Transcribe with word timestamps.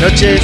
buenas 0.00 0.12
noches. 0.12 0.40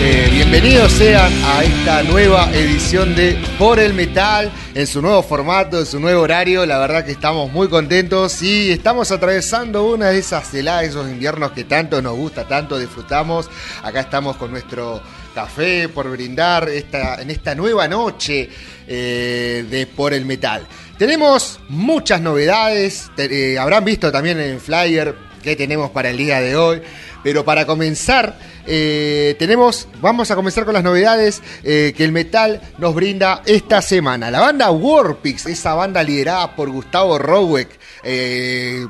Eh, 0.00 0.28
bienvenidos 0.30 0.92
sean 0.92 1.32
a 1.44 1.64
esta 1.64 2.02
nueva 2.04 2.50
edición 2.52 3.16
de 3.16 3.36
Por 3.58 3.80
el 3.80 3.94
Metal, 3.94 4.50
en 4.74 4.86
su 4.86 5.02
nuevo 5.02 5.22
formato, 5.22 5.80
en 5.80 5.86
su 5.86 5.98
nuevo 5.98 6.22
horario. 6.22 6.64
La 6.66 6.78
verdad 6.78 7.04
que 7.04 7.10
estamos 7.10 7.50
muy 7.50 7.68
contentos 7.68 8.40
y 8.42 8.70
estamos 8.70 9.10
atravesando 9.10 9.84
una 9.84 10.10
de 10.10 10.18
esas 10.18 10.54
heladas, 10.54 10.84
esos 10.84 11.10
inviernos 11.10 11.50
que 11.50 11.64
tanto 11.64 12.00
nos 12.00 12.16
gusta, 12.16 12.46
tanto 12.46 12.78
disfrutamos. 12.78 13.50
Acá 13.82 14.00
estamos 14.00 14.36
con 14.36 14.52
nuestro 14.52 15.02
café 15.34 15.88
por 15.88 16.08
brindar 16.08 16.68
esta, 16.68 17.20
en 17.20 17.30
esta 17.30 17.54
nueva 17.56 17.88
noche 17.88 18.48
eh, 18.86 19.64
de 19.68 19.86
Por 19.86 20.14
el 20.14 20.24
Metal. 20.26 20.64
Tenemos 20.96 21.58
muchas 21.68 22.20
novedades, 22.20 23.10
eh, 23.16 23.56
habrán 23.58 23.84
visto 23.84 24.12
también 24.12 24.38
en 24.38 24.50
el 24.50 24.60
flyer 24.60 25.32
que 25.42 25.56
tenemos 25.56 25.90
para 25.90 26.10
el 26.10 26.16
día 26.16 26.40
de 26.40 26.56
hoy. 26.56 26.82
Pero 27.22 27.44
para 27.44 27.66
comenzar, 27.66 28.36
eh, 28.66 29.36
tenemos, 29.38 29.88
vamos 30.00 30.30
a 30.30 30.34
comenzar 30.34 30.64
con 30.64 30.74
las 30.74 30.82
novedades 30.82 31.42
eh, 31.62 31.92
que 31.96 32.04
el 32.04 32.12
metal 32.12 32.60
nos 32.78 32.94
brinda 32.94 33.42
esta 33.46 33.80
semana. 33.82 34.30
La 34.30 34.40
banda 34.40 34.70
Warpix, 34.70 35.46
esa 35.46 35.74
banda 35.74 36.02
liderada 36.02 36.54
por 36.54 36.70
Gustavo 36.70 37.18
Roweck, 37.18 37.68
eh, 38.02 38.86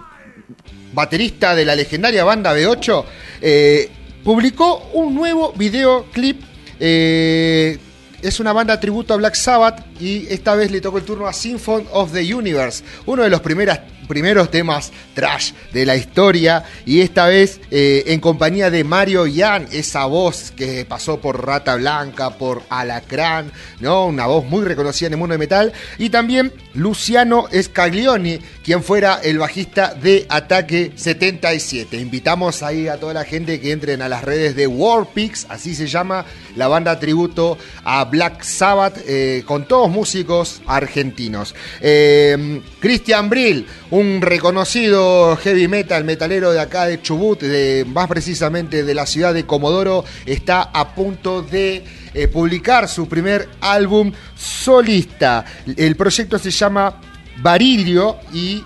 baterista 0.93 1.55
de 1.55 1.65
la 1.65 1.75
legendaria 1.75 2.25
banda 2.25 2.55
B8, 2.55 3.05
eh, 3.41 3.91
publicó 4.25 4.91
un 4.95 5.15
nuevo 5.15 5.53
videoclip. 5.53 6.43
es 6.79 8.41
una 8.41 8.53
banda 8.53 8.79
tributo 8.81 9.15
a 9.15 9.17
Black 9.17 9.35
Sabbath 9.35 9.85
y 10.01 10.27
esta 10.29 10.55
vez 10.55 10.71
le 10.71 10.81
tocó 10.81 10.99
el 10.99 11.05
turno 11.05 11.27
a 11.27 11.33
Symphony 11.33 11.87
of 11.93 12.13
the 12.13 12.35
Universe, 12.35 12.83
uno 13.07 13.23
de 13.23 13.31
los 13.31 13.41
primeras, 13.41 13.81
primeros 14.09 14.51
temas 14.51 14.93
trash 15.15 15.53
de 15.73 15.87
la 15.87 15.97
historia 15.97 16.65
y 16.85 17.01
esta 17.01 17.27
vez 17.27 17.61
eh, 17.71 18.05
en 18.07 18.21
compañía 18.21 18.71
de 18.71 18.85
Mario 18.85 19.27
Yan, 19.27 19.69
esa 19.73 20.05
voz 20.07 20.53
que 20.53 20.85
pasó 20.85 21.21
por 21.21 21.45
Rata 21.45 21.77
Blanca, 21.77 22.31
por 22.31 22.63
Alacrán, 22.69 23.53
¿no? 23.81 24.07
una 24.07 24.27
voz 24.27 24.45
muy 24.45 24.65
reconocida 24.65 25.09
en 25.09 25.15
el 25.15 25.19
mundo 25.19 25.35
de 25.35 25.39
metal 25.39 25.73
y 25.99 26.11
también 26.11 26.53
Luciano 26.75 27.47
Scaglioni, 27.53 28.39
quien 28.65 28.83
fuera 28.83 29.21
el 29.23 29.39
bajista 29.39 29.95
de 29.95 30.27
Ataque 30.29 30.93
77. 30.95 31.97
Invitamos 31.97 32.63
ahí 32.63 32.89
a 32.89 32.99
toda 32.99 33.15
la 33.15 33.25
gente 33.25 33.61
que 33.61 33.73
entren 33.73 34.03
a 34.03 34.09
las 34.09 34.25
redes 34.25 34.57
de 34.57 34.67
Warpix, 34.67 35.47
así 35.49 35.75
se 35.75 35.87
llama 35.87 36.25
la 36.57 36.69
banda 36.69 36.99
tributo 36.99 37.59
a 37.85 38.05
Black 38.05 38.43
Sabbath, 38.43 38.99
eh, 39.07 39.43
con 39.47 39.67
todos 39.67 39.91
músicos 39.91 40.63
argentinos. 40.67 41.55
Eh, 41.81 42.61
Christian 42.81 43.29
Brill, 43.29 43.67
un 43.93 44.23
reconocido 44.23 45.37
heavy 45.37 45.69
metal, 45.69 46.03
metalero 46.05 46.51
de 46.51 46.61
acá 46.61 46.87
de 46.87 47.03
Chubut, 47.03 47.43
más 47.89 48.09
precisamente 48.09 48.85
de 48.85 48.95
la 48.95 49.05
ciudad 49.05 49.35
de 49.35 49.45
Comodoro, 49.45 50.03
está 50.25 50.63
a 50.63 50.95
punto 50.95 51.43
de 51.43 51.85
eh, 52.15 52.27
publicar 52.29 52.89
su 52.89 53.07
primer 53.07 53.51
álbum 53.61 54.11
solista. 54.35 55.45
El 55.77 55.95
proyecto 55.97 56.39
se 56.39 56.51
llama 56.51 57.03
Barilio 57.43 58.17
y 58.33 58.65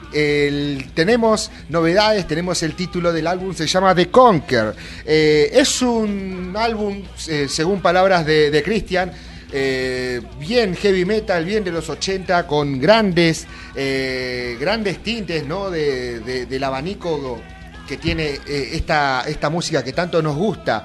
tenemos 0.95 1.51
novedades, 1.71 2.29
tenemos 2.29 2.63
el 2.63 2.75
título 2.75 3.13
del 3.13 3.27
álbum, 3.27 3.53
se 3.53 3.67
llama 3.67 3.97
The 3.97 4.09
Conquer. 4.09 4.77
Eh, 5.05 5.51
es 5.53 5.83
un 5.83 6.55
álbum, 6.57 7.03
eh, 7.27 7.49
según 7.49 7.83
palabras 7.83 8.25
de, 8.25 8.53
de 8.53 8.63
Christian, 8.63 9.11
eh, 9.53 10.21
bien 10.39 10.75
heavy 10.75 11.05
metal, 11.05 11.45
bien 11.45 11.63
de 11.65 11.71
los 11.73 11.89
80, 11.89 12.47
con 12.47 12.81
grandes, 12.81 13.47
eh, 13.75 14.57
grandes 14.61 15.03
tintes 15.03 15.47
¿no? 15.47 15.71
de- 15.71 16.21
de- 16.21 16.47
del 16.47 16.65
abanico 16.65 17.41
que 17.87 17.97
tiene 17.99 18.41
eh, 18.49 18.71
esta, 18.73 19.23
esta 19.29 19.49
música 19.49 19.85
que 19.85 19.93
tanto 19.93 20.21
nos 20.21 20.35
gusta. 20.35 20.85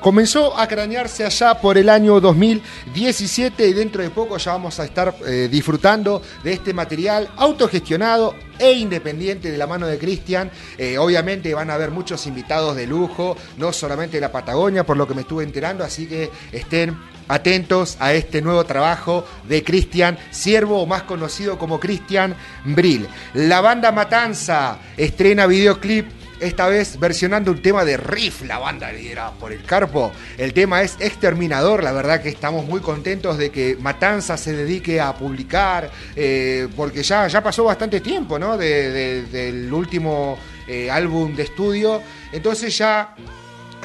Comenzó 0.00 0.56
a 0.58 0.66
cranearse 0.66 1.22
allá 1.26 1.60
por 1.60 1.76
el 1.76 1.90
año 1.90 2.18
2017 2.20 3.68
y 3.68 3.72
dentro 3.74 4.02
de 4.02 4.08
poco 4.08 4.38
ya 4.38 4.52
vamos 4.52 4.80
a 4.80 4.84
estar 4.86 5.14
disfrutando 5.50 6.22
de 6.42 6.54
este 6.54 6.72
material 6.72 7.28
autogestionado 7.36 8.34
e 8.58 8.72
independiente 8.72 9.50
de 9.50 9.58
la 9.58 9.66
mano 9.66 9.86
de 9.86 9.98
Cristian. 9.98 10.50
Obviamente 10.98 11.52
van 11.52 11.68
a 11.68 11.74
haber 11.74 11.90
muchos 11.90 12.26
invitados 12.26 12.74
de 12.74 12.86
lujo, 12.86 13.36
no 13.58 13.70
solamente 13.70 14.16
de 14.16 14.22
la 14.22 14.32
Patagonia, 14.32 14.84
por 14.86 14.96
lo 14.96 15.06
que 15.06 15.12
me 15.14 15.20
estuve 15.22 15.44
enterando, 15.44 15.84
así 15.84 16.06
que 16.06 16.30
estén 16.52 16.96
atentos 17.28 17.96
a 18.00 18.12
este 18.14 18.42
nuevo 18.42 18.64
trabajo 18.64 19.26
de 19.48 19.62
Cristian 19.64 20.18
Siervo, 20.30 20.82
o 20.82 20.86
más 20.86 21.02
conocido 21.02 21.58
como 21.58 21.80
Cristian 21.80 22.34
Brill. 22.64 23.08
La 23.34 23.60
banda 23.60 23.92
Matanza 23.92 24.78
estrena 24.96 25.46
videoclip. 25.46 26.06
Esta 26.38 26.68
vez 26.68 27.00
versionando 27.00 27.50
un 27.50 27.62
tema 27.62 27.82
de 27.86 27.96
Riff, 27.96 28.42
la 28.42 28.58
banda 28.58 28.92
liderada 28.92 29.30
por 29.32 29.52
el 29.52 29.62
Carpo. 29.64 30.12
El 30.36 30.52
tema 30.52 30.82
es 30.82 30.96
Exterminador. 31.00 31.82
La 31.82 31.92
verdad 31.92 32.20
que 32.20 32.28
estamos 32.28 32.66
muy 32.66 32.80
contentos 32.80 33.38
de 33.38 33.50
que 33.50 33.78
Matanza 33.80 34.36
se 34.36 34.52
dedique 34.52 35.00
a 35.00 35.14
publicar, 35.14 35.90
eh, 36.14 36.68
porque 36.76 37.02
ya, 37.02 37.26
ya 37.26 37.42
pasó 37.42 37.64
bastante 37.64 38.00
tiempo, 38.02 38.38
¿no? 38.38 38.58
De- 38.58 38.90
de- 38.90 39.22
del 39.22 39.72
último 39.72 40.38
eh, 40.68 40.90
álbum 40.90 41.34
de 41.34 41.44
estudio. 41.44 42.02
Entonces 42.30 42.76
ya 42.76 43.14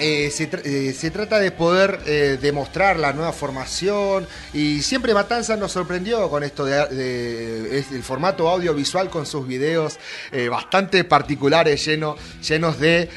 eh, 0.02 0.32
eh, 0.64 0.94
se 0.98 1.12
trata 1.12 1.40
de 1.40 1.52
poder 1.52 2.00
eh, 2.06 2.38
demostrar 2.42 2.98
la 2.98 3.14
nueva 3.14 3.32
formación 3.32 4.28
y 4.54 4.82
siempre 4.82 5.14
Matanza 5.14 5.56
nos 5.56 5.72
sorprendió 5.72 6.30
con 6.30 6.44
esto 6.44 6.66
de, 6.66 7.78
es 7.78 7.92
el 7.92 8.04
formato 8.04 8.50
audiovisual 8.50 9.10
con 9.10 9.26
sus 9.26 9.48
videos 9.48 10.00
bastante 10.50 11.04
particulares, 11.04 11.86
lleno- 11.88 12.16
llenos 12.48 12.80
de 12.80 13.10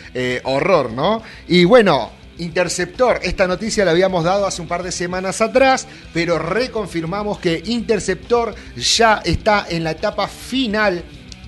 horror, 0.45 0.91
¿no? 0.91 1.23
Y 1.49 1.65
bueno, 1.65 2.11
Interceptor, 2.39 3.21
esta 3.23 3.47
noticia 3.47 3.85
la 3.85 3.93
habíamos 3.93 4.25
dado 4.25 4.45
hace 4.47 4.61
un 4.61 4.67
par 4.67 4.83
de 4.83 4.91
semanas 4.91 5.41
atrás, 5.41 5.87
pero 6.13 6.39
reconfirmamos 6.39 7.39
que 7.39 7.63
Interceptor 7.65 8.55
ya 8.77 9.23
está 9.25 9.67
en 9.69 9.85
la 9.85 9.93
etapa 9.93 10.27
final 10.27 11.05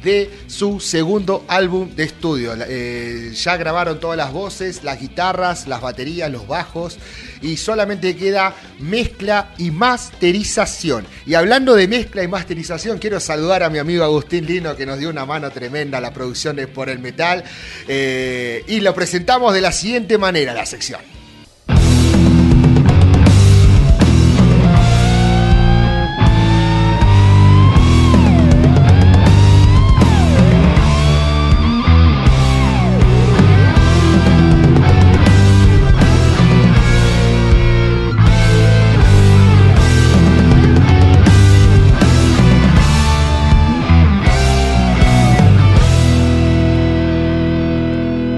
de 0.06 0.30
su 0.46 0.78
segundo 0.78 1.44
álbum 1.48 1.90
de 1.96 2.04
estudio. 2.04 2.54
Eh, 2.56 3.32
ya 3.34 3.56
grabaron 3.56 3.98
todas 3.98 4.16
las 4.16 4.32
voces, 4.32 4.84
las 4.84 5.00
guitarras, 5.00 5.66
las 5.66 5.80
baterías, 5.80 6.30
los 6.30 6.46
bajos 6.46 6.96
y 7.42 7.56
solamente 7.56 8.14
queda 8.14 8.54
mezcla 8.78 9.52
y 9.58 9.72
masterización. 9.72 11.04
Y 11.26 11.34
hablando 11.34 11.74
de 11.74 11.88
mezcla 11.88 12.22
y 12.22 12.28
masterización, 12.28 12.98
quiero 12.98 13.18
saludar 13.18 13.64
a 13.64 13.68
mi 13.68 13.78
amigo 13.78 14.04
Agustín 14.04 14.46
Lino 14.46 14.76
que 14.76 14.86
nos 14.86 15.00
dio 15.00 15.10
una 15.10 15.26
mano 15.26 15.50
tremenda 15.50 15.98
a 15.98 16.00
la 16.00 16.14
producción 16.14 16.54
de 16.54 16.68
Por 16.68 16.88
el 16.88 17.00
Metal 17.00 17.42
eh, 17.88 18.62
y 18.68 18.80
lo 18.80 18.94
presentamos 18.94 19.52
de 19.54 19.60
la 19.60 19.72
siguiente 19.72 20.18
manera, 20.18 20.54
la 20.54 20.66
sección. 20.66 21.15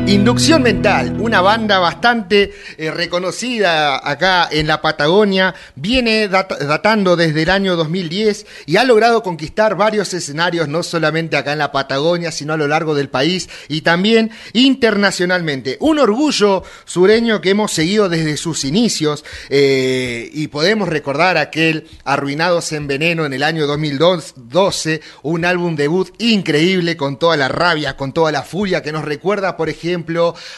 Inducción 0.09 0.63
Mental, 0.63 1.19
una 1.21 1.43
banda 1.43 1.79
bastante 1.81 2.55
eh, 2.79 2.91
reconocida 2.91 3.99
acá 4.09 4.49
en 4.51 4.67
la 4.67 4.81
Patagonia, 4.81 5.55
viene 5.77 6.31
dat- 6.31 6.59
datando 6.61 7.15
desde 7.15 7.43
el 7.43 7.51
año 7.51 7.77
2010 7.77 8.47
y 8.65 8.77
ha 8.79 8.85
logrado 8.85 9.23
conquistar 9.23 9.77
varios 9.77 10.15
escenarios, 10.15 10.67
no 10.67 10.83
solamente 10.83 11.37
acá 11.37 11.53
en 11.53 11.59
la 11.59 11.73
Patagonia, 11.73 12.33
sino 12.33 12.55
a 12.55 12.57
lo 12.57 12.67
largo 12.67 12.95
del 12.95 13.11
país 13.11 13.51
y 13.69 13.83
también 13.83 14.31
internacionalmente. 14.55 15.77
Un 15.81 15.99
orgullo 15.99 16.63
sureño 16.87 17.43
que 17.43 17.51
hemos 17.51 17.73
seguido 17.73 18.09
desde 18.09 18.39
sus 18.39 18.65
inicios 18.65 19.27
eh, 19.51 20.31
y 20.33 20.49
podemos 20.49 20.89
recordar 20.89 21.37
aquel 21.37 21.87
Arruinados 22.05 22.73
en 22.73 22.87
Veneno 22.87 23.27
en 23.27 23.35
el 23.35 23.43
año 23.43 23.67
2012, 23.67 25.03
un 25.23 25.45
álbum 25.45 25.77
debut 25.77 26.09
increíble 26.17 26.97
con 26.97 27.19
toda 27.19 27.37
la 27.37 27.49
rabia, 27.49 27.95
con 27.99 28.15
toda 28.15 28.33
la 28.33 28.43
furia 28.43 28.83
que 28.83 28.91
nos 28.91 29.05
recuerda, 29.05 29.59
por 29.59 29.69
ejemplo, 29.69 29.98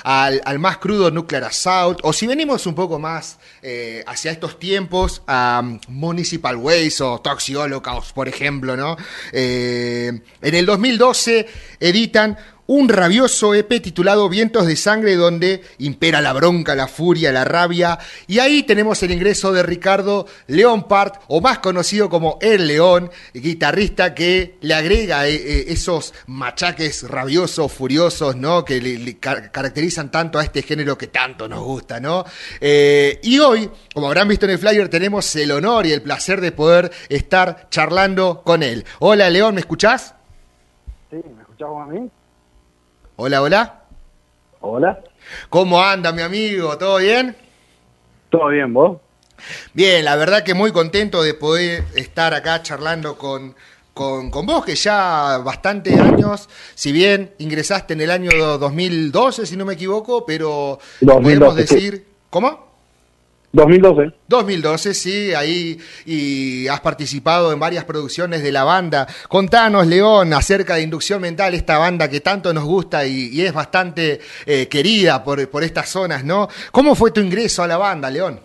al, 0.05 0.41
al 0.45 0.59
más 0.59 0.79
crudo 0.79 1.11
Nuclear 1.11 1.45
Assault, 1.45 2.01
o 2.03 2.13
si 2.13 2.27
venimos 2.27 2.67
un 2.67 2.75
poco 2.75 2.99
más 2.99 3.39
eh, 3.63 4.03
hacia 4.07 4.31
estos 4.31 4.59
tiempos, 4.59 5.23
a 5.27 5.61
um, 5.63 5.79
Municipal 5.89 6.57
Waste 6.57 7.03
o 7.03 7.21
Toxic 7.21 7.57
Holocaust, 7.57 8.13
por 8.13 8.29
ejemplo, 8.29 8.77
¿no? 8.77 8.97
Eh, 9.33 10.21
en 10.41 10.55
el 10.55 10.67
2012 10.67 11.47
editan 11.81 12.39
un 12.71 12.89
rabioso 12.89 13.53
EP 13.53 13.83
titulado 13.83 14.29
Vientos 14.29 14.65
de 14.65 14.77
Sangre 14.77 15.17
donde 15.17 15.61
impera 15.79 16.21
la 16.21 16.33
bronca, 16.33 16.77
la 16.77 16.87
furia, 16.87 17.33
la 17.33 17.45
rabia. 17.45 17.99
Y 18.29 18.39
ahí 18.39 18.63
tenemos 18.63 19.03
el 19.03 19.11
ingreso 19.11 19.53
de 19.53 19.65
Ricardo 19.65 20.27
León 20.47 20.87
Part, 20.87 21.21
o 21.27 21.41
más 21.41 21.59
conocido 21.59 22.09
como 22.09 22.39
El 22.41 22.69
León, 22.69 23.11
guitarrista 23.35 24.15
que 24.15 24.57
le 24.61 24.75
agrega 24.75 25.27
eh, 25.27 25.35
eh, 25.35 25.65
esos 25.67 26.15
machaques 26.29 27.11
rabiosos, 27.11 27.73
furiosos, 27.73 28.37
¿no? 28.37 28.65
Que 28.65 28.81
le, 28.81 29.19
caracterizan 29.19 30.13
tanto 30.13 30.39
a 30.39 30.45
este 30.45 30.63
género 30.63 30.97
que 30.97 31.09
tanto 31.09 31.49
nos 31.49 31.65
gusta, 31.65 31.99
¿no? 31.99 32.25
Eh, 32.61 33.19
y 33.25 33.41
hoy, 33.41 33.69
como 33.93 34.07
habrán 34.07 34.29
visto 34.29 34.47
en 34.47 34.53
el 34.53 34.59
flyer, 34.61 34.89
tenemos 34.89 35.35
el 35.35 35.51
honor 35.51 35.87
y 35.87 35.93
el 35.93 36.03
placer 36.03 36.41
de 36.41 36.53
poder 36.53 36.93
estar 37.09 37.67
charlando 37.69 38.43
con 38.45 38.63
él. 38.63 38.85
Hola 39.01 39.29
León, 39.29 39.57
¿me 39.57 39.61
escuchás? 39.61 40.15
Sí, 41.11 41.17
¿me 41.17 41.43
escuchás 41.43 41.69
a 41.69 41.87
mí? 41.87 42.09
Hola, 43.23 43.43
hola. 43.43 43.83
Hola. 44.63 45.01
¿Cómo 45.51 45.79
anda, 45.83 46.11
mi 46.11 46.23
amigo? 46.23 46.79
¿Todo 46.79 46.97
bien? 46.97 47.37
Todo 48.31 48.49
bien, 48.49 48.73
¿vos? 48.73 48.99
Bien, 49.75 50.07
la 50.07 50.17
verdad 50.17 50.43
que 50.43 50.55
muy 50.55 50.73
contento 50.73 51.23
de 51.23 51.35
poder 51.35 51.85
estar 51.97 52.33
acá 52.33 52.63
charlando 52.63 53.19
con, 53.19 53.55
con, 53.93 54.31
vos, 54.31 54.65
que 54.65 54.75
ya 54.75 55.37
bastante 55.45 56.01
años, 56.01 56.49
si 56.75 56.93
bien 56.93 57.35
ingresaste 57.37 57.93
en 57.93 58.01
el 58.01 58.11
año 58.11 58.31
2012, 58.57 59.45
si 59.45 59.55
no 59.55 59.67
me 59.67 59.75
equivoco, 59.75 60.25
pero 60.25 60.79
podemos 61.05 61.55
decir... 61.55 62.07
¿Cómo? 62.31 62.70
2012. 63.53 64.13
2012, 64.29 64.95
sí, 64.95 65.35
ahí 65.35 65.77
y 66.07 66.69
has 66.69 66.81
participado 66.81 67.53
en 67.53 67.59
varias 67.59 67.85
producciones 67.85 68.43
de 68.45 68.53
la 68.53 68.63
banda. 68.63 69.09
Contanos, 69.29 69.87
León, 69.89 70.33
acerca 70.33 70.77
de 70.77 70.83
Inducción 70.83 71.21
Mental, 71.21 71.55
esta 71.55 71.79
banda 71.79 72.09
que 72.09 72.21
tanto 72.21 72.55
nos 72.55 72.65
gusta 72.65 73.05
y, 73.05 73.41
es 73.41 73.53
bastante 73.53 74.21
eh, 74.47 74.69
querida 74.69 75.25
por, 75.25 75.49
por 75.51 75.65
estas 75.65 75.89
zonas, 75.89 76.25
¿no? 76.25 76.49
¿Cómo 76.71 76.95
fue 76.95 77.11
tu 77.11 77.21
ingreso 77.21 77.63
a 77.63 77.67
la 77.67 77.77
banda, 77.77 78.09
León? 78.09 78.39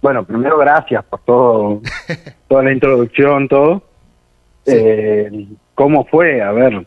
Bueno, 0.00 0.24
primero 0.24 0.56
gracias 0.56 1.04
por 1.04 1.20
todo, 1.20 1.82
toda 2.48 2.62
la 2.62 2.72
introducción, 2.72 3.48
todo. 3.48 3.82
Eh, 4.64 5.46
¿Cómo 5.74 6.06
fue? 6.06 6.40
A 6.40 6.52
ver, 6.52 6.86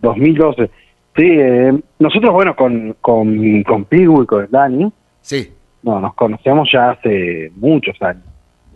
2012. 0.00 0.70
Sí, 1.16 1.22
eh, 1.22 1.72
nosotros, 1.98 2.32
bueno, 2.32 2.54
con, 2.54 2.94
con, 3.00 3.62
con 3.62 3.84
Pigu 3.86 4.22
y 4.22 4.26
con 4.26 4.48
Dani. 4.50 4.92
Sí 5.22 5.50
no, 5.82 6.00
nos 6.00 6.14
conocemos 6.14 6.68
ya 6.72 6.90
hace 6.90 7.50
muchos 7.56 8.00
años, 8.02 8.24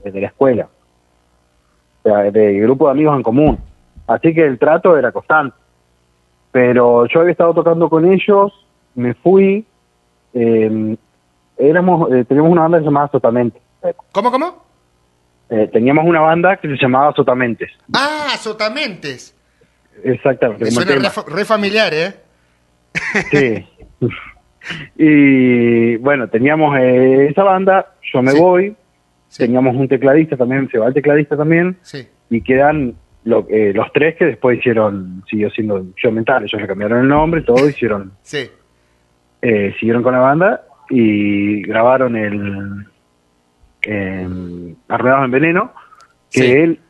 desde 0.04 0.20
la 0.20 0.26
escuela, 0.28 0.68
o 2.02 2.08
sea, 2.08 2.30
de 2.30 2.60
grupo 2.60 2.86
de 2.86 2.92
amigos 2.92 3.16
en 3.16 3.22
común. 3.22 3.58
Así 4.06 4.34
que 4.34 4.44
el 4.44 4.58
trato 4.58 4.96
era 4.96 5.12
constante. 5.12 5.56
Pero 6.52 7.06
yo 7.06 7.20
había 7.20 7.32
estado 7.32 7.54
tocando 7.54 7.88
con 7.90 8.10
ellos, 8.10 8.52
me 8.94 9.14
fui, 9.14 9.66
eh, 10.32 10.96
éramos, 11.58 12.10
eh, 12.12 12.24
teníamos 12.24 12.52
una 12.52 12.62
banda 12.62 12.80
llamaba 12.80 13.08
Sotamente. 13.10 13.60
¿Cómo, 14.12 14.30
cómo? 14.30 14.64
Eh, 15.48 15.68
teníamos 15.72 16.04
una 16.06 16.20
banda 16.20 16.56
que 16.56 16.68
se 16.68 16.76
llamaba 16.76 17.12
Sotamentes. 17.12 17.70
Ah, 17.92 18.34
Sotamentes. 18.38 19.34
Exactamente. 20.02 20.70
suena 20.70 20.94
re, 20.94 21.08
re, 21.26 21.44
familiar, 21.44 21.92
¿eh? 21.94 22.14
Sí. 23.30 23.66
Y 24.96 25.96
bueno, 25.96 26.28
teníamos 26.28 26.76
eh, 26.78 27.28
esa 27.30 27.42
banda, 27.42 27.94
yo 28.12 28.22
me 28.22 28.32
voy, 28.32 28.76
teníamos 29.36 29.76
un 29.76 29.88
tecladista 29.88 30.36
también, 30.36 30.68
se 30.70 30.78
va 30.78 30.88
el 30.88 30.94
tecladista 30.94 31.36
también, 31.36 31.76
y 32.30 32.40
quedan 32.40 32.94
lo, 33.24 33.46
eh, 33.50 33.72
los 33.74 33.92
tres 33.92 34.16
que 34.16 34.24
después 34.24 34.58
hicieron, 34.58 35.24
siguió 35.28 35.50
siendo 35.50 35.84
yo 36.02 36.12
mental, 36.12 36.44
ellos 36.44 36.60
le 36.60 36.66
cambiaron 36.68 37.00
el 37.00 37.08
nombre, 37.08 37.42
todo 37.42 37.68
hicieron, 37.68 38.12
sí. 38.22 38.48
Eh, 39.42 39.74
siguieron 39.78 40.02
con 40.02 40.14
la 40.14 40.20
banda 40.20 40.64
y 40.88 41.62
grabaron 41.62 42.16
el 42.16 42.86
eh, 43.82 44.74
Arruinados 44.88 45.24
en 45.24 45.30
Veneno, 45.30 45.72
que 46.30 46.62
él, 46.62 46.80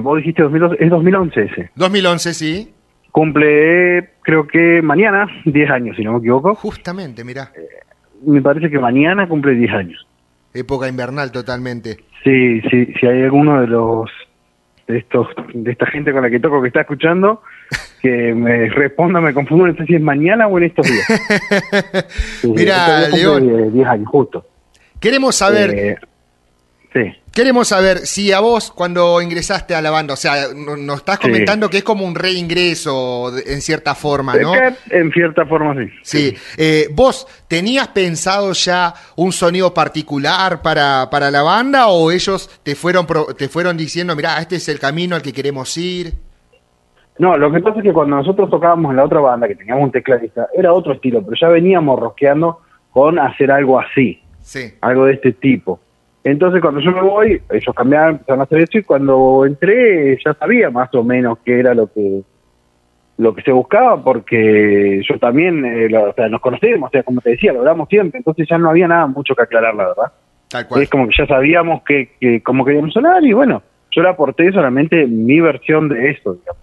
vos 0.00 0.16
dijiste 0.16 0.42
2012, 0.42 0.76
es 0.82 0.90
2011 0.90 1.42
ese. 1.42 1.70
2011, 1.74 2.34
sí. 2.34 2.74
Cumple, 3.14 4.10
creo 4.22 4.44
que 4.44 4.82
mañana, 4.82 5.28
10 5.44 5.70
años, 5.70 5.96
si 5.96 6.02
no 6.02 6.14
me 6.14 6.18
equivoco. 6.18 6.56
Justamente, 6.56 7.22
mira. 7.22 7.52
Eh, 7.54 7.68
me 8.26 8.42
parece 8.42 8.68
que 8.68 8.80
mañana 8.80 9.28
cumple 9.28 9.54
10 9.54 9.72
años. 9.72 10.04
Época 10.52 10.88
invernal 10.88 11.30
totalmente. 11.30 11.98
Sí, 12.24 12.60
sí, 12.62 12.92
si 12.98 13.06
hay 13.06 13.22
alguno 13.22 13.60
de 13.60 13.68
los 13.68 14.10
de 14.88 14.98
estos 14.98 15.28
de 15.54 15.70
esta 15.70 15.86
gente 15.86 16.12
con 16.12 16.22
la 16.22 16.28
que 16.28 16.40
toco 16.40 16.60
que 16.60 16.66
está 16.66 16.80
escuchando 16.80 17.40
que 18.02 18.34
me 18.34 18.68
responda, 18.70 19.20
me 19.20 19.32
confundo, 19.32 19.68
no 19.68 19.76
sé 19.76 19.86
si 19.86 19.94
es 19.94 20.02
mañana 20.02 20.48
o 20.48 20.58
en 20.58 20.64
estos 20.64 20.84
días. 20.84 21.06
Mira, 22.42 23.08
León. 23.10 23.72
10 23.72 23.86
años, 23.86 24.08
justo. 24.08 24.44
Queremos 24.98 25.36
saber. 25.36 25.70
Eh, 25.70 25.96
sí. 26.92 27.12
Queremos 27.34 27.66
saber 27.66 27.98
si 27.98 28.30
a 28.30 28.38
vos 28.38 28.70
cuando 28.70 29.20
ingresaste 29.20 29.74
a 29.74 29.82
la 29.82 29.90
banda, 29.90 30.14
o 30.14 30.16
sea, 30.16 30.46
nos 30.54 30.98
estás 30.98 31.18
comentando 31.18 31.68
que 31.68 31.78
es 31.78 31.82
como 31.82 32.06
un 32.06 32.14
reingreso 32.14 33.32
en 33.36 33.60
cierta 33.60 33.96
forma, 33.96 34.36
¿no? 34.36 34.52
En 34.90 35.10
cierta 35.10 35.44
forma 35.44 35.74
sí. 35.74 35.90
Sí. 36.02 36.36
Eh, 36.56 36.86
¿Vos 36.92 37.26
tenías 37.48 37.88
pensado 37.88 38.52
ya 38.52 38.94
un 39.16 39.32
sonido 39.32 39.74
particular 39.74 40.62
para, 40.62 41.10
para 41.10 41.28
la 41.32 41.42
banda 41.42 41.88
o 41.88 42.12
ellos 42.12 42.48
te 42.62 42.76
fueron, 42.76 43.04
te 43.36 43.48
fueron 43.48 43.76
diciendo, 43.76 44.14
mira, 44.14 44.38
este 44.38 44.56
es 44.56 44.68
el 44.68 44.78
camino 44.78 45.16
al 45.16 45.22
que 45.22 45.32
queremos 45.32 45.76
ir? 45.76 46.12
No, 47.18 47.36
lo 47.36 47.50
que 47.50 47.58
pasa 47.60 47.78
es 47.78 47.82
que 47.82 47.92
cuando 47.92 48.16
nosotros 48.16 48.48
tocábamos 48.48 48.90
en 48.90 48.96
la 48.96 49.04
otra 49.04 49.18
banda, 49.18 49.48
que 49.48 49.56
teníamos 49.56 49.82
un 49.84 49.92
tecladista, 49.92 50.48
era 50.56 50.72
otro 50.72 50.92
estilo, 50.92 51.20
pero 51.22 51.36
ya 51.40 51.48
veníamos 51.48 51.98
rosqueando 51.98 52.60
con 52.92 53.18
hacer 53.18 53.50
algo 53.50 53.80
así. 53.80 54.20
Sí. 54.40 54.74
Algo 54.80 55.06
de 55.06 55.14
este 55.14 55.32
tipo. 55.32 55.80
Entonces 56.24 56.62
cuando 56.62 56.80
yo 56.80 56.90
me 56.90 57.02
voy, 57.02 57.42
ellos 57.50 57.74
cambiaron, 57.76 58.12
empezaron 58.12 58.40
a 58.40 58.44
hacer 58.44 58.60
eso 58.60 58.78
y 58.78 58.82
cuando 58.82 59.44
entré 59.44 60.18
ya 60.24 60.32
sabía 60.32 60.70
más 60.70 60.92
o 60.94 61.04
menos 61.04 61.38
qué 61.44 61.60
era 61.60 61.74
lo 61.74 61.86
que 61.92 62.22
lo 63.16 63.34
que 63.34 63.42
se 63.42 63.52
buscaba 63.52 64.02
porque 64.02 65.02
yo 65.08 65.18
también, 65.18 65.64
eh, 65.64 65.96
o 65.96 66.12
sea, 66.14 66.28
nos 66.28 66.40
conocemos, 66.40 66.88
o 66.88 66.90
sea, 66.90 67.02
como 67.02 67.20
te 67.20 67.30
decía, 67.30 67.52
lo 67.52 67.60
hablamos 67.60 67.88
siempre, 67.88 68.18
entonces 68.18 68.48
ya 68.48 68.58
no 68.58 68.70
había 68.70 68.88
nada 68.88 69.06
mucho 69.06 69.36
que 69.36 69.42
aclarar, 69.42 69.74
la 69.74 69.88
verdad. 69.88 70.12
Tal 70.48 70.66
cual. 70.66 70.82
Es 70.82 70.90
como 70.90 71.06
que 71.06 71.14
ya 71.16 71.26
sabíamos 71.26 71.82
que, 71.84 72.12
que 72.18 72.42
cómo 72.42 72.64
queríamos 72.64 72.92
sonar 72.92 73.22
y 73.22 73.32
bueno, 73.32 73.62
yo 73.90 74.02
le 74.02 74.08
aporté 74.08 74.50
solamente 74.50 75.06
mi 75.06 75.40
versión 75.40 75.88
de 75.88 76.10
esto, 76.10 76.34
digamos, 76.34 76.62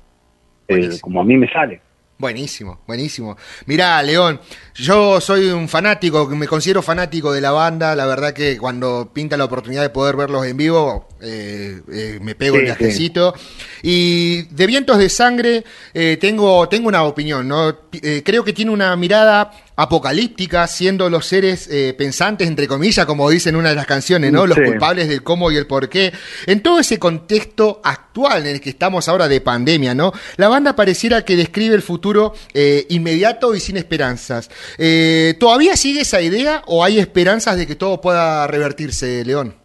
eh, 0.68 1.00
como 1.02 1.22
a 1.22 1.24
mí 1.24 1.38
me 1.38 1.50
sale. 1.50 1.82
Buenísimo, 2.22 2.80
buenísimo. 2.86 3.36
Mirá, 3.66 4.04
León, 4.04 4.40
yo 4.76 5.20
soy 5.20 5.48
un 5.48 5.68
fanático, 5.68 6.28
me 6.28 6.48
considero 6.48 6.84
fanático 6.84 7.34
de 7.34 7.42
la 7.42 7.50
banda. 7.50 7.96
La 7.96 8.06
verdad 8.06 8.32
que 8.32 8.60
cuando 8.60 9.10
pinta 9.12 9.38
la 9.38 9.46
oportunidad 9.46 9.82
de 9.82 9.90
poder 9.90 10.16
verlos 10.16 10.46
en 10.46 10.56
vivo, 10.56 11.10
eh, 11.20 11.82
eh, 11.92 12.20
me 12.22 12.36
pego 12.36 12.58
el 12.58 12.66
viajecito. 12.66 13.34
Y 13.82 14.44
de 14.44 14.68
Vientos 14.68 15.00
de 15.00 15.10
Sangre 15.10 15.64
eh, 15.96 16.18
tengo, 16.22 16.70
tengo 16.70 16.90
una 16.90 17.02
opinión, 17.06 17.48
¿no? 17.48 17.90
creo 18.24 18.44
que 18.44 18.54
tiene 18.54 18.70
una 18.70 18.96
mirada 18.96 19.52
apocalíptica, 19.82 20.68
siendo 20.68 21.10
los 21.10 21.26
seres 21.26 21.68
eh, 21.72 21.96
pensantes, 21.98 22.48
entre 22.48 22.68
comillas, 22.68 23.04
como 23.08 23.28
dicen 23.32 23.56
una 23.56 23.70
de 23.70 23.76
las 23.76 23.88
canciones, 23.88 24.32
¿no? 24.32 24.46
Los 24.46 24.60
culpables 24.60 25.10
del 25.10 25.24
cómo 25.24 25.52
y 25.52 25.58
el 25.58 25.66
por 25.66 25.90
qué. 25.90 26.14
En 26.46 26.62
todo 26.62 26.80
ese 26.80 27.00
contexto 27.00 27.82
actual 27.84 28.46
en 28.46 28.56
el 28.56 28.62
que 28.62 28.70
estamos 28.70 29.10
ahora 29.10 29.28
de 29.28 29.42
pandemia, 29.42 29.96
¿no? 29.96 30.14
La 30.38 30.50
banda 30.50 30.76
pareciera 30.76 31.26
que 31.26 31.36
describe 31.36 31.74
el 31.74 31.82
futuro 31.82 32.34
eh, 32.54 32.86
inmediato 32.90 33.56
y 33.56 33.60
sin 33.60 33.76
esperanzas. 33.78 34.52
Eh, 34.78 35.34
¿Todavía 35.40 35.76
sigue 35.76 36.02
esa 36.02 36.22
idea 36.22 36.62
o 36.68 36.84
hay 36.84 37.00
esperanzas 37.00 37.58
de 37.58 37.66
que 37.66 37.76
todo 37.76 38.02
pueda 38.02 38.46
revertirse, 38.46 39.26
León? 39.26 39.56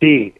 sí, 0.00 0.34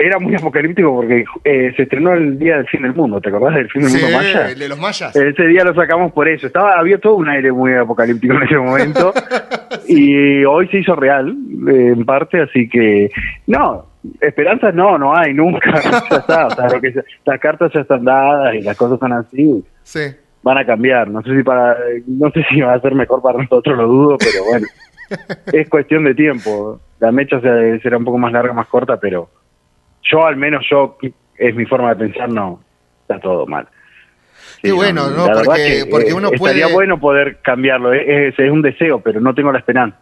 era 0.00 0.18
muy 0.18 0.34
apocalíptico 0.34 0.94
porque 0.94 1.24
eh, 1.44 1.72
se 1.76 1.82
estrenó 1.82 2.14
el 2.14 2.38
día 2.38 2.56
del 2.56 2.66
fin 2.66 2.82
del 2.82 2.94
mundo, 2.94 3.20
¿te 3.20 3.28
acordás 3.28 3.54
del 3.54 3.70
fin 3.70 3.82
del 3.82 3.92
mundo 3.92 4.16
maya? 4.16 4.50
el 4.50 4.58
de 4.58 4.68
los 4.68 4.78
mayas. 4.78 5.14
Ese 5.14 5.46
día 5.46 5.64
lo 5.64 5.74
sacamos 5.74 6.12
por 6.12 6.28
eso. 6.28 6.46
Estaba 6.46 6.78
había 6.78 6.98
todo 6.98 7.16
un 7.16 7.28
aire 7.28 7.52
muy 7.52 7.74
apocalíptico 7.74 8.34
en 8.34 8.42
ese 8.42 8.56
momento 8.56 9.12
y 9.88 10.44
hoy 10.44 10.68
se 10.68 10.78
hizo 10.78 10.96
real 10.96 11.36
eh, 11.68 11.92
en 11.94 12.04
parte, 12.04 12.40
así 12.40 12.68
que 12.68 13.10
no, 13.46 13.86
esperanzas 14.20 14.74
no, 14.74 14.96
no 14.98 15.14
hay 15.14 15.34
nunca. 15.34 15.80
ya 16.10 16.16
está, 16.16 16.46
o 16.46 16.50
sea, 16.50 16.68
lo 16.68 16.80
que 16.80 16.94
las 17.24 17.40
cartas 17.40 17.70
ya 17.74 17.80
están 17.80 18.04
dadas 18.04 18.54
y 18.54 18.62
las 18.62 18.76
cosas 18.76 18.98
son 18.98 19.12
así. 19.12 19.64
Sí. 19.82 20.00
Van 20.42 20.56
a 20.56 20.64
cambiar. 20.64 21.08
No 21.10 21.22
sé 21.22 21.36
si 21.36 21.42
para 21.42 21.76
no 22.06 22.30
sé 22.30 22.42
si 22.48 22.60
va 22.62 22.72
a 22.72 22.80
ser 22.80 22.94
mejor 22.94 23.20
para 23.20 23.38
nosotros, 23.38 23.76
lo 23.76 23.86
dudo, 23.86 24.16
pero 24.18 24.44
bueno. 24.44 24.66
es 25.52 25.68
cuestión 25.68 26.04
de 26.04 26.14
tiempo. 26.14 26.80
La 26.98 27.12
mecha 27.12 27.40
será 27.40 27.96
un 27.98 28.04
poco 28.04 28.18
más 28.18 28.32
larga, 28.32 28.52
más 28.52 28.66
corta, 28.68 28.98
pero 28.98 29.28
yo 30.10 30.26
al 30.26 30.36
menos 30.36 30.64
yo, 30.70 30.98
es 31.36 31.54
mi 31.54 31.66
forma 31.66 31.94
de 31.94 32.06
pensar, 32.06 32.28
no, 32.28 32.60
está 33.02 33.18
todo 33.20 33.46
mal. 33.46 33.68
Qué 34.62 34.72
bueno, 34.72 35.08
¿no? 35.10 35.26
Porque, 35.44 35.86
porque, 35.90 36.12
uno 36.12 36.30
puede... 36.30 36.56
Estaría 36.56 36.74
bueno 36.74 37.00
poder 37.00 37.38
cambiarlo, 37.42 37.92
es, 37.92 38.38
es, 38.38 38.50
un 38.50 38.62
deseo, 38.62 39.00
pero 39.00 39.20
no 39.20 39.34
tengo 39.34 39.52
la 39.52 39.58
esperanza. 39.58 39.98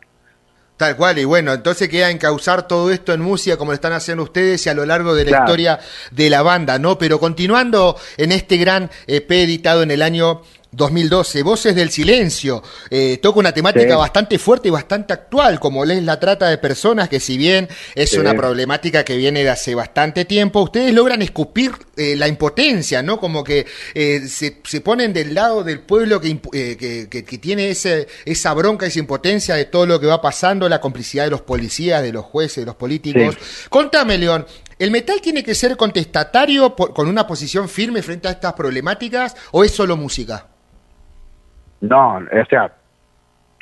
Tal 0.76 0.96
cual, 0.96 1.18
y 1.18 1.24
bueno, 1.24 1.52
entonces 1.52 1.88
queda 1.88 2.08
encauzar 2.08 2.68
todo 2.68 2.92
esto 2.92 3.12
en 3.12 3.20
música 3.20 3.56
como 3.56 3.72
lo 3.72 3.74
están 3.74 3.92
haciendo 3.92 4.22
ustedes 4.22 4.64
y 4.64 4.68
a 4.68 4.74
lo 4.74 4.86
largo 4.86 5.12
de 5.14 5.24
la 5.24 5.30
Claro. 5.30 5.44
historia 5.44 5.80
de 6.12 6.30
la 6.30 6.42
banda, 6.42 6.78
¿no? 6.78 6.98
Pero 6.98 7.18
continuando 7.18 7.96
en 8.16 8.30
este 8.30 8.58
gran 8.58 8.88
EP 9.08 9.28
editado 9.30 9.82
en 9.82 9.90
el 9.90 10.02
año 10.02 10.42
2012, 10.70 11.42
Voces 11.42 11.74
del 11.74 11.90
Silencio, 11.90 12.62
eh, 12.90 13.18
toca 13.22 13.38
una 13.40 13.52
temática 13.52 13.90
Sí. 13.94 13.96
bastante 13.96 14.38
fuerte 14.38 14.68
y 14.68 14.70
bastante 14.70 15.12
actual, 15.14 15.58
como 15.58 15.82
es 15.84 16.02
la 16.02 16.20
trata 16.20 16.48
de 16.48 16.58
personas, 16.58 17.08
que 17.08 17.20
si 17.20 17.36
bien 17.38 17.68
es 17.94 18.10
Sí. 18.10 18.18
una 18.18 18.34
problemática 18.34 19.04
que 19.04 19.16
viene 19.16 19.42
de 19.42 19.50
hace 19.50 19.74
bastante 19.74 20.24
tiempo, 20.26 20.60
ustedes 20.60 20.92
logran 20.92 21.22
escupir 21.22 21.72
eh, 21.96 22.14
la 22.16 22.28
impotencia, 22.28 23.02
¿no? 23.02 23.18
Como 23.18 23.42
que 23.42 23.66
eh, 23.94 24.28
se, 24.28 24.60
se 24.64 24.80
ponen 24.80 25.12
del 25.12 25.34
lado 25.34 25.64
del 25.64 25.80
pueblo 25.80 26.20
que, 26.20 26.38
que- 26.40 27.08
que 27.24 27.38
tiene 27.38 27.70
ese, 27.70 28.06
esa 28.24 28.52
bronca, 28.54 28.86
esa 28.86 28.98
impotencia 29.00 29.54
de 29.56 29.64
todo 29.64 29.84
lo 29.86 29.98
que 29.98 30.06
va 30.06 30.20
pasando, 30.22 30.68
la 30.68 30.80
complicidad 30.80 31.24
de 31.24 31.30
los 31.30 31.40
policías, 31.42 32.02
de 32.02 32.12
los 32.12 32.24
jueces, 32.24 32.56
de 32.62 32.66
los 32.66 32.76
políticos. 32.76 33.36
Contame, 33.68 34.16
León, 34.16 34.46
¿el 34.78 34.90
metal 34.92 35.20
tiene 35.20 35.42
que 35.42 35.54
ser 35.56 35.76
contestatario 35.76 36.76
por- 36.76 36.92
con 36.94 37.08
una 37.08 37.26
posición 37.26 37.68
firme 37.68 38.02
frente 38.02 38.28
a 38.28 38.32
estas 38.32 38.52
problemáticas 38.52 39.34
o 39.50 39.64
es 39.64 39.72
solo 39.72 39.96
música? 39.96 40.46
No, 41.80 42.16
o 42.18 42.44
sea, 42.50 42.72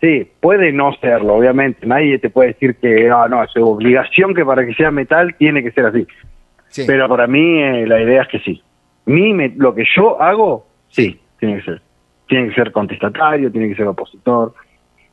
sí, 0.00 0.30
puede 0.40 0.72
no 0.72 0.92
serlo, 1.00 1.34
obviamente. 1.34 1.86
Nadie 1.86 2.18
te 2.18 2.30
puede 2.30 2.48
decir 2.48 2.76
que 2.76 3.08
no, 3.08 3.28
no, 3.28 3.42
es 3.44 3.50
obligación 3.56 4.34
que 4.34 4.44
para 4.44 4.64
que 4.64 4.74
sea 4.74 4.90
metal 4.90 5.34
tiene 5.38 5.62
que 5.62 5.72
ser 5.72 5.86
así. 5.86 6.06
Sí. 6.68 6.84
Pero 6.86 7.08
para 7.08 7.26
mí 7.26 7.60
eh, 7.62 7.86
la 7.86 8.00
idea 8.00 8.22
es 8.22 8.28
que 8.28 8.38
sí. 8.40 8.62
Mi, 9.06 9.32
me- 9.32 9.52
lo 9.56 9.74
que 9.74 9.84
yo 9.96 10.20
hago, 10.20 10.66
sí, 10.88 11.20
tiene 11.38 11.56
que 11.58 11.62
ser. 11.62 11.82
Tiene 12.28 12.48
que 12.48 12.54
ser 12.54 12.72
contestatario, 12.72 13.52
tiene 13.52 13.68
que 13.68 13.76
ser 13.76 13.86
opositor, 13.86 14.52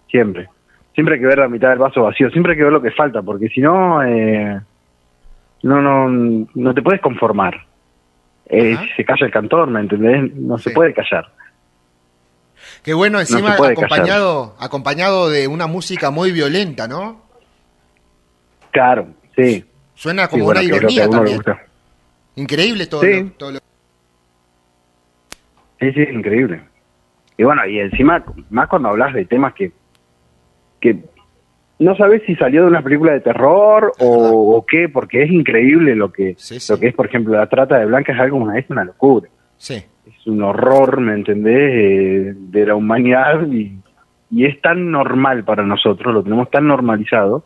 siempre. 0.10 0.48
Siempre 0.95 1.15
hay 1.15 1.22
que 1.22 1.27
ver 1.27 1.39
la 1.39 1.48
mitad 1.48 1.69
del 1.69 1.79
vaso 1.79 2.03
vacío, 2.03 2.29
siempre 2.31 2.53
hay 2.53 2.57
que 2.57 2.63
ver 2.63 2.74
lo 2.74 2.81
que 2.81 2.91
falta, 2.91 3.22
porque 3.22 3.50
si 3.50 3.62
no, 3.62 4.01
eh, 4.03 4.60
no, 5.63 5.81
no, 5.81 6.48
no 6.53 6.74
te 6.74 6.81
puedes 6.81 7.01
conformar. 7.01 7.55
Eh, 8.48 8.75
se 8.95 9.05
calla 9.05 9.25
el 9.25 9.31
cantor, 9.31 9.67
¿me 9.69 9.79
entendés? 9.79 10.33
No 10.36 10.57
se 10.57 10.72
puede 10.72 10.93
callar. 10.93 11.29
Qué 12.83 12.93
bueno, 12.93 13.19
encima 13.19 13.53
acompañado, 13.55 14.55
acompañado 14.59 15.29
de 15.29 15.47
una 15.47 15.67
música 15.67 16.11
muy 16.11 16.31
violenta, 16.31 16.87
¿no? 16.87 17.21
Claro, 18.71 19.07
sí. 19.35 19.63
Suena 19.95 20.23
Sí, 20.25 20.29
como 20.31 20.45
bueno, 20.45 20.59
una 20.61 20.67
ironía 20.75 21.09
también. 21.09 21.41
Increíble 22.35 22.87
todo, 22.87 23.01
Sí. 23.01 23.23
lo, 23.23 23.29
todo 23.31 23.51
lo- 23.53 23.59
Sí, 25.79 25.91
sí, 25.93 26.01
increíble. 26.11 26.61
Y 27.37 27.43
bueno, 27.43 27.65
y 27.65 27.79
encima, 27.79 28.23
más 28.49 28.67
cuando 28.69 28.89
hablas 28.89 29.13
de 29.13 29.25
temas 29.25 29.53
que, 29.53 29.71
que 30.79 31.03
no 31.79 31.95
sabes 31.95 32.21
si 32.25 32.35
salió 32.35 32.61
de 32.63 32.67
una 32.67 32.81
película 32.81 33.13
de 33.13 33.21
terror 33.21 33.91
o, 33.99 34.55
o 34.57 34.65
qué, 34.65 34.87
porque 34.89 35.23
es 35.23 35.31
increíble 35.31 35.95
lo 35.95 36.11
que, 36.11 36.35
Sí, 36.37 36.59
sí. 36.59 36.71
lo 36.71 36.79
que 36.79 36.87
es, 36.87 36.93
por 36.95 37.05
ejemplo, 37.07 37.35
la 37.35 37.47
trata 37.47 37.77
de 37.79 37.85
blancas 37.85 38.15
es 38.15 38.21
algo, 38.21 38.37
una, 38.37 38.57
es 38.57 38.69
una 38.69 38.83
locura. 38.83 39.29
Sí. 39.57 39.83
Es 40.05 40.27
un 40.27 40.41
horror, 40.43 41.00
¿me 41.00 41.13
entendés?, 41.13 41.72
Eh, 41.74 42.33
de 42.36 42.65
la 42.65 42.75
humanidad 42.75 43.45
y, 43.48 43.77
y 44.31 44.45
es 44.45 44.60
tan 44.62 44.91
normal 44.91 45.43
para 45.43 45.63
nosotros, 45.63 46.13
lo 46.13 46.24
tenemos 46.24 46.50
tan 46.51 46.67
normalizado, 46.67 47.45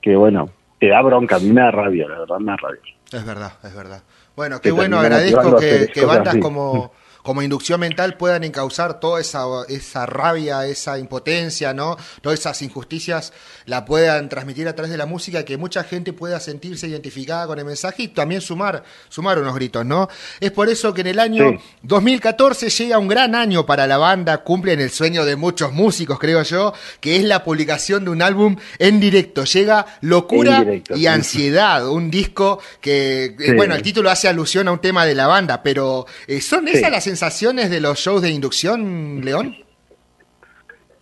que 0.00 0.14
bueno, 0.16 0.48
te 0.78 0.88
da 0.88 1.00
bronca, 1.02 1.36
a 1.36 1.38
mí 1.40 1.50
me 1.52 1.60
da 1.62 1.70
rabia, 1.70 2.06
la 2.08 2.18
verdad 2.20 2.38
me 2.38 2.52
da 2.52 2.56
rabia. 2.56 2.80
Es 3.12 3.24
verdad, 3.26 3.52
es 3.64 3.74
verdad. 3.74 4.02
Bueno, 4.36 4.56
Te 4.58 4.68
qué 4.68 4.72
bueno, 4.72 4.98
agradezco 4.98 5.56
que, 5.56 5.88
que 5.92 6.04
bandas 6.04 6.34
así. 6.34 6.40
como, 6.40 6.92
como 7.26 7.42
Inducción 7.42 7.80
Mental 7.80 8.16
puedan 8.16 8.44
encauzar 8.44 9.00
toda 9.00 9.20
esa, 9.20 9.44
esa 9.68 10.06
rabia, 10.06 10.64
esa 10.64 10.96
impotencia, 10.96 11.74
¿no? 11.74 11.96
Todas 12.22 12.38
esas 12.38 12.62
injusticias 12.62 13.32
la 13.64 13.84
puedan 13.84 14.28
transmitir 14.28 14.68
a 14.68 14.74
través 14.76 14.92
de 14.92 14.96
la 14.96 15.06
música, 15.06 15.44
que 15.44 15.56
mucha 15.56 15.82
gente 15.82 16.12
pueda 16.12 16.38
sentirse 16.38 16.86
identificada 16.86 17.48
con 17.48 17.58
el 17.58 17.64
mensaje 17.64 18.04
y 18.04 18.08
también 18.08 18.40
sumar, 18.40 18.84
sumar 19.08 19.40
unos 19.40 19.56
gritos, 19.56 19.84
¿no? 19.84 20.08
Es 20.38 20.52
por 20.52 20.68
eso 20.68 20.94
que 20.94 21.00
en 21.00 21.08
el 21.08 21.18
año 21.18 21.50
Sí. 21.50 21.58
2014 21.82 22.70
llega 22.70 22.98
un 22.98 23.08
gran 23.08 23.34
año 23.34 23.66
para 23.66 23.88
la 23.88 23.98
banda, 23.98 24.38
cumplen 24.44 24.80
el 24.80 24.90
sueño 24.90 25.24
de 25.24 25.34
muchos 25.34 25.72
músicos, 25.72 26.20
creo 26.20 26.42
yo, 26.44 26.72
que 27.00 27.16
es 27.16 27.24
la 27.24 27.42
publicación 27.42 28.04
de 28.04 28.10
un 28.10 28.22
álbum 28.22 28.56
en 28.78 29.00
directo. 29.00 29.42
Llega 29.44 29.84
Locura 30.02 30.60
directo, 30.60 30.94
y 30.94 31.00
sí. 31.00 31.06
Ansiedad, 31.08 31.88
un 31.88 32.08
disco 32.10 32.60
que, 32.80 33.24
eh, 33.24 33.36
Sí. 33.38 33.52
bueno, 33.54 33.74
el 33.74 33.82
título 33.82 34.10
hace 34.10 34.28
alusión 34.28 34.68
a 34.68 34.72
un 34.72 34.78
tema 34.80 35.04
de 35.04 35.16
la 35.16 35.26
banda, 35.26 35.60
pero 35.62 36.06
eh, 36.28 36.40
¿son 36.40 36.66
Sí. 36.68 36.76
esas 36.76 36.90
las 36.92 37.06
sensaciones 37.16 37.70
de 37.70 37.80
los 37.80 37.98
shows 37.98 38.20
de 38.20 38.30
inducción, 38.30 39.22
León? 39.24 39.56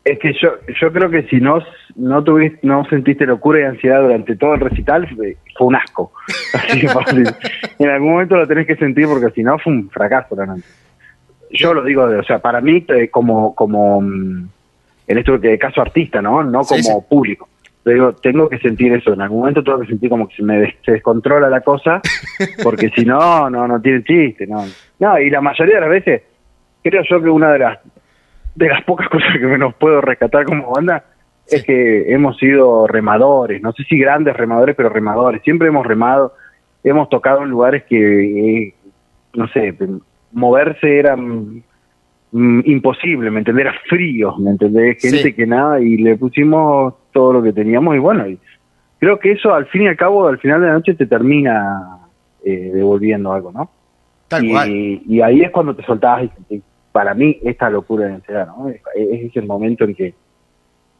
Es 0.04 0.18
que 0.20 0.32
yo 0.34 0.50
yo 0.80 0.92
creo 0.92 1.10
que 1.10 1.24
si 1.24 1.40
no 1.40 1.58
no 1.96 2.22
tuviste, 2.22 2.58
no 2.62 2.84
sentiste 2.88 3.26
locura 3.26 3.60
y 3.60 3.62
ansiedad 3.64 4.02
durante 4.02 4.36
todo 4.36 4.54
el 4.54 4.60
recital 4.60 5.08
fue, 5.16 5.36
fue 5.56 5.66
un 5.66 5.74
asco. 5.76 6.12
Así 6.52 6.80
que 6.80 6.88
fácil. 6.88 7.26
en 7.78 7.88
algún 7.90 8.12
momento 8.12 8.36
lo 8.36 8.46
tenés 8.46 8.66
que 8.66 8.76
sentir 8.76 9.06
porque 9.06 9.30
si 9.34 9.42
no 9.42 9.58
fue 9.58 9.72
un 9.72 9.90
fracaso 9.90 10.36
la 10.36 10.46
noche. 10.46 10.62
Yo 11.50 11.72
lo 11.74 11.82
digo, 11.84 12.04
o 12.04 12.22
sea, 12.24 12.38
para 12.40 12.60
mí 12.60 12.84
eh, 12.88 13.08
como 13.10 13.54
como 13.56 14.00
mm, 14.00 14.48
en 15.08 15.18
esto 15.18 15.40
que 15.40 15.58
caso 15.58 15.80
artista, 15.80 16.22
¿no? 16.22 16.44
No 16.44 16.60
como 16.62 16.82
sí. 16.82 16.90
público. 17.08 17.48
Pero 17.82 17.94
digo, 17.94 18.12
tengo 18.14 18.48
que 18.48 18.58
sentir 18.58 18.92
eso. 18.92 19.12
En 19.14 19.20
algún 19.20 19.40
momento 19.40 19.62
tengo 19.64 19.80
que 19.80 19.86
sentir 19.88 20.08
como 20.10 20.28
que 20.28 20.36
se 20.36 20.42
me 20.42 20.58
des- 20.60 20.74
se 20.84 20.92
descontrola 20.92 21.48
la 21.50 21.60
cosa, 21.62 22.00
porque 22.62 22.90
si 22.94 23.04
no, 23.04 23.50
no, 23.50 23.66
no 23.66 23.80
tiene 23.80 24.02
chiste, 24.04 24.46
no. 24.46 24.64
No, 25.04 25.18
y 25.18 25.28
la 25.28 25.40
mayoría 25.40 25.74
de 25.76 25.80
las 25.82 25.90
veces, 25.90 26.22
creo 26.82 27.02
yo 27.08 27.22
que 27.22 27.28
una 27.28 27.52
de 27.52 27.58
las 27.58 27.78
de 28.54 28.68
las 28.68 28.82
pocas 28.84 29.08
cosas 29.14 29.32
que 29.38 29.46
menos 29.46 29.74
puedo 29.74 30.00
rescatar 30.00 30.44
como 30.44 30.70
banda 30.72 31.04
Sí. 31.46 31.56
es 31.56 31.64
que 31.64 32.10
hemos 32.10 32.38
sido 32.38 32.86
remadores, 32.86 33.60
no 33.60 33.72
sé 33.72 33.82
si 33.84 33.98
grandes 33.98 34.34
remadores, 34.34 34.74
pero 34.74 34.88
remadores. 34.88 35.42
Siempre 35.42 35.68
hemos 35.68 35.86
remado, 35.86 36.32
hemos 36.82 37.10
tocado 37.10 37.42
en 37.42 37.50
lugares 37.50 37.82
que, 37.84 37.98
eh, 38.68 38.74
no 39.34 39.46
sé, 39.48 39.74
moverse 40.32 40.98
era 41.00 41.16
mm, 41.16 41.62
mm, 42.32 42.60
imposible, 42.64 43.30
¿me 43.30 43.40
entendés? 43.40 43.66
Era 43.66 43.74
frío, 43.90 44.34
¿me 44.38 44.52
entendés? 44.52 45.02
Gente 45.02 45.18
Sí. 45.18 45.32
que 45.34 45.46
nada, 45.46 45.80
y 45.80 45.98
le 45.98 46.16
pusimos 46.16 46.94
todo 47.12 47.34
lo 47.34 47.42
que 47.42 47.52
teníamos 47.52 47.94
y 47.94 47.98
bueno, 47.98 48.26
y 48.26 48.38
creo 48.98 49.18
que 49.18 49.32
eso 49.32 49.52
al 49.52 49.66
fin 49.66 49.82
y 49.82 49.88
al 49.88 49.96
cabo, 49.98 50.26
al 50.26 50.38
final 50.38 50.62
de 50.62 50.68
la 50.68 50.72
noche 50.72 50.94
te 50.94 51.04
termina 51.06 51.98
eh, 52.42 52.70
devolviendo 52.72 53.34
algo, 53.34 53.52
¿no? 53.52 53.68
Tal 54.28 54.44
y, 54.44 54.50
cual. 54.50 54.70
y 54.70 55.20
ahí 55.20 55.42
es 55.42 55.50
cuando 55.50 55.74
te 55.74 55.84
soltabas 55.84 56.30
y 56.48 56.62
para 56.92 57.14
mí 57.14 57.38
esta 57.42 57.68
locura 57.70 58.06
de 58.06 58.14
ansiedad, 58.14 58.46
¿no? 58.46 58.68
Es, 58.68 58.80
es 58.94 59.36
el 59.36 59.46
momento 59.46 59.84
en 59.84 59.94
que 59.94 60.14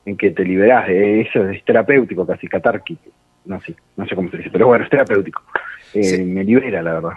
en 0.07 0.17
que 0.17 0.31
te 0.31 0.45
liberás, 0.45 0.89
eso 0.89 1.49
es 1.49 1.65
terapéutico 1.65 2.27
casi, 2.27 2.47
catárquico, 2.47 3.11
no 3.47 3.61
sé, 3.61 3.75
no 3.97 4.07
sé 4.07 4.15
cómo 4.15 4.31
se 4.31 4.39
dice, 4.39 4.51
pero 4.51 4.67
bueno, 4.67 4.85
es 4.85 4.91
terapéutico. 4.91 5.43
Eh, 5.95 6.03
Sí. 6.03 6.23
Me 6.25 6.43
libera, 6.43 6.83
la 6.83 6.95
verdad. 6.95 7.13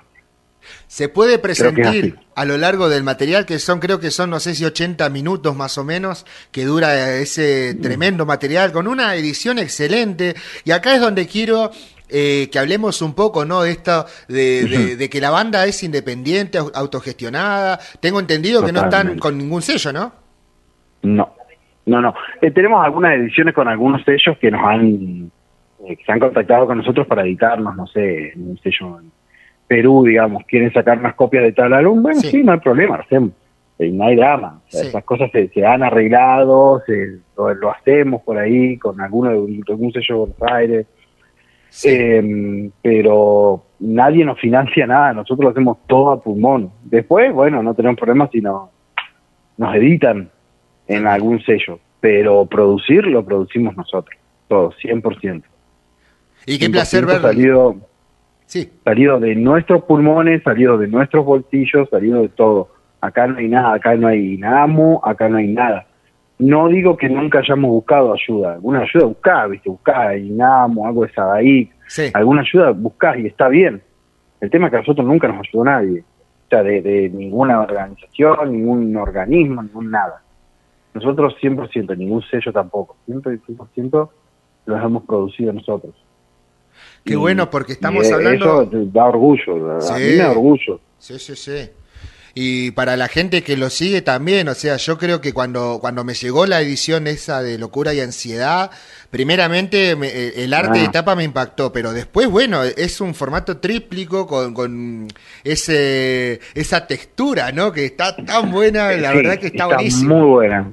Se 0.86 1.10
puede 1.10 1.40
presentir 1.40 2.20
a 2.36 2.46
lo 2.46 2.58
largo 2.58 2.90
del 2.90 3.04
material, 3.04 3.46
que 3.46 3.58
son, 3.58 3.80
creo 3.80 4.00
que 4.00 4.12
son, 4.12 4.30
no 4.30 4.40
sé 4.40 4.54
si 4.54 4.66
80 4.66 5.10
minutos 5.10 5.56
más 5.56 5.78
o 5.78 5.84
menos, 5.84 6.26
que 6.52 6.66
dura 6.66 7.16
ese 7.16 7.74
tremendo 7.76 8.26
material, 8.26 8.72
con 8.72 8.88
una 8.88 9.16
edición 9.16 9.60
excelente. 9.60 10.36
Y 10.64 10.72
acá 10.72 10.94
es 10.94 11.02
donde 11.02 11.26
quiero 11.26 11.72
eh, 12.10 12.50
que 12.52 12.60
hablemos 12.60 13.02
un 13.02 13.14
poco, 13.14 13.46
¿no? 13.46 13.62
De 13.64 13.72
esto, 13.72 14.06
de, 14.28 14.64
de- 14.66 14.96
de 14.96 15.10
que 15.10 15.20
la 15.22 15.30
banda 15.30 15.66
es 15.66 15.84
independiente, 15.84 16.60
au- 16.60 16.72
autogestionada. 16.74 17.80
Tengo 18.00 18.20
entendido 18.20 18.66
que 18.66 18.72
no 18.72 18.82
están 18.82 19.18
con 19.20 19.38
ningún 19.38 19.62
sello, 19.62 19.92
¿no? 19.94 20.12
No, 21.04 21.34
no, 21.86 22.02
no. 22.02 22.14
Eh, 22.42 22.52
tenemos 22.52 22.84
algunas 22.84 23.14
ediciones 23.14 23.54
con 23.54 23.68
algunos 23.68 24.04
sellos 24.04 24.38
que 24.40 24.52
nos 24.52 24.62
han, 24.66 25.32
eh, 25.86 25.96
que 25.96 26.04
se 26.06 26.12
han 26.12 26.20
contactado 26.20 26.66
con 26.68 26.78
nosotros 26.78 27.08
para 27.08 27.22
editarnos, 27.24 27.76
no 27.76 27.88
sé, 27.88 28.34
en 28.34 28.50
un 28.52 28.58
sello 28.60 29.00
en 29.00 29.12
Perú, 29.68 30.04
digamos, 30.06 30.44
quieren 30.48 30.72
sacar 30.74 30.98
unas 31.00 31.16
copias 31.16 31.44
de 31.44 31.52
tal 31.52 31.74
álbum, 31.74 32.02
bueno, 32.02 32.22
Sí. 32.22 32.30
sí, 32.30 32.44
no 32.44 32.54
hay 32.54 32.60
problema, 32.60 32.96
hacemos. 32.98 33.32
Eh, 33.80 33.92
no 33.92 34.06
hay 34.06 34.16
drama. 34.16 34.62
O 34.66 34.72
sea, 34.72 34.82
Sí. 34.82 34.88
Esas 34.88 35.04
cosas 35.04 35.30
se, 35.32 35.50
se 35.50 35.66
han 35.66 35.84
arreglado, 35.84 36.82
se, 36.86 37.20
lo, 37.38 37.54
lo 37.54 37.72
hacemos 37.72 38.22
por 38.24 38.38
ahí 38.38 38.78
con 38.80 39.00
alguno 39.02 39.30
de, 39.30 39.38
un- 39.38 39.60
de 39.60 39.72
algún 39.74 39.92
sello 39.92 40.06
de 40.08 40.20
Buenos 40.34 40.52
Aires. 40.54 40.86
Eh, 41.84 42.70
pero 42.82 43.64
nadie 43.80 44.26
nos 44.26 44.40
financia 44.40 44.88
nada, 44.88 45.14
nosotros 45.14 45.46
lo 45.46 45.50
hacemos 45.52 45.78
todo 45.88 46.12
a 46.12 46.22
pulmón. 46.22 46.72
Después, 46.84 47.32
bueno, 47.34 47.62
no 47.62 47.74
tenemos 47.74 47.98
problemas 47.98 48.30
si 48.32 48.42
no, 48.42 48.72
nos 49.58 49.76
editan 49.76 50.30
en 50.88 51.08
algún 51.08 51.42
sello, 51.44 51.80
pero 52.00 52.46
producir 52.46 53.06
lo 53.06 53.24
producimos 53.24 53.76
nosotros, 53.76 54.18
todo, 54.48 54.72
100%. 54.72 55.44
Y 56.46 56.58
qué 56.58 56.68
100% 56.68 56.72
placer 56.72 57.06
ver. 57.06 57.22
Salido, 57.22 57.78
Sí, 58.48 58.72
salido 58.86 59.20
de 59.20 59.36
nuestros 59.36 59.84
pulmones, 59.84 60.42
salido 60.42 60.78
de 60.78 60.88
nuestros 60.88 61.26
bolsillos, 61.26 61.90
salido 61.90 62.22
de 62.22 62.30
todo. 62.30 62.70
Acá 63.02 63.28
no 63.28 63.38
hay 63.40 63.50
nada, 63.50 63.74
acá 63.74 63.96
no 63.96 64.08
hay 64.08 64.36
INAMU, 64.36 65.02
acá 65.04 65.28
no 65.28 65.38
hay 65.38 65.48
nada. 65.48 65.86
No 66.40 66.68
digo 66.68 66.96
que 66.98 67.10
nunca 67.10 67.40
hayamos 67.40 67.72
buscado 67.72 68.14
ayuda, 68.14 68.54
alguna 68.54 68.82
ayuda 68.82 69.06
buscá, 69.06 69.48
viste, 69.48 69.70
buscá 69.70 70.16
INAMU, 70.16 70.86
algo 70.86 71.04
de 71.06 71.12
Sadaic, 71.14 71.72
sí. 71.88 72.12
alguna 72.14 72.42
ayuda 72.42 72.72
buscás 72.72 73.18
y 73.18 73.26
está 73.26 73.48
bien. 73.48 73.82
El 74.40 74.52
tema 74.52 74.68
es 74.68 74.72
que 74.72 74.78
a 74.78 74.80
nosotros 74.82 75.08
nunca 75.08 75.28
nos 75.28 75.40
ayudó 75.48 75.64
nadie, 75.64 76.02
o 76.02 76.50
sea, 76.50 76.62
de, 76.62 76.82
de 76.84 77.10
ninguna 77.10 77.62
organización, 77.62 78.52
ningún 78.52 78.96
organismo, 78.98 79.64
ningún 79.64 79.90
nada. 79.90 80.22
Nosotros 80.94 81.36
100%, 81.42 81.98
ningún 81.98 82.22
sello 82.24 82.52
tampoco, 82.54 82.98
siempre 83.06 83.40
100% 83.40 84.10
los 84.68 84.84
hemos 84.84 85.04
producido 85.06 85.54
nosotros. 85.54 85.96
Qué 87.04 87.14
Y- 87.14 87.16
bueno, 87.16 87.50
porque 87.50 87.74
estamos 87.74 88.06
y, 88.06 88.12
eh, 88.12 88.14
hablando... 88.14 88.62
Eso 88.64 88.86
da 88.94 89.06
orgullo, 89.06 89.78
a 89.78 89.82
Sí. 89.82 89.94
mí 89.94 90.00
me 90.12 90.16
da 90.18 90.32
orgullo. 90.32 90.80
Sí, 91.00 91.18
sí, 91.18 91.36
sí. 91.36 91.70
Y 92.40 92.70
para 92.70 92.96
la 92.98 93.08
gente 93.08 93.42
que 93.42 93.58
lo 93.58 93.72
sigue 93.72 94.04
también, 94.04 94.48
o 94.48 94.54
sea, 94.54 94.78
yo 94.78 95.00
creo 95.00 95.22
que 95.22 95.34
cuando, 95.34 95.80
cuando 95.82 96.04
me 96.04 96.14
llegó 96.14 96.46
la 96.46 96.62
edición 96.62 97.08
esa 97.08 97.42
de 97.42 97.58
Locura 97.58 97.96
y 97.96 98.00
Ansiedad, 98.00 98.70
primeramente 99.10 99.96
me- 99.96 100.08
eh, 100.10 100.44
el 100.44 100.54
arte 100.54 100.78
Ah. 100.78 100.82
de 100.84 100.90
tapa 100.90 101.16
me 101.16 101.24
impactó, 101.24 101.74
pero 101.74 101.94
después, 101.94 102.30
bueno, 102.30 102.62
es 102.64 103.02
un 103.02 103.16
formato 103.16 103.58
tríplico 103.58 104.28
con, 104.28 104.54
con 104.54 105.08
ese 105.44 106.40
esa 106.54 106.86
textura, 106.86 107.52
¿no? 107.52 107.72
Que 107.72 107.86
está 107.86 108.16
tan 108.16 108.52
buena, 108.52 108.92
la 108.92 109.12
Sí, 109.12 109.18
verdad 109.18 109.40
que 109.40 109.48
está, 109.48 109.66
buenísimo. 109.66 110.16
muy 110.20 110.28
buena. 110.30 110.72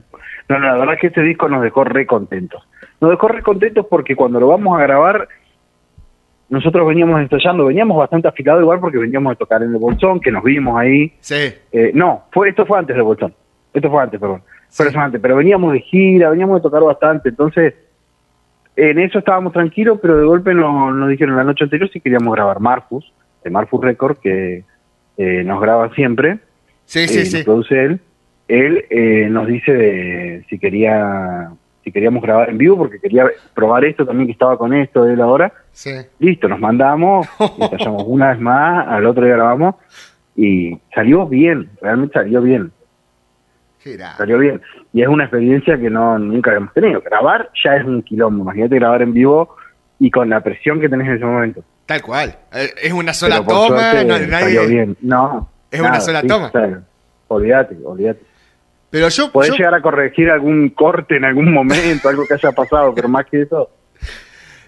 No, 0.50 0.58
no, 0.58 0.66
la 0.66 0.76
verdad 0.76 0.94
que 1.00 1.06
este 1.06 1.22
disco 1.22 1.48
nos 1.48 1.62
dejó 1.62 1.84
re 1.84 2.06
contentos. 2.06 2.62
Nos 3.00 3.10
dejó 3.10 3.28
re 3.28 3.42
contentos 3.42 3.86
porque 3.88 4.14
cuando 4.14 4.38
lo 4.38 4.48
vamos 4.48 4.78
a 4.78 4.82
grabar, 4.82 5.28
nosotros 6.48 6.86
veníamos 6.86 7.20
ensayando, 7.20 7.66
veníamos 7.66 7.96
bastante 7.96 8.28
afilados 8.28 8.62
igual 8.62 8.80
porque 8.80 8.98
veníamos 8.98 9.32
de 9.32 9.36
tocar 9.36 9.62
en 9.62 9.70
el 9.70 9.76
Bolsón, 9.78 10.20
que 10.20 10.30
nos 10.30 10.42
vimos 10.44 10.78
ahí. 10.78 11.12
Sí, 11.20 11.52
Eh, 11.72 11.90
no, 11.94 12.24
fue 12.32 12.50
esto 12.50 12.66
fue 12.66 12.78
antes 12.78 12.94
del 12.94 13.04
Bolsón. 13.04 13.34
Esto 13.72 13.90
fue 13.90 14.02
antes, 14.02 14.20
perdón. 14.20 14.42
Pero, 14.76 14.90
Sí. 14.90 14.96
eso 14.96 15.00
antes, 15.00 15.20
pero 15.20 15.36
veníamos 15.36 15.72
de 15.72 15.80
gira, 15.80 16.30
veníamos 16.30 16.56
de 16.56 16.62
tocar 16.62 16.82
bastante, 16.82 17.28
entonces 17.28 17.74
en 18.76 18.98
eso 18.98 19.20
estábamos 19.20 19.52
tranquilos, 19.52 19.98
pero 20.02 20.16
de 20.18 20.24
golpe 20.26 20.52
nos, 20.52 20.94
nos 20.94 21.08
dijeron 21.08 21.36
la 21.36 21.44
noche 21.44 21.62
anterior 21.64 21.88
si 21.90 22.00
queríamos 22.00 22.34
grabar 22.34 22.58
Marfus, 22.60 23.12
de 23.44 23.50
Marfus 23.50 23.80
Record, 23.84 24.16
que 24.18 24.64
eh, 25.16 25.44
nos 25.44 25.60
graba 25.60 25.94
siempre 25.94 26.38
sí, 26.86 27.06
sí, 27.06 27.20
eh, 27.20 27.24
sí. 27.26 27.44
produce 27.44 27.84
él, 27.84 28.00
él 28.48 28.84
eh, 28.90 29.28
nos 29.30 29.46
dice 29.46 29.72
de 29.72 30.44
si 30.50 30.58
quería 30.58 31.50
si 31.84 31.92
queríamos 31.92 32.22
grabar 32.22 32.48
en 32.50 32.58
vivo 32.58 32.76
porque 32.78 32.98
quería 32.98 33.26
probar 33.54 33.84
esto 33.84 34.06
también 34.06 34.26
que 34.26 34.32
estaba 34.32 34.56
con 34.58 34.72
esto 34.74 35.06
él 35.06 35.20
ahora. 35.20 35.52
sí. 35.72 35.90
Listo, 36.18 36.48
nos 36.48 36.58
mandamos, 36.58 37.28
ensayamos 37.58 38.04
una 38.06 38.30
vez 38.30 38.40
más, 38.40 38.88
al 38.88 39.04
otro 39.06 39.24
día 39.24 39.34
grabamos 39.34 39.74
y 40.34 40.78
salió 40.94 41.26
bien, 41.26 41.68
realmente 41.80 42.14
salió 42.14 42.40
bien, 42.42 42.72
grande. 43.84 44.16
salió 44.16 44.38
bien. 44.38 44.60
Y 44.92 45.02
es 45.02 45.08
una 45.08 45.24
experiencia 45.24 45.78
que 45.78 45.90
no 45.90 46.18
nunca 46.18 46.50
habíamos 46.50 46.72
tenido. 46.72 47.00
Grabar 47.02 47.50
ya 47.64 47.76
es 47.76 47.84
un 47.84 48.02
quilombo, 48.02 48.42
imagínate 48.44 48.76
grabar 48.76 49.02
en 49.02 49.12
vivo 49.12 49.56
y 49.98 50.10
con 50.10 50.28
la 50.30 50.40
presión 50.40 50.80
que 50.80 50.88
tenés 50.88 51.08
en 51.08 51.14
ese 51.16 51.24
momento. 51.24 51.62
Tal 51.86 52.00
cual. 52.02 52.34
Eh, 52.52 52.70
Es 52.82 52.92
una 52.92 53.12
sola 53.12 53.44
toma, 53.44 53.90
suerte 53.92 54.04
no- 54.06 54.14
salió 54.14 54.28
nadie... 54.30 54.66
bien. 54.66 54.96
No, 55.02 55.48
Es 55.70 55.80
una 55.80 56.00
sola 56.00 56.22
toma. 56.22 56.50
claro. 56.50 56.82
Olvídate, 57.28 57.76
olvídate. 57.84 58.20
Pero 58.94 59.08
yo, 59.08 59.32
Podés 59.32 59.50
yo- 59.50 59.56
llegar 59.56 59.74
a 59.74 59.82
corregir 59.82 60.30
algún 60.30 60.68
corte 60.68 61.16
en 61.16 61.24
algún 61.24 61.52
momento, 61.52 62.08
algo 62.08 62.24
que 62.28 62.34
haya 62.34 62.52
pasado, 62.52 62.94
pero 62.94 63.08
más 63.08 63.26
que 63.26 63.42
eso. 63.42 63.68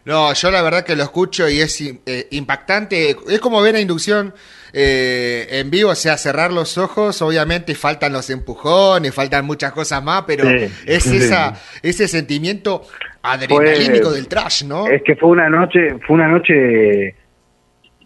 No, 0.04 0.32
yo 0.34 0.50
la 0.50 0.62
verdad 0.62 0.84
que 0.84 0.96
lo 0.96 1.04
escucho 1.04 1.48
y 1.48 1.60
es 1.60 1.80
eh, 1.80 2.26
impactante. 2.32 3.10
Es 3.28 3.38
como 3.38 3.62
ver 3.62 3.76
a 3.76 3.80
inducción 3.80 4.34
eh, 4.72 5.46
en 5.50 5.70
vivo, 5.70 5.90
o 5.90 5.94
sea, 5.94 6.16
cerrar 6.16 6.52
los 6.52 6.76
ojos. 6.76 7.22
Obviamente 7.22 7.76
faltan 7.76 8.12
los 8.12 8.28
empujones, 8.30 9.14
faltan 9.14 9.44
muchas 9.46 9.70
cosas 9.70 10.02
más, 10.02 10.24
pero 10.26 10.42
Sí, 10.42 10.68
es 10.86 11.04
sí. 11.04 11.16
esa 11.18 11.54
ese 11.82 12.08
sentimiento 12.08 12.82
adrenalínico 13.22 14.10
del 14.10 14.26
trash, 14.26 14.64
¿no? 14.64 14.88
Es 14.88 15.02
que 15.04 15.14
fue 15.14 15.28
una 15.30 15.48
noche, 15.48 15.96
fue 16.04 16.14
una 16.16 16.26
noche, 16.26 17.14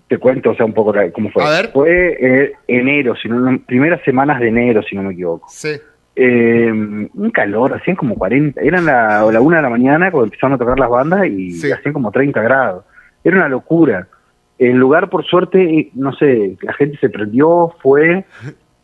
te 0.06 0.18
cuento, 0.18 0.50
o 0.50 0.54
sea, 0.54 0.66
un 0.66 0.74
poco 0.74 0.94
cómo 1.14 1.30
fue. 1.30 1.44
A 1.44 1.48
ver. 1.50 1.70
Fue 1.72 2.16
eh, 2.20 2.52
enero, 2.68 3.14
si 3.16 3.26
no- 3.28 3.58
primeras 3.66 4.02
semanas 4.04 4.38
de 4.40 4.48
enero, 4.48 4.82
si 4.82 4.96
no 4.96 5.02
me 5.02 5.12
equivoco. 5.12 5.48
Sí, 5.50 5.70
Eh, 6.16 6.70
un 6.72 7.30
calor, 7.32 7.72
hacían 7.74 7.96
como 7.96 8.16
40, 8.16 8.60
eran 8.60 8.84
la, 8.84 9.22
la 9.30 9.40
una 9.40 9.56
de 9.58 9.62
la 9.62 9.70
mañana 9.70 10.10
cuando 10.10 10.26
empezaron 10.26 10.54
a 10.54 10.58
tocar 10.58 10.78
las 10.78 10.90
bandas 10.90 11.26
y 11.26 11.52
Sí. 11.52 11.70
hacían 11.72 11.92
como 11.94 12.10
30 12.10 12.42
grados. 12.42 12.84
Era 13.24 13.36
una 13.36 13.48
locura. 13.48 14.08
El 14.58 14.76
lugar, 14.76 15.08
por 15.08 15.24
suerte, 15.24 15.90
no 15.94 16.12
sé, 16.12 16.56
la 16.62 16.72
gente 16.74 16.98
se 16.98 17.08
prendió, 17.08 17.72
fue, 17.80 18.24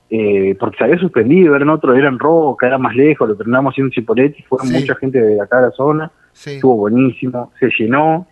eh, 0.08 0.56
porque 0.58 0.78
se 0.78 0.84
había 0.84 0.98
suspendido, 0.98 1.54
eran 1.56 1.68
otro, 1.68 1.94
eran 1.94 2.18
Roca, 2.18 2.66
era 2.66 2.78
más 2.78 2.94
lejos, 2.94 3.28
lo 3.28 3.36
terminamos 3.36 3.72
haciendo 3.72 3.88
en 3.88 3.94
Cipolletti, 4.00 4.42
fueron 4.44 4.68
Sí. 4.68 4.74
mucha 4.80 4.94
gente 4.94 5.20
de 5.20 5.40
acá 5.40 5.56
de 5.58 5.62
la 5.66 5.70
zona, 5.72 6.10
sí. 6.32 6.54
estuvo 6.54 6.76
buenísimo, 6.76 7.52
se 7.60 7.68
llenó, 7.78 8.26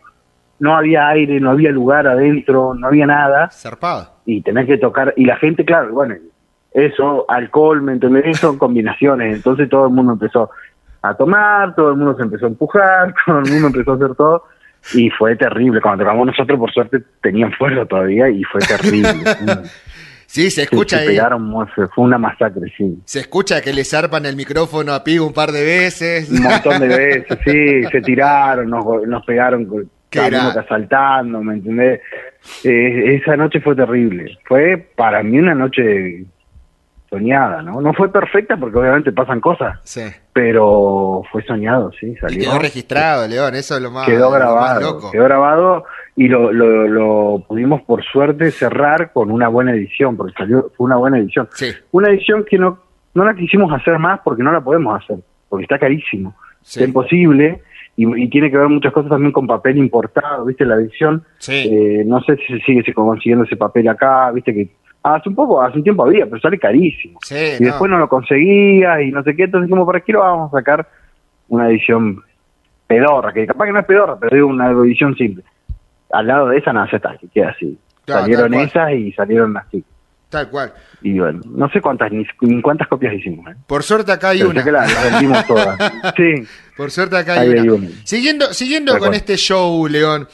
no 0.60 0.74
había 0.76 1.08
aire, 1.08 1.38
no 1.40 1.50
había 1.50 1.70
lugar 1.72 2.06
adentro, 2.06 2.74
no 2.74 2.86
había 2.86 3.06
nada, 3.06 3.50
Zarpado. 3.50 4.08
y 4.24 4.40
tenés 4.40 4.66
que 4.66 4.78
tocar, 4.78 5.12
y 5.16 5.26
la 5.26 5.36
gente, 5.36 5.64
claro, 5.66 5.92
bueno, 5.92 6.14
eso, 6.74 7.24
alcohol, 7.30 7.80
¿me 7.80 7.92
entendés? 7.92 8.36
Son 8.40 8.58
combinaciones, 8.58 9.36
entonces 9.36 9.68
todo 9.70 9.86
el 9.86 9.92
mundo 9.94 10.12
empezó 10.12 10.50
a 11.00 11.14
tomar, 11.14 11.74
todo 11.74 11.90
el 11.90 11.96
mundo 11.96 12.16
se 12.16 12.22
empezó 12.22 12.44
a 12.44 12.48
empujar, 12.48 13.14
todo 13.26 13.38
el 13.38 13.50
mundo 13.50 13.68
empezó 13.68 13.92
a 13.92 13.94
hacer 13.96 14.14
todo, 14.14 14.44
y 14.92 15.08
fue 15.10 15.34
terrible, 15.36 15.80
cuando 15.80 16.04
tocamos 16.04 16.26
nosotros, 16.26 16.58
por 16.58 16.70
suerte, 16.72 16.98
tenían 17.22 17.52
fuerza 17.52 17.86
todavía, 17.86 18.28
y 18.28 18.42
fue 18.44 18.60
terrible. 18.60 19.12
Sí, 20.26 20.50
se 20.50 20.62
escucha 20.62 20.96
se 20.96 21.02
ahí. 21.02 21.08
pegaron, 21.10 21.52
fue 21.74 21.86
una 22.04 22.18
masacre, 22.18 22.62
sí. 22.76 22.98
Se 23.04 23.20
escucha 23.20 23.60
que 23.60 23.72
le 23.72 23.84
zarpan 23.84 24.26
el 24.26 24.34
micrófono 24.34 24.92
a 24.92 25.04
Pigo 25.04 25.24
un 25.28 25.32
par 25.32 25.52
de 25.52 25.62
veces. 25.62 26.28
Un 26.28 26.42
montón 26.42 26.80
de 26.80 26.88
veces, 26.88 27.38
sí, 27.44 27.84
se 27.84 28.00
tiraron, 28.00 28.68
nos, 28.68 28.84
nos 29.06 29.24
pegaron, 29.24 29.68
gra- 30.10 30.56
asaltando, 30.58 31.40
¿me 31.40 31.54
entendés? 31.54 32.00
Eh, 32.64 33.20
esa 33.22 33.36
noche 33.36 33.60
fue 33.60 33.76
terrible. 33.76 34.36
Fue 34.44 34.76
para 34.96 35.22
mí 35.22 35.38
una 35.38 35.54
noche 35.54 36.24
soñada, 37.10 37.62
¿no? 37.62 37.80
No 37.80 37.92
fue 37.92 38.10
perfecta 38.10 38.56
porque 38.56 38.78
obviamente 38.78 39.12
pasan 39.12 39.40
cosas, 39.40 39.78
Sí. 39.84 40.02
pero 40.32 41.22
fue 41.30 41.42
soñado, 41.44 41.92
sí, 41.98 42.06
Y 42.12 42.16
salió. 42.16 42.40
quedó 42.50 42.58
registrado, 42.58 43.28
León, 43.28 43.54
eso 43.54 43.76
es 43.76 43.82
lo 43.82 43.90
más, 43.90 44.06
quedó 44.06 44.24
lo 44.26 44.30
más 44.30 44.38
grabado, 44.40 44.80
loco. 44.80 45.10
quedó 45.12 45.24
grabado 45.24 45.84
y 46.16 46.28
lo, 46.28 46.52
lo, 46.52 46.88
lo 46.88 47.44
pudimos 47.46 47.82
por 47.82 48.02
suerte 48.04 48.50
cerrar 48.50 49.12
con 49.12 49.30
una 49.30 49.48
buena 49.48 49.72
edición, 49.72 50.16
porque 50.16 50.32
salió, 50.36 50.70
fue 50.76 50.86
una 50.86 50.96
buena 50.96 51.18
edición. 51.18 51.48
Sí, 51.54 51.70
Una 51.92 52.08
edición 52.08 52.44
que 52.48 52.58
no, 52.58 52.78
no 53.14 53.24
la 53.24 53.34
quisimos 53.34 53.72
hacer 53.72 53.98
más 53.98 54.20
porque 54.24 54.42
no 54.42 54.50
la 54.52 54.60
podemos 54.60 55.00
hacer, 55.02 55.18
porque 55.48 55.64
está 55.64 55.78
carísimo. 55.78 56.34
sí. 56.62 56.80
Es 56.80 56.86
imposible 56.88 57.62
y, 57.96 58.22
y 58.24 58.28
tiene 58.28 58.50
que 58.50 58.56
ver 58.58 58.68
muchas 58.68 58.92
cosas 58.92 59.10
también 59.10 59.30
con 59.30 59.46
papel 59.46 59.76
importado, 59.78 60.44
¿viste? 60.46 60.64
La 60.64 60.74
edición, 60.76 61.22
Sí. 61.38 61.52
eh, 61.70 62.02
no 62.04 62.20
sé 62.22 62.36
si 62.38 62.58
se 62.58 62.64
sigue 62.64 62.92
consiguiendo 62.92 63.44
ese 63.44 63.56
papel 63.56 63.86
acá, 63.88 64.32
¿viste? 64.32 64.52
Que 64.52 64.68
hace 65.04 65.28
un 65.28 65.34
poco, 65.34 65.62
hace 65.62 65.76
un 65.78 65.84
tiempo 65.84 66.04
había, 66.04 66.24
pero 66.26 66.40
sale 66.40 66.58
carísimo. 66.58 67.18
Sí, 67.22 67.34
y 67.58 67.62
no. 67.62 67.68
después 67.68 67.90
no 67.90 67.98
lo 67.98 68.08
conseguías 68.08 69.02
y 69.02 69.10
no 69.12 69.22
sé 69.22 69.36
qué, 69.36 69.44
entonces 69.44 69.68
dijimos, 69.68 69.86
¿para 69.86 70.00
qué 70.00 70.12
lo 70.12 70.20
vamos 70.20 70.52
a 70.52 70.58
sacar 70.58 70.88
una 71.48 71.68
edición 71.68 72.22
pedorra? 72.86 73.32
Que 73.32 73.46
capaz 73.46 73.66
que 73.66 73.72
no 73.72 73.78
es 73.80 73.86
pedorra, 73.86 74.16
pero 74.18 74.34
digo 74.34 74.48
una 74.48 74.70
edición 74.70 75.14
simple. 75.14 75.44
Al 76.10 76.26
lado 76.26 76.48
de 76.48 76.58
esa, 76.58 76.72
nada, 76.72 76.88
ya 76.90 76.96
está, 76.96 77.16
que 77.18 77.28
queda 77.28 77.50
así. 77.50 77.78
Claro, 78.04 78.22
salieron 78.22 78.54
esas 78.54 78.92
y 78.92 79.12
salieron 79.12 79.56
así. 79.56 79.84
Tal 80.28 80.48
cual. 80.50 80.72
Y 81.02 81.18
bueno, 81.18 81.40
no 81.44 81.68
sé 81.70 81.80
cuántas, 81.80 82.10
ni, 82.10 82.26
ni 82.40 82.60
cuántas 82.60 82.88
copias 82.88 83.14
hicimos, 83.14 83.46
¿eh? 83.52 83.56
Por 83.66 83.82
suerte 83.82 84.10
acá 84.10 84.30
hay 84.30 84.38
Pero 84.38 84.50
una. 84.50 84.60
sé 84.60 84.64
que 84.64 84.72
las 84.72 85.10
vendimos 85.12 85.46
todas. 85.46 85.78
Sí, 86.16 86.44
Por 86.76 86.90
suerte 86.90 87.16
acá 87.16 87.40
hay 87.40 87.50
una. 87.50 87.62
hay 87.62 87.68
una. 87.68 87.88
Siguiendo, 88.04 88.52
siguiendo 88.52 88.92
Tal 88.92 89.00
con 89.00 89.08
cual. 89.10 89.16
este 89.16 89.36
show, 89.36 89.86
León. 89.86 90.26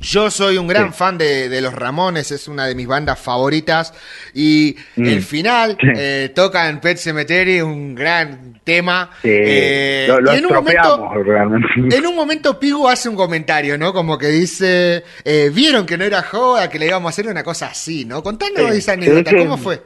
Yo 0.00 0.30
soy 0.30 0.58
un 0.58 0.68
gran 0.68 0.92
Sí. 0.92 0.98
fan 0.98 1.18
de, 1.18 1.48
de 1.48 1.60
los 1.60 1.74
Ramones, 1.74 2.30
es 2.30 2.46
una 2.46 2.66
de 2.66 2.76
mis 2.76 2.86
bandas 2.86 3.18
favoritas. 3.18 3.92
Y 4.32 4.76
Mm. 4.96 5.06
el 5.06 5.22
final 5.22 5.76
Sí. 5.80 5.88
eh, 5.96 6.32
toca 6.34 6.68
en 6.68 6.78
Pet 6.80 6.98
Cemetery, 6.98 7.60
un 7.60 7.94
gran 7.96 8.60
tema. 8.62 9.10
sí. 9.22 9.28
Eh, 9.32 10.04
lo, 10.08 10.20
lo 10.20 10.32
en 10.32 10.46
un 10.46 10.52
momento, 10.54 11.14
realmente. 11.24 11.96
en 11.96 12.06
un 12.06 12.14
momento 12.14 12.60
Pigu 12.60 12.86
hace 12.88 13.08
un 13.08 13.16
comentario, 13.16 13.76
¿no? 13.78 13.92
Como 13.92 14.16
que 14.18 14.28
dice, 14.28 15.02
eh, 15.24 15.50
vieron 15.52 15.84
que 15.86 15.98
no 15.98 16.04
era 16.04 16.22
joda, 16.22 16.68
que 16.70 16.78
le 16.78 16.86
íbamos 16.86 17.08
a 17.08 17.10
hacer 17.10 17.26
una 17.28 17.42
cosa 17.42 17.66
así, 17.68 18.04
¿no? 18.04 18.22
Contanos 18.22 18.70
esa 18.72 18.92
anécdota, 18.92 19.36
¿cómo 19.36 19.56
fue? 19.58 19.82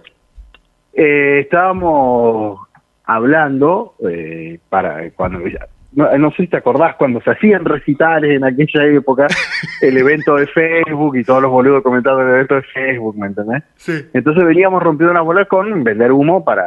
Eh, 0.95 1.41
estábamos 1.41 2.59
hablando 3.05 3.95
eh, 4.07 4.59
para 4.69 5.11
cuando 5.13 5.39
no, 5.95 6.19
no 6.19 6.31
sé 6.31 6.37
si 6.39 6.47
te 6.49 6.57
acordás 6.57 6.97
cuando 6.97 7.21
se 7.21 7.31
hacían 7.31 7.65
recitales 7.65 8.31
en 8.37 8.45
aquella 8.45 8.85
época 8.87 9.27
el 9.83 9.97
evento 9.99 10.37
de 10.37 10.47
Facebook 10.47 11.17
y 11.17 11.25
todos 11.25 11.43
los 11.43 11.51
boludos 11.51 11.83
comentando 11.83 12.23
el 12.23 12.29
evento 12.31 12.55
de 12.55 12.63
Facebook 12.63 13.17
¿me 13.19 13.27
entendés? 13.27 13.63
Sí. 13.77 13.93
entonces 14.15 14.45
veníamos 14.45 14.83
rompiendo 14.83 15.13
una 15.13 15.21
bola 15.21 15.45
con 15.45 15.85
vender 15.85 16.13
humo 16.13 16.45
para 16.45 16.65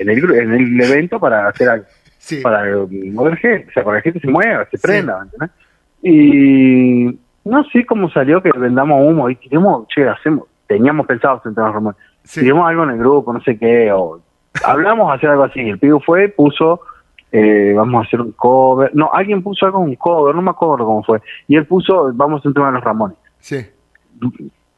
en 0.00 0.08
el, 0.08 0.34
en 0.34 0.52
el 0.54 0.80
evento 0.80 1.20
para 1.20 1.48
hacer 1.48 1.68
algo 1.68 1.84
Sí. 2.18 2.40
para 2.42 2.64
mover 3.12 3.36
gente, 3.36 3.68
o 3.68 3.72
sea, 3.72 3.84
para 3.84 4.02
que 4.02 4.08
la 4.08 4.12
gente 4.14 4.26
se 4.26 4.32
mueva, 4.32 4.66
se 4.68 4.78
prenda, 4.78 5.16
¿me 5.18 5.24
entendés? 5.26 5.50
Y 6.02 7.18
no 7.44 7.62
sé 7.72 7.84
cómo 7.86 8.10
salió 8.10 8.42
que 8.42 8.50
vendamos 8.56 9.00
humo 9.06 9.30
y 9.30 9.36
tiremos, 9.36 9.86
che, 9.88 10.08
hacemos, 10.08 10.44
teníamos 10.66 11.06
pensado 11.06 11.40
sentarnos 11.42 11.94
Sí. 12.24 12.40
algo 12.50 12.82
en 12.82 12.90
el 12.90 12.98
grupo, 12.98 13.32
no 13.32 13.40
sé 13.42 13.56
qué, 13.56 13.92
o 13.92 14.20
hablamos 14.64 15.14
hacer 15.14 15.30
algo 15.30 15.44
así, 15.44 15.60
el 15.60 15.78
pibe 15.78 15.98
fue, 16.04 16.28
puso, 16.28 16.80
eh, 17.38 17.74
vamos 17.76 18.02
a 18.02 18.06
hacer 18.06 18.20
un 18.22 18.32
cover, 18.32 18.90
no, 18.94 19.10
alguien 19.12 19.42
puso 19.42 19.66
algo 19.66 19.78
un 19.80 19.94
cover, 19.96 20.34
no 20.34 20.40
me 20.40 20.50
acuerdo 20.50 20.86
cómo 20.86 21.02
fue, 21.02 21.20
y 21.48 21.56
él 21.56 21.66
puso, 21.66 22.10
vamos 22.14 22.36
a 22.36 22.38
hacer 22.38 22.48
un 22.48 22.54
tema 22.54 22.66
de 22.68 22.72
los 22.72 22.84
Ramones, 22.84 23.18
Sí. 23.40 23.58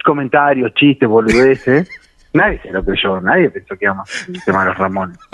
comentarios, 0.05 0.75
chistes, 0.75 1.09
boludeces, 1.09 1.88
nadie 2.33 2.59
se 2.61 2.73
lo 2.73 2.85
creyó, 2.85 3.21
nadie 3.21 3.49
pensó 3.51 3.77
que 3.77 3.85
íbamos 3.85 4.09
a 4.09 4.12
hacer 4.12 4.35
un 4.35 4.40
tema 4.44 4.61
de 4.62 4.68
los 4.71 4.79
Ramones. 4.79 5.18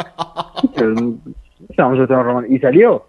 Vamos 1.79 1.99
a 1.99 2.07
tema 2.07 2.07
de 2.07 2.25
los 2.25 2.27
Ramones, 2.27 2.51
y 2.51 2.59
salió, 2.59 3.07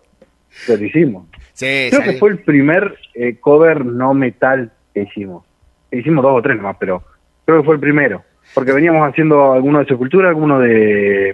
lo 0.67 0.73
hicimos. 0.75 1.27
Sí, 1.53 1.87
Creo 1.89 2.03
que 2.03 2.13
fue 2.13 2.29
el 2.29 2.39
primer 2.39 2.97
eh, 3.13 3.37
cover 3.39 3.85
no 3.85 4.13
metal 4.13 4.71
que 4.93 5.01
hicimos. 5.03 5.43
Hicimos 5.91 6.23
dos 6.23 6.37
o 6.37 6.41
tres 6.41 6.57
nomás, 6.57 6.77
pero 6.79 7.03
creo 7.45 7.59
que 7.59 7.65
fue 7.65 7.75
el 7.75 7.81
primero. 7.81 8.23
Porque 8.53 8.71
veníamos 8.71 9.07
haciendo 9.09 9.53
algunos 9.53 9.81
de 9.81 9.87
Sepultura, 9.87 10.29
algunos 10.29 10.61
de 10.61 11.33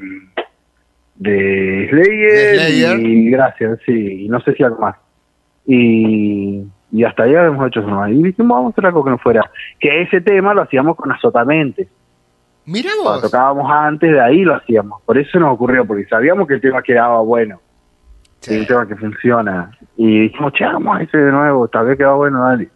de 1.22 1.88
Slayer, 1.92 3.00
y 3.00 3.30
gracias, 3.30 3.80
sí, 3.86 4.26
y 4.26 4.28
no 4.28 4.40
sé 4.42 4.54
si 4.54 4.64
algo 4.64 4.80
más. 4.80 4.96
Y, 5.68 6.64
y 6.92 7.04
hasta 7.04 7.24
ahí 7.24 7.36
habíamos 7.36 7.68
hecho 7.68 7.82
eso 7.82 7.90
nomás. 7.90 8.10
Y 8.10 8.24
dijimos, 8.24 8.58
vamos 8.58 8.72
a 8.72 8.72
hacer 8.72 8.86
algo 8.88 9.04
que 9.04 9.12
no 9.12 9.18
fuera. 9.20 9.52
Que 9.80 10.02
ese 10.02 10.22
tema 10.22 10.56
lo 10.56 10.64
hacíamos 10.64 10.96
con 10.96 11.12
Azotamente. 11.12 11.88
Cuando 12.66 13.04
vos. 13.04 13.22
tocábamos 13.22 13.72
antes, 13.72 14.12
de 14.12 14.20
ahí 14.20 14.44
lo 14.44 14.56
hacíamos. 14.56 15.02
Por 15.04 15.20
eso 15.20 15.40
nos 15.40 15.54
ocurrió, 15.54 15.86
porque 15.86 16.06
sabíamos 16.06 16.48
que 16.48 16.56
el 16.56 16.62
tema 16.62 16.82
quedaba 16.82 17.22
bueno. 17.22 17.62
Sí. 18.40 18.58
un 18.58 18.66
tema 18.66 18.88
que 18.88 18.96
funciona. 18.96 19.78
Y 19.98 20.22
dijimos, 20.22 20.54
che, 20.54 20.66
vamos 20.66 20.98
a 20.98 21.04
ese 21.04 21.20
de 21.20 21.32
nuevo, 21.32 21.68
tal 21.68 21.86
vez 21.86 21.98
quedó 22.00 22.18
bueno, 22.18 22.44
dale. 22.44 22.70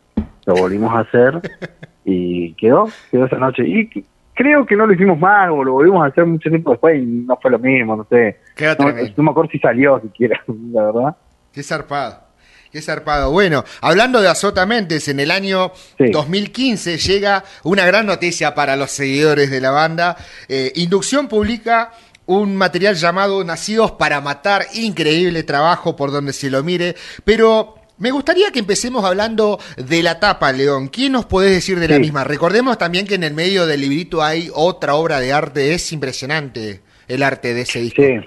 Lo 0.46 0.54
volvimos 0.54 0.94
a 0.94 1.00
hacer 1.00 1.42
y 2.06 2.54
quedó, 2.54 2.88
quedó 3.10 3.26
esa 3.26 3.38
noche. 3.38 3.68
Y 3.68 4.06
creo 4.36 4.66
que 4.66 4.76
no 4.76 4.86
lo 4.86 4.94
hicimos 4.94 5.18
más, 5.18 5.50
o 5.50 5.64
lo 5.64 5.74
volvimos 5.74 6.04
a 6.04 6.10
hacer 6.10 6.26
mucho 6.26 6.50
tiempo 6.50 6.72
después 6.72 7.02
y 7.02 7.06
no 7.06 7.38
fue 7.42 7.50
lo 7.52 7.58
mismo, 7.60 7.96
no 7.96 8.06
sé. 8.10 8.40
Quedó 8.56 8.76
No, 8.80 8.92
no 8.92 9.24
me 9.24 9.32
acuerdo 9.32 9.50
si 9.52 9.60
salió 9.60 10.00
siquiera, 10.02 10.40
la 10.72 10.84
verdad. 10.84 11.16
Qué 11.52 11.64
zarpado. 11.64 12.24
Qué 12.72 12.82
zarpado. 12.82 13.32
Bueno, 13.32 13.64
hablando 13.80 14.22
de 14.22 14.28
Azotamentes, 14.28 15.08
en 15.08 15.22
el 15.22 15.32
año 15.32 15.72
Sí. 15.98 16.10
2015 16.12 16.98
llega 16.98 17.44
una 17.64 17.86
gran 17.86 18.06
noticia 18.06 18.54
para 18.54 18.76
los 18.76 18.92
seguidores 18.92 19.50
de 19.50 19.62
la 19.62 19.72
banda. 19.72 20.18
Eh, 20.50 20.74
Inducción 20.76 21.30
publica 21.30 21.92
un 22.26 22.58
material 22.58 22.96
llamado 22.96 23.42
Nacidos 23.46 23.92
para 23.94 24.20
Matar. 24.20 24.66
Increíble 24.74 25.44
trabajo 25.44 25.96
por 25.96 26.12
donde 26.12 26.34
se 26.34 26.50
lo 26.50 26.64
mire. 26.64 26.96
Pero 27.24 27.76
me 27.98 28.12
gustaría 28.12 28.52
que 28.52 28.60
empecemos 28.60 29.04
hablando 29.06 29.60
de 29.78 30.04
la 30.04 30.20
tapa, 30.20 30.52
León. 30.52 30.88
¿Quién 30.90 31.14
nos 31.14 31.26
podés 31.26 31.52
decir 31.52 31.80
de 31.80 31.88
la 31.88 31.96
Sí. 31.96 32.02
misma? 32.02 32.24
Recordemos 32.24 32.78
también 32.78 33.06
que 33.08 33.16
en 33.16 33.24
el 33.24 33.34
medio 33.34 33.66
del 33.66 33.82
librito 33.82 34.22
hay 34.24 34.50
otra 34.54 34.96
obra 34.96 35.20
de 35.20 35.32
arte. 35.34 35.74
Es 35.74 35.92
impresionante 35.94 36.82
el 37.08 37.24
arte 37.24 37.54
de 37.54 37.62
ese 37.62 37.80
disco. 37.80 38.02
Sí, 38.02 38.20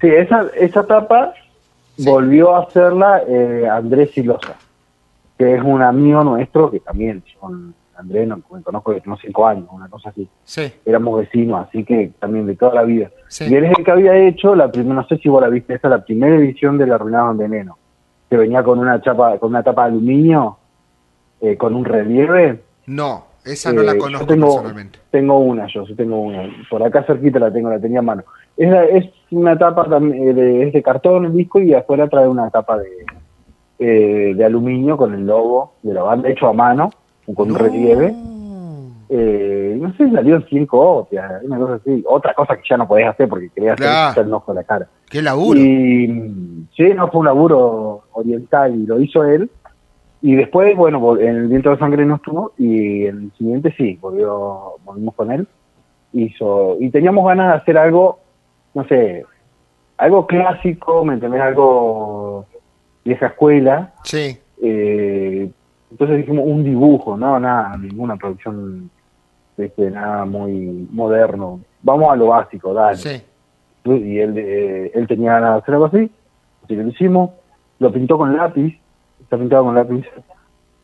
sí 0.00 0.08
esa, 0.08 0.46
esa 0.56 0.86
tapa 0.86 1.34
Sí. 1.96 2.04
volvió 2.04 2.54
a 2.54 2.60
hacerla 2.62 3.22
eh, 3.28 3.66
Andrés 3.70 4.12
Silosa, 4.12 4.54
que 5.36 5.54
es 5.56 5.62
un 5.62 5.82
amigo 5.82 6.22
nuestro 6.22 6.70
que 6.70 6.78
también, 6.80 7.22
con 7.40 7.74
Andrés, 7.96 8.28
no, 8.28 8.36
me 8.52 8.62
conozco 8.62 8.92
desde 8.92 9.08
unos 9.08 9.20
cinco 9.20 9.44
años, 9.48 9.66
una 9.72 9.88
cosa 9.88 10.10
así. 10.10 10.28
Sí, 10.44 10.72
éramos 10.86 11.18
vecinos, 11.18 11.66
así 11.68 11.82
que 11.82 12.12
también 12.20 12.46
de 12.46 12.54
toda 12.54 12.72
la 12.74 12.84
vida. 12.84 13.10
Sí. 13.26 13.46
Y 13.50 13.54
él 13.56 13.64
es 13.64 13.72
el 13.76 13.84
que 13.84 13.90
había 13.90 14.16
hecho 14.16 14.54
la 14.54 14.70
primera, 14.70 14.94
no 14.94 15.06
sé 15.08 15.18
si 15.18 15.28
vos 15.28 15.42
la 15.42 15.48
viste, 15.48 15.74
esa 15.74 15.88
la 15.88 16.04
primera 16.04 16.36
edición 16.36 16.78
de 16.78 16.86
La 16.86 16.94
Arruinado 16.94 17.32
en 17.32 17.38
Veneno, 17.38 17.76
que 18.28 18.36
venía 18.36 18.62
con 18.62 18.78
una 18.78 19.00
chapa, 19.00 19.38
con 19.38 19.50
una 19.50 19.62
tapa 19.62 19.84
de 19.84 19.92
aluminio, 19.92 20.58
eh, 21.40 21.56
con 21.56 21.74
un 21.74 21.84
relieve. 21.84 22.60
No, 22.86 23.24
esa 23.44 23.72
no 23.72 23.82
la 23.82 23.92
Eh, 23.92 23.98
conozco 23.98 24.26
tengo, 24.26 24.54
personalmente. 24.54 24.98
Tengo 25.10 25.38
una, 25.38 25.66
yo 25.66 25.86
sí 25.86 25.94
tengo 25.94 26.20
una. 26.20 26.42
Por 26.68 26.82
acá 26.82 27.04
cerquita 27.04 27.38
la 27.38 27.52
tengo, 27.52 27.70
la 27.70 27.80
tenía 27.80 28.00
a 28.00 28.02
mano. 28.02 28.24
Es, 28.56 28.70
es 28.92 29.10
una 29.30 29.56
tapa 29.56 29.88
también 29.88 30.34
de, 30.34 30.66
es 30.66 30.72
de 30.72 30.82
cartón 30.82 31.26
el 31.26 31.32
disco 31.32 31.60
y 31.60 31.74
afuera 31.74 32.08
trae 32.08 32.28
una 32.28 32.50
tapa 32.50 32.78
de, 32.78 32.90
eh, 33.78 34.34
de 34.34 34.44
aluminio 34.44 34.96
con 34.96 35.14
el 35.14 35.26
logo 35.26 35.74
de 35.82 35.94
la 35.94 36.02
banda 36.02 36.28
hecho 36.28 36.48
a 36.48 36.52
mano, 36.52 36.90
con 37.34 37.50
un 37.52 37.58
relieve. 37.58 38.14
Eh, 39.10 39.78
no 39.80 39.92
sé 39.94 40.02
en 40.02 40.44
100 40.46 40.66
copias, 40.66 41.42
una 41.44 41.58
cosa 41.58 41.74
así. 41.74 42.04
Otra 42.06 42.34
cosa 42.34 42.56
que 42.56 42.62
ya 42.68 42.76
no 42.76 42.86
podés 42.86 43.06
hacer 43.08 43.28
porque 43.28 43.48
querías 43.50 43.76
Claro. 43.76 44.10
hacer 44.10 44.26
el 44.26 44.32
ojo 44.34 44.52
a 44.52 44.54
la 44.54 44.64
cara. 44.64 44.86
Qué 45.08 45.22
laburo. 45.22 45.58
Y 45.58 46.66
sí, 46.76 46.92
no 46.94 47.08
fue 47.08 47.20
un 47.20 47.26
laburo 47.26 48.02
oriental 48.12 48.74
y 48.74 48.86
lo 48.86 49.00
hizo 49.00 49.24
él. 49.24 49.50
Y 50.20 50.34
después, 50.34 50.76
bueno, 50.76 51.16
en 51.18 51.36
el 51.36 51.46
viento 51.48 51.70
de 51.70 51.78
sangre 51.78 52.04
no 52.04 52.16
estuvo 52.16 52.52
y 52.58 53.06
en 53.06 53.16
el 53.24 53.32
siguiente 53.38 53.72
sí, 53.76 53.96
volvió, 54.00 54.74
volvimos 54.84 55.14
con 55.14 55.30
él. 55.30 55.46
Hizo, 56.12 56.76
y 56.80 56.90
teníamos 56.90 57.24
ganas 57.26 57.48
de 57.52 57.54
hacer 57.58 57.78
algo, 57.78 58.18
no 58.74 58.84
sé, 58.88 59.24
algo 59.96 60.26
clásico, 60.26 61.04
¿me 61.04 61.14
entendés? 61.14 61.40
Algo 61.40 62.46
vieja 63.04 63.26
escuela. 63.28 63.92
Sí, 64.04 64.36
Eh, 64.60 65.48
entonces 65.90 66.16
dijimos 66.18 66.44
un 66.46 66.64
dibujo, 66.64 67.16
no, 67.16 67.38
nada, 67.38 67.76
ninguna 67.78 68.16
producción, 68.16 68.90
este, 69.58 69.90
nada 69.90 70.24
muy 70.24 70.88
moderno. 70.90 71.60
Vamos 71.82 72.10
a 72.12 72.16
lo 72.16 72.28
básico, 72.28 72.72
dale. 72.74 72.96
Sí. 72.96 73.22
y 73.84 74.18
él, 74.18 74.34
eh, 74.36 74.90
él 74.94 75.06
tenía 75.06 75.32
ganas 75.34 75.52
de 75.54 75.58
hacer 75.60 75.74
algo 75.74 75.86
así, 75.86 76.10
así 76.64 76.76
que 76.76 76.82
lo 76.82 76.88
hicimos, 76.88 77.30
lo 77.78 77.92
pintó 77.92 78.18
con 78.18 78.36
lápiz, 78.36 78.78
está 79.20 79.38
pintado 79.38 79.64
con 79.64 79.74
lápiz, 79.74 80.04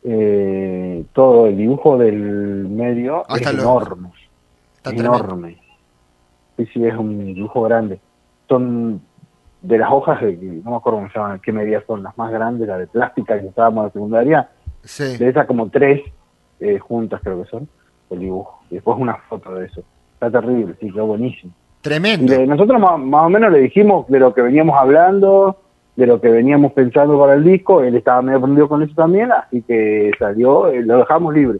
eh, 0.02 1.04
todo 1.12 1.46
el 1.46 1.56
dibujo 1.56 1.96
del 1.98 2.14
medio 2.68 3.24
Hasta 3.28 3.50
es 3.50 3.56
lo- 3.56 3.62
enorme, 3.62 4.10
Está 4.76 4.90
es 4.90 5.00
enorme, 5.00 5.58
sí, 6.56 6.66
sí, 6.72 6.87
es 6.87 6.94
un 6.94 7.34
dibujo 7.34 7.62
grande, 7.62 8.00
son 8.48 9.00
de 9.62 9.78
las 9.78 9.90
hojas, 9.90 10.20
de, 10.20 10.32
no 10.64 10.70
me 10.72 10.76
acuerdo 10.76 10.98
cómo 10.98 11.10
se 11.10 11.18
llaman, 11.18 11.40
qué 11.40 11.52
medidas 11.52 11.84
son 11.87 12.02
las 12.02 12.16
más 12.18 12.30
grandes, 12.30 12.68
las 12.68 12.78
de 12.78 12.87
plástica 12.87 13.40
que 13.40 13.46
usábamos 13.46 13.80
en 13.82 13.84
la 13.87 13.92
secundaria, 13.92 14.48
Sí. 14.82 15.16
de 15.16 15.28
esas 15.28 15.46
como 15.46 15.68
tres 15.70 16.02
eh, 16.60 16.78
juntas 16.78 17.20
creo 17.22 17.42
que 17.42 17.48
son, 17.50 17.66
el 18.14 18.20
dibujo, 18.20 18.61
y 18.70 18.74
después 18.77 18.96
una 18.98 19.16
foto 19.29 19.55
de 19.55 19.66
eso, 19.66 19.83
está 20.14 20.31
terrible, 20.31 20.74
sí, 20.81 20.90
quedó 20.90 21.07
buenísimo. 21.07 21.53
Tremendo. 21.83 22.33
le- 22.35 22.46
nosotros 22.46 22.81
más, 22.81 22.98
más 22.98 23.27
o 23.27 23.29
menos 23.29 23.53
le 23.53 23.59
dijimos 23.61 24.07
de 24.09 24.18
lo 24.18 24.33
que 24.33 24.40
veníamos 24.40 24.74
hablando, 24.81 25.59
de 25.96 26.07
lo 26.07 26.18
que 26.20 26.29
veníamos 26.31 26.72
pensando 26.72 27.18
para 27.20 27.35
el 27.35 27.44
disco, 27.44 27.83
él 27.83 27.94
estaba 27.94 28.22
medio 28.22 28.40
prendido 28.40 28.68
con 28.68 28.83
eso 28.83 28.94
también, 28.94 29.31
así 29.31 29.61
que 29.62 30.11
salió, 30.18 30.68
eh, 30.68 30.83
lo 30.83 30.96
dejamos 30.98 31.35
libre, 31.35 31.59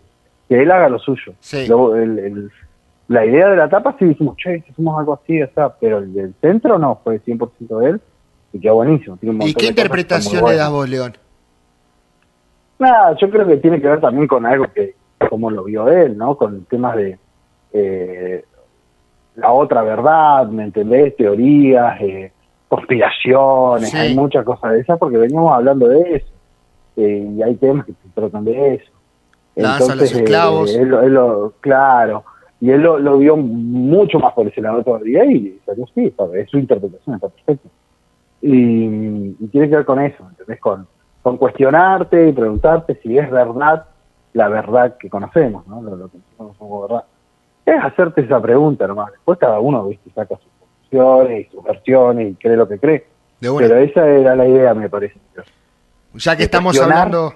que 0.49 0.63
él 0.63 0.71
haga 0.71 0.89
lo 0.89 0.99
suyo. 0.99 1.35
Sí. 1.41 1.67
Luego, 1.69 1.95
el- 1.97 2.19
el- 2.19 2.51
la 3.09 3.27
idea 3.27 3.49
de 3.51 3.57
la 3.57 3.69
tapa 3.69 3.95
sí 3.99 4.07
dijimos, 4.07 4.37
che, 4.39 4.63
si 4.63 4.71
hacemos 4.73 4.99
algo 4.99 5.21
así, 5.23 5.43
o 5.43 5.49
sea, 5.55 5.69
pero 5.79 5.99
el 5.99 6.13
del 6.15 6.35
centro 6.41 6.79
no, 6.79 6.99
fue 7.05 7.19
100% 7.21 7.79
de 7.81 7.91
él, 7.91 8.01
y 8.55 8.61
quedó 8.61 8.77
buenísimo. 8.77 9.19
tiene 9.19 9.35
un 9.37 9.43
¿Y 9.43 9.53
qué 9.53 9.67
interpretación 9.67 10.43
le 10.47 10.57
das 10.57 10.71
vos, 10.71 10.89
León? 10.89 11.13
Nada, 12.79 13.15
yo 13.21 13.31
creo 13.31 13.47
que 13.47 13.57
tiene 13.59 13.81
que 13.81 13.89
ver 13.89 14.01
también 14.01 14.27
con 14.27 14.45
algo 14.47 14.67
que, 14.75 14.95
como 15.31 15.51
lo 15.51 15.65
vio 15.65 15.89
él, 15.89 16.17
¿no? 16.17 16.37
Con 16.37 16.65
temas 16.67 16.97
de 16.97 17.19
eh, 17.73 18.45
la 19.37 19.53
otra 19.53 19.83
verdad, 19.83 20.47
¿me 20.49 20.65
entendés? 20.65 21.17
Teorías, 21.17 22.01
eh, 22.01 22.33
conspiraciones, 22.69 23.91
Sí. 23.91 23.97
hay 23.97 24.15
muchas 24.15 24.45
cosas 24.45 24.73
de 24.73 24.81
esas 24.81 24.99
porque 24.99 25.17
veníamos 25.17 25.53
hablando 25.53 25.89
de 25.89 26.17
eso. 26.17 26.27
Eh, 26.97 27.29
y 27.37 27.43
hay 27.43 27.55
temas 27.57 27.87
que 27.87 27.93
se 27.93 28.09
tratan 28.15 28.45
de 28.45 28.75
eso. 28.75 28.91
La 29.57 29.71
danza 29.71 29.93
a 29.93 29.97
los 29.97 30.13
eh, 30.15 30.19
esclavos. 30.19 30.75
él, 30.75 30.89
lo- 30.89 31.03
él 31.03 31.15
lo- 31.15 31.53
claro, 31.61 32.25
y 32.61 32.71
él 32.71 32.81
lo, 32.83 32.99
lo 32.99 33.19
vio 33.19 33.37
mucho 33.37 34.19
más 34.19 34.33
por 34.35 34.47
ese 34.47 34.61
lado 34.61 34.83
todavía 34.83 35.25
y 35.25 35.59
salió 35.67 35.87
sí, 35.95 36.13
es 36.35 36.51
su 36.51 36.59
interpretación, 36.59 37.17
está 37.17 37.29
perfecto. 37.29 37.69
Y, 38.41 39.35
y 39.41 39.49
tiene 39.51 39.69
que 39.69 39.77
ver 39.77 39.85
con 39.85 40.01
eso, 40.01 40.25
¿entendés? 40.29 40.61
Con, 40.61 40.87
con 41.23 41.37
cuestionarte 41.39 42.29
y 42.29 42.33
preguntarte 42.33 42.99
si 43.03 43.17
es 43.19 43.31
verdad 43.31 43.87
la 44.35 44.49
verdad 44.49 44.97
que 44.99 45.09
conocemos, 45.09 45.67
¿no? 45.67 45.81
Lo, 45.81 45.97
lo 45.97 46.09
que 46.09 46.19
conocemos 46.37 46.57
como 46.59 46.83
verdad. 46.83 47.05
Es 47.65 47.83
hacerte 47.83 48.21
esa 48.21 48.41
pregunta 48.43 48.87
nomás. 48.87 49.11
Después 49.13 49.39
cada 49.39 49.59
uno, 49.59 49.87
¿viste? 49.87 50.11
Saca 50.11 50.37
sus 50.37 50.51
conclusiones 50.61 51.47
y 51.47 51.51
sus 51.51 51.65
versiones 51.65 52.33
y 52.33 52.35
cree 52.35 52.57
lo 52.57 52.69
que 52.69 52.79
cree. 52.79 53.07
De. 53.41 53.51
Pero 53.57 53.77
esa 53.79 54.07
era 54.07 54.37
la 54.37 54.47
idea, 54.47 54.75
me 54.75 54.91
parece. 54.91 55.19
Ya 56.15 56.37
que 56.37 56.45
estamos 56.45 56.79
hablando, 56.81 57.33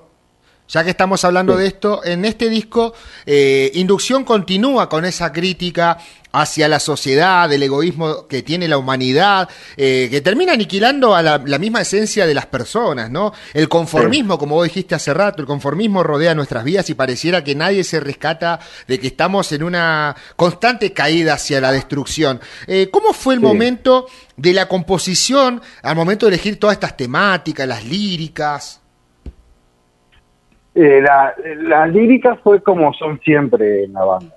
ya 0.69 0.85
que 0.85 0.91
estamos 0.91 1.25
hablando 1.25 1.55
Sí. 1.55 1.61
de 1.63 1.67
esto, 1.67 2.05
en 2.05 2.25
este 2.25 2.49
disco, 2.49 2.93
eh, 3.27 3.71
Inducción 3.75 4.25
continúa 4.25 4.89
con 4.89 5.05
esa 5.05 5.33
crítica 5.33 5.99
hacia 6.31 6.69
la 6.69 6.79
sociedad, 6.79 7.49
del 7.49 7.63
egoísmo 7.63 8.27
que 8.29 8.43
tiene 8.43 8.69
la 8.69 8.77
humanidad, 8.77 9.49
eh, 9.79 10.09
que 10.11 10.21
termina 10.21 10.53
aniquilando 10.53 11.15
a 11.15 11.23
la, 11.23 11.43
la 11.45 11.59
misma 11.59 11.81
esencia 11.81 12.27
de 12.27 12.35
las 12.35 12.45
personas, 12.45 13.11
¿no? 13.11 13.33
El 13.55 13.67
conformismo, 13.71 14.39
como 14.39 14.57
vos 14.57 14.65
dijiste 14.65 14.95
hace 14.95 15.15
rato, 15.15 15.41
el 15.41 15.47
conformismo 15.49 16.03
rodea 16.03 16.35
nuestras 16.35 16.65
vidas 16.65 16.91
y 16.91 16.95
pareciera 16.95 17.43
que 17.43 17.55
nadie 17.55 17.83
se 17.83 17.99
rescata 17.99 18.61
de 18.87 19.01
que 19.01 19.07
estamos 19.07 19.51
en 19.53 19.63
una 19.63 20.15
constante 20.37 20.93
caída 20.93 21.33
hacia 21.35 21.63
la 21.63 21.73
destrucción. 21.73 22.41
Eh, 22.67 22.91
¿Cómo 22.93 23.15
fue 23.15 23.33
el 23.35 23.41
Sí. 23.41 23.47
momento 23.47 24.07
de 24.37 24.53
la 24.53 24.69
composición 24.69 25.63
al 25.83 25.97
momento 25.97 26.27
de 26.27 26.35
elegir 26.35 26.61
todas 26.61 26.75
estas 26.75 26.95
temáticas, 26.97 27.67
las 27.67 27.85
líricas? 27.87 28.81
Eh, 30.81 31.01
la, 31.03 31.35
la 31.63 31.87
lírica 31.89 32.37
fue 32.37 32.63
como 32.63 32.93
son 32.95 33.19
siempre 33.21 33.85
en 33.85 33.93
la 33.95 34.05
banda. 34.05 34.35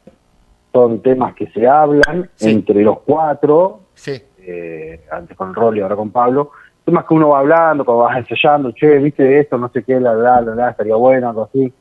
Son 0.74 1.00
temas 1.02 1.36
que 1.36 1.48
se 1.52 1.68
hablan 1.68 2.30
Sí. 2.36 2.50
entre 2.50 2.82
los 2.82 3.00
cuatro, 3.02 3.82
Sí, 3.94 4.20
eh, 4.40 5.06
antes 5.12 5.38
con 5.38 5.54
Rolly, 5.54 5.82
ahora 5.82 5.96
con 5.96 6.10
Pablo. 6.10 6.52
Temas 6.84 7.06
que 7.06 7.14
uno 7.14 7.30
va 7.30 7.40
hablando, 7.40 7.86
cuando 7.86 8.06
vas 8.06 8.18
ensayando, 8.18 8.72
che, 8.72 8.98
viste 8.98 9.40
esto, 9.40 9.58
no 9.60 9.70
sé 9.70 9.84
qué, 9.84 10.00
la, 10.00 10.14
la, 10.16 10.42
la, 10.42 10.56
la, 10.56 10.70
estaría 10.72 10.96
bueno, 10.96 11.30
algo 11.30 11.44
así. 11.44 11.72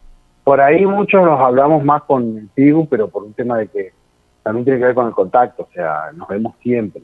Por 0.45 0.61
ahí 0.61 0.85
muchos 0.85 1.23
nos 1.25 1.41
hablamos 1.41 1.83
más 1.85 2.03
con 2.03 2.37
el 2.37 2.49
Pigu, 2.49 2.87
pero 2.89 3.09
por 3.09 3.23
un 3.23 3.33
tema 3.33 3.57
de 3.57 3.69
que 3.69 3.93
también 4.43 4.65
tiene 4.65 4.79
que 4.81 4.87
ver 4.87 4.95
con 4.95 5.07
el 5.07 5.15
contacto, 5.15 5.63
o 5.63 5.73
sea, 5.73 6.11
nos 6.15 6.29
vemos 6.29 6.55
siempre. 6.63 7.03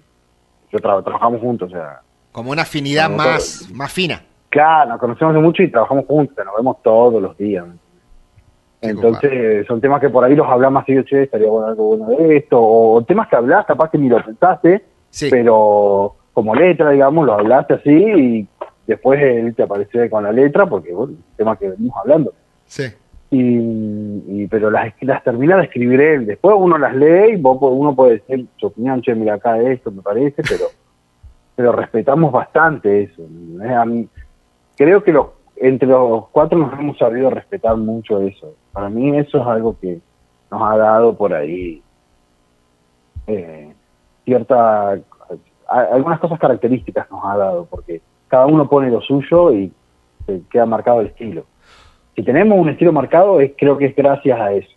Yo 0.70 0.78
tra- 0.78 1.02
trabajamos 1.02 1.40
juntos, 1.40 1.68
o 1.70 1.74
sea, 1.74 2.00
como 2.32 2.50
una 2.50 2.62
afinidad 2.62 3.06
Como 3.06 3.16
más, 3.18 3.66
más 3.72 3.90
fina. 3.92 4.20
Claro, 4.56 4.88
nos 4.88 5.00
conocemos 5.00 5.34
de 5.34 5.40
mucho 5.40 5.62
y 5.62 5.70
trabajamos 5.70 6.06
juntos, 6.06 6.42
nos 6.42 6.56
vemos 6.56 6.82
todos 6.82 7.20
los 7.20 7.36
días. 7.36 7.66
Entonces, 8.80 9.66
son 9.66 9.82
temas 9.82 10.00
que 10.00 10.08
por 10.08 10.24
ahí 10.24 10.34
los 10.34 10.46
hablas 10.46 10.72
más 10.72 10.86
seguido, 10.86 11.04
che, 11.04 11.24
estaría 11.24 11.50
bueno 11.50 11.66
algo 11.66 11.94
bueno 11.94 12.06
de 12.06 12.38
esto, 12.38 12.58
o 12.58 13.02
temas 13.02 13.28
que 13.28 13.36
hablas, 13.36 13.66
capaz 13.66 13.90
que 13.90 13.98
ni 13.98 14.08
lo 14.08 14.24
pensaste, 14.24 14.82
pero 15.28 16.16
como 16.32 16.54
letra, 16.54 16.88
digamos, 16.88 17.26
lo 17.26 17.34
hablaste 17.34 17.74
así 17.74 17.90
y 17.90 18.48
después 18.86 19.20
él 19.20 19.54
te 19.54 19.64
aparece 19.64 20.08
con 20.08 20.24
la 20.24 20.32
letra 20.32 20.64
porque, 20.64 20.94
bueno, 20.94 21.12
tema 21.36 21.56
que 21.56 21.68
venimos 21.68 21.94
hablando. 22.02 22.32
Sí. 22.64 22.84
Y, 23.30 24.46
pero 24.46 24.70
las, 24.70 24.94
las 25.02 25.22
termina 25.22 25.58
de 25.58 25.64
escribir 25.64 26.00
él. 26.00 26.24
Después 26.24 26.56
uno 26.58 26.78
las 26.78 26.96
lee 26.96 27.34
y 27.34 27.42
uno 27.42 27.94
puede 27.94 28.22
decir 28.26 28.46
su 28.56 28.68
opinión, 28.68 29.02
che, 29.02 29.14
mira 29.14 29.34
acá 29.34 29.60
esto 29.60 29.90
me 29.90 30.00
parece, 30.00 30.42
pero 30.48 30.64
pero 31.56 31.72
respetamos 31.72 32.30
bastante 32.30 33.02
eso. 33.04 33.22
Creo 34.76 35.02
que 35.02 35.12
los, 35.12 35.26
entre 35.56 35.88
los 35.88 36.28
cuatro 36.28 36.58
nos 36.58 36.72
hemos 36.78 36.98
sabido 36.98 37.30
respetar 37.30 37.76
mucho 37.76 38.20
eso. 38.20 38.54
Para 38.72 38.88
mí 38.88 39.16
eso 39.16 39.38
es 39.38 39.46
algo 39.46 39.76
que 39.80 40.00
nos 40.50 40.62
ha 40.62 40.76
dado 40.76 41.16
por 41.16 41.34
ahí 41.34 41.82
eh, 43.26 43.72
cierta 44.24 44.98
algunas 45.68 46.20
cosas 46.20 46.38
características 46.38 47.10
nos 47.10 47.24
ha 47.24 47.36
dado 47.36 47.66
porque 47.66 48.00
cada 48.28 48.46
uno 48.46 48.68
pone 48.68 48.90
lo 48.90 49.00
suyo 49.00 49.52
y 49.52 49.72
queda 50.50 50.66
marcado 50.66 51.00
el 51.00 51.08
estilo 51.08 51.44
si 52.14 52.22
tenemos 52.22 52.58
un 52.58 52.68
estilo 52.68 52.92
marcado 52.92 53.40
es 53.40 53.52
creo 53.56 53.76
que 53.76 53.86
es 53.86 53.96
gracias 53.96 54.40
a 54.40 54.52
eso 54.52 54.70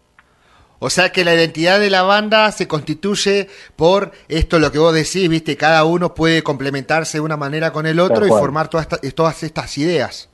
o 0.79 0.89
sea 0.89 1.09
que 1.09 1.23
la 1.23 1.33
identidad 1.33 1.79
de 1.79 1.89
la 1.89 2.03
banda 2.03 2.51
se 2.51 2.67
constituye 2.67 3.47
por 3.75 4.11
esto 4.27 4.59
lo 4.59 4.71
que 4.71 4.79
vos 4.79 4.93
decís, 4.93 5.29
viste, 5.29 5.57
cada 5.57 5.83
uno 5.85 6.13
puede 6.13 6.41
complementarse 6.41 7.17
de 7.17 7.21
una 7.21 7.37
manera 7.37 7.71
con 7.71 7.85
el 7.85 7.99
otro 7.99 8.25
y 8.25 8.29
formar 8.29 8.69
todas, 8.69 8.87
todas 9.13 9.43
estas 9.43 9.77
ideas. 9.77 10.29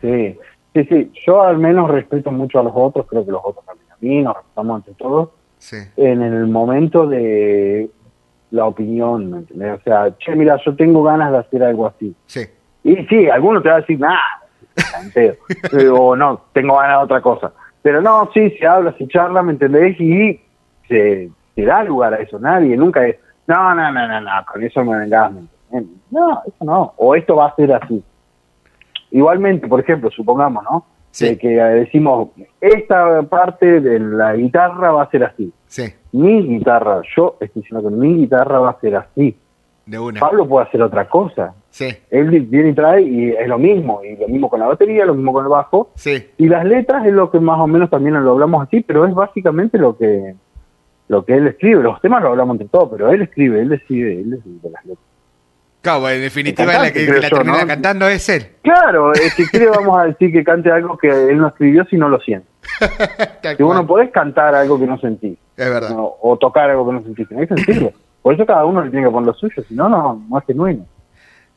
Sí, 0.00 0.38
sí, 0.74 0.84
sí, 0.84 1.12
yo 1.26 1.42
al 1.42 1.58
menos 1.58 1.90
respeto 1.90 2.30
mucho 2.30 2.58
a 2.58 2.64
los 2.64 2.72
otros, 2.74 3.06
creo 3.08 3.24
que 3.24 3.32
los 3.32 3.42
otros 3.44 3.64
también 3.64 3.90
a 3.90 3.96
mí, 4.00 4.22
nos 4.22 4.36
respetamos 4.36 4.78
entre 4.78 4.94
todos. 4.94 5.30
Sí. 5.58 5.76
En 5.96 6.22
el 6.22 6.46
momento 6.46 7.06
de 7.06 7.90
la 8.50 8.64
opinión, 8.66 9.30
¿me 9.30 9.38
entendés? 9.38 9.78
O 9.78 9.82
sea, 9.82 10.16
che, 10.18 10.34
mira, 10.34 10.58
yo 10.64 10.74
tengo 10.74 11.02
ganas 11.02 11.32
de 11.32 11.38
hacer 11.38 11.62
algo 11.62 11.86
así. 11.86 12.14
Sí. 12.26 12.40
Y 12.82 12.96
sí, 13.06 13.28
alguno 13.28 13.62
te 13.62 13.68
va 13.68 13.76
a 13.76 13.80
decir, 13.80 14.00
nah, 14.00 14.16
o 15.92 16.16
no, 16.16 16.46
tengo 16.52 16.76
ganas 16.76 16.98
de 16.98 17.04
otra 17.04 17.20
cosa. 17.20 17.52
Pero 17.82 18.02
no, 18.02 18.30
sí, 18.32 18.50
se 18.50 18.66
habla, 18.66 18.94
se 18.98 19.08
charla, 19.08 19.42
¿me 19.42 19.52
entendés? 19.52 19.98
Y 20.00 20.40
se, 20.88 21.30
da 21.56 21.84
lugar 21.84 22.14
a 22.14 22.18
eso. 22.18 22.38
Nadie 22.38 22.76
nunca 22.76 23.06
es, 23.06 23.16
no, 23.46 23.74
no, 23.74 23.92
no, 23.92 24.08
no, 24.08 24.20
no, 24.20 24.30
con 24.50 24.62
eso 24.62 24.84
me 24.84 24.98
vengas. 24.98 25.32
No, 26.10 26.42
eso 26.46 26.64
no. 26.64 26.94
O 26.96 27.14
esto 27.14 27.36
va 27.36 27.46
a 27.46 27.56
ser 27.56 27.72
así. 27.72 28.02
Igualmente, 29.10 29.66
por 29.66 29.80
ejemplo, 29.80 30.10
supongamos, 30.10 30.64
¿no? 30.64 30.84
Sí. 31.10 31.36
que 31.36 31.48
decimos, 31.48 32.28
esta 32.60 33.22
parte 33.22 33.80
de 33.80 33.98
la 33.98 34.34
guitarra 34.34 34.92
va 34.92 35.02
a 35.02 35.10
ser 35.10 35.24
así. 35.24 35.52
Sí. 35.66 35.92
Mi 36.12 36.42
guitarra, 36.46 37.02
yo 37.16 37.36
estoy 37.40 37.62
diciendo 37.62 37.88
que 37.88 37.94
mi 37.96 38.14
guitarra 38.14 38.60
va 38.60 38.70
a 38.70 38.80
ser 38.80 38.94
así. 38.94 39.36
De 39.90 39.98
una. 39.98 40.20
Pablo 40.20 40.46
puede 40.46 40.68
hacer 40.68 40.80
otra 40.82 41.08
cosa. 41.08 41.52
Sí. 41.68 41.88
Él 42.10 42.30
viene 42.30 42.68
y 42.68 42.74
trae 42.74 43.02
y 43.02 43.30
es 43.30 43.48
lo 43.48 43.58
mismo, 43.58 44.02
y 44.04 44.16
lo 44.16 44.28
mismo 44.28 44.48
con 44.48 44.60
la 44.60 44.66
batería, 44.66 45.04
lo 45.04 45.14
mismo 45.14 45.32
con 45.32 45.44
el 45.44 45.48
bajo. 45.48 45.90
Sí. 45.96 46.28
Y 46.38 46.46
las 46.46 46.64
letras 46.64 47.04
es 47.06 47.12
lo 47.12 47.28
que 47.32 47.40
más 47.40 47.58
o 47.58 47.66
menos 47.66 47.90
también 47.90 48.22
lo 48.22 48.30
hablamos 48.30 48.64
así, 48.64 48.84
pero 48.86 49.04
es 49.04 49.12
básicamente 49.12 49.78
lo 49.78 49.98
que 49.98 50.36
lo 51.08 51.24
que 51.24 51.34
él 51.34 51.48
escribe. 51.48 51.82
Los 51.82 52.00
temas 52.00 52.22
lo 52.22 52.28
hablamos 52.28 52.54
entre 52.54 52.68
todos, 52.68 52.88
pero 52.92 53.10
él 53.10 53.22
escribe, 53.22 53.60
él 53.60 53.68
decide, 53.68 54.20
él 54.20 54.30
decide 54.30 54.70
las 54.70 54.84
letras. 54.84 55.04
Claro, 55.80 56.08
en 56.08 56.20
definitiva 56.20 56.72
la 56.72 56.92
que, 56.92 57.06
la 57.06 57.28
termina 57.28 57.66
cantando 57.66 58.06
es 58.06 58.28
él. 58.28 58.46
Claro, 58.62 59.12
si 59.14 59.44
quiere 59.48 59.66
vamos 59.70 59.98
a 59.98 60.04
decir 60.04 60.30
que 60.30 60.44
cante 60.44 60.70
algo 60.70 60.96
que 60.98 61.08
él 61.08 61.38
no 61.38 61.48
escribió 61.48 61.84
si 61.86 61.96
no 61.96 62.08
lo 62.08 62.20
siente. 62.20 62.46
si 63.56 63.62
vos 63.64 63.74
no 63.74 63.84
podés 63.84 64.12
cantar 64.12 64.54
algo 64.54 64.78
que 64.78 64.86
no 64.86 65.00
sentís. 65.00 65.36
Es 65.56 65.68
verdad. 65.68 65.96
o 65.96 66.36
tocar 66.38 66.70
algo 66.70 66.86
que 66.86 66.92
no 66.92 67.02
sentís, 67.02 67.28
tenés 67.28 67.48
que 67.48 67.56
sentirlo. 67.56 67.92
Por 68.22 68.34
eso 68.34 68.44
cada 68.46 68.64
uno 68.64 68.84
le 68.84 68.90
tiene 68.90 69.06
que 69.06 69.12
poner 69.12 69.28
lo 69.28 69.34
suyo, 69.34 69.62
si 69.66 69.74
no, 69.74 69.88
no, 69.88 70.22
no 70.28 70.38
es 70.38 70.44
genuino. 70.44 70.86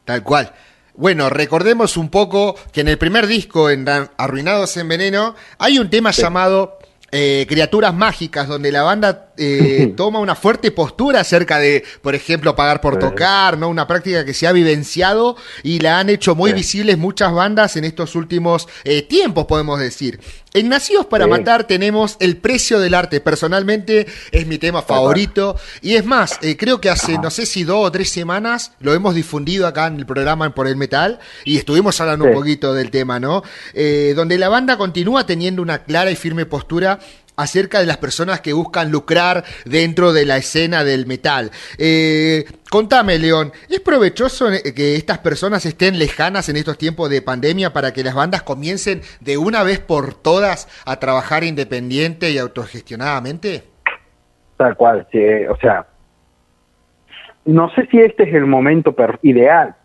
Tal 0.06 0.23
cual. 0.23 0.52
Bueno, 0.95 1.30
recordemos 1.30 1.97
un 1.97 2.10
poco 2.10 2.56
que 2.71 2.82
en 2.82 2.88
el 2.88 2.97
primer 2.97 3.26
disco, 3.26 3.69
en 3.69 3.86
Arruinados 4.17 4.78
en 4.78 4.88
Veneno, 4.88 5.36
hay 5.58 5.80
un 5.80 5.89
tema 5.89 6.12
llamado 6.12 6.78
eh, 7.12 7.45
Criaturas 7.47 7.93
Mágicas, 7.93 8.47
donde 8.47 8.71
la 8.71 8.84
banda 8.84 9.33
eh, 9.38 9.93
toma 9.98 10.19
una 10.19 10.36
fuerte 10.36 10.72
postura 10.72 11.22
acerca 11.22 11.60
de, 11.60 11.84
por 12.02 12.15
ejemplo, 12.15 12.56
pagar 12.56 12.82
por 12.82 13.00
tocar, 13.00 13.58
¿no? 13.58 13.69
Una 13.69 13.88
práctica 13.88 14.26
que 14.26 14.34
se 14.34 14.48
ha 14.48 14.52
vivenciado 14.52 15.36
y 15.63 15.80
la 15.80 16.00
han 16.00 16.10
hecho 16.10 16.36
muy 16.36 16.54
visibles 16.54 16.98
muchas 16.98 17.34
bandas 17.34 17.76
en 17.76 17.86
estos 17.86 18.15
últimos 18.15 18.67
eh, 18.84 19.02
tiempos, 19.02 19.46
podemos 19.46 19.80
decir. 19.80 20.19
En 20.56 20.69
Nacidos 20.69 21.08
para 21.08 21.26
Matar 21.26 21.63
tenemos 21.63 22.15
El 22.19 22.38
precio 22.38 22.80
del 22.80 22.93
arte. 22.93 23.19
Personalmente 23.22 24.06
es 24.32 24.46
mi 24.46 24.60
tema 24.60 24.84
favorito. 24.84 25.56
Y 25.82 25.96
es 25.96 26.06
más, 26.06 26.38
eh, 26.43 26.56
creo 26.58 26.80
que 26.80 26.91
hace, 26.91 27.17
no 27.17 27.32
sé 27.32 27.48
si 27.48 27.63
dos 27.63 27.88
o 27.88 27.91
tres 27.91 28.12
semanas, 28.12 28.74
lo 28.80 28.93
hemos 28.93 29.15
difundido 29.15 29.65
acá 29.65 29.88
en 29.88 29.98
el 29.98 30.06
programa 30.06 30.54
Por 30.54 30.67
el 30.67 30.76
Metal 30.76 31.19
y 31.43 31.58
estuvimos 31.58 32.00
hablando 32.02 32.26
un 32.26 32.34
poquito 32.34 32.76
del 32.76 32.91
tema, 32.91 33.19
¿no? 33.19 33.41
donde 34.15 34.38
la 34.38 34.50
banda 34.50 34.78
continúa 34.78 35.26
teniendo 35.26 35.62
una 35.62 35.84
clara 35.84 36.12
y 36.12 36.15
firme 36.15 36.46
postura 36.46 37.00
acerca 37.36 37.80
de 37.80 37.86
las 37.86 37.98
personas 37.98 38.41
que 38.41 38.54
buscan 38.54 38.91
lucrar 38.91 39.43
dentro 39.65 40.13
de 40.13 40.26
la 40.26 40.38
escena 40.38 40.84
del 40.84 41.06
metal. 41.06 41.52
Eh, 41.78 42.46
contame, 42.69 43.17
León, 43.17 43.52
¿es 43.69 43.80
provechoso 43.80 44.52
eh, 44.52 44.74
que 44.76 44.96
estas 44.96 45.19
personas 45.19 45.65
estén 45.65 45.98
lejanas 45.98 46.50
en 46.50 46.58
estos 46.58 46.78
tiempos 46.78 47.10
de 47.10 47.22
pandemia 47.22 47.74
para 47.74 47.93
que 47.93 48.04
las 48.04 48.15
bandas 48.15 48.43
comiencen 48.43 49.02
de 49.19 49.38
una 49.38 49.63
vez 49.63 49.80
por 49.80 50.13
todas 50.13 50.67
a 50.86 50.98
trabajar 51.00 51.43
independiente 51.43 52.32
y 52.32 52.38
autogestionadamente? 52.38 53.63
Tal 54.58 54.76
cual, 54.76 55.08
sí, 55.12 55.19
o 55.50 55.58
sea, 55.58 55.86
no 57.46 57.69
sé 57.72 57.88
si 57.88 58.00
este 58.00 58.24
es 58.24 58.34
el 58.34 58.46
momento 58.46 58.96
ideal 59.24 59.76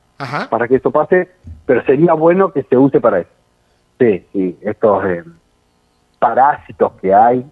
para 0.51 0.69
que 0.69 0.77
esto 0.77 0.91
pase, 0.91 1.29
pero 1.65 1.85
sería 1.85 2.13
bueno 2.13 2.53
que 2.53 2.63
se 2.65 2.77
use 2.77 3.01
para 3.01 3.21
eso. 3.21 3.31
Sí, 3.99 4.25
sí, 4.33 4.59
estos... 4.63 5.05
Eh, 5.07 5.25
parásitos 6.19 6.93
que 7.01 7.15
hay 7.15 7.45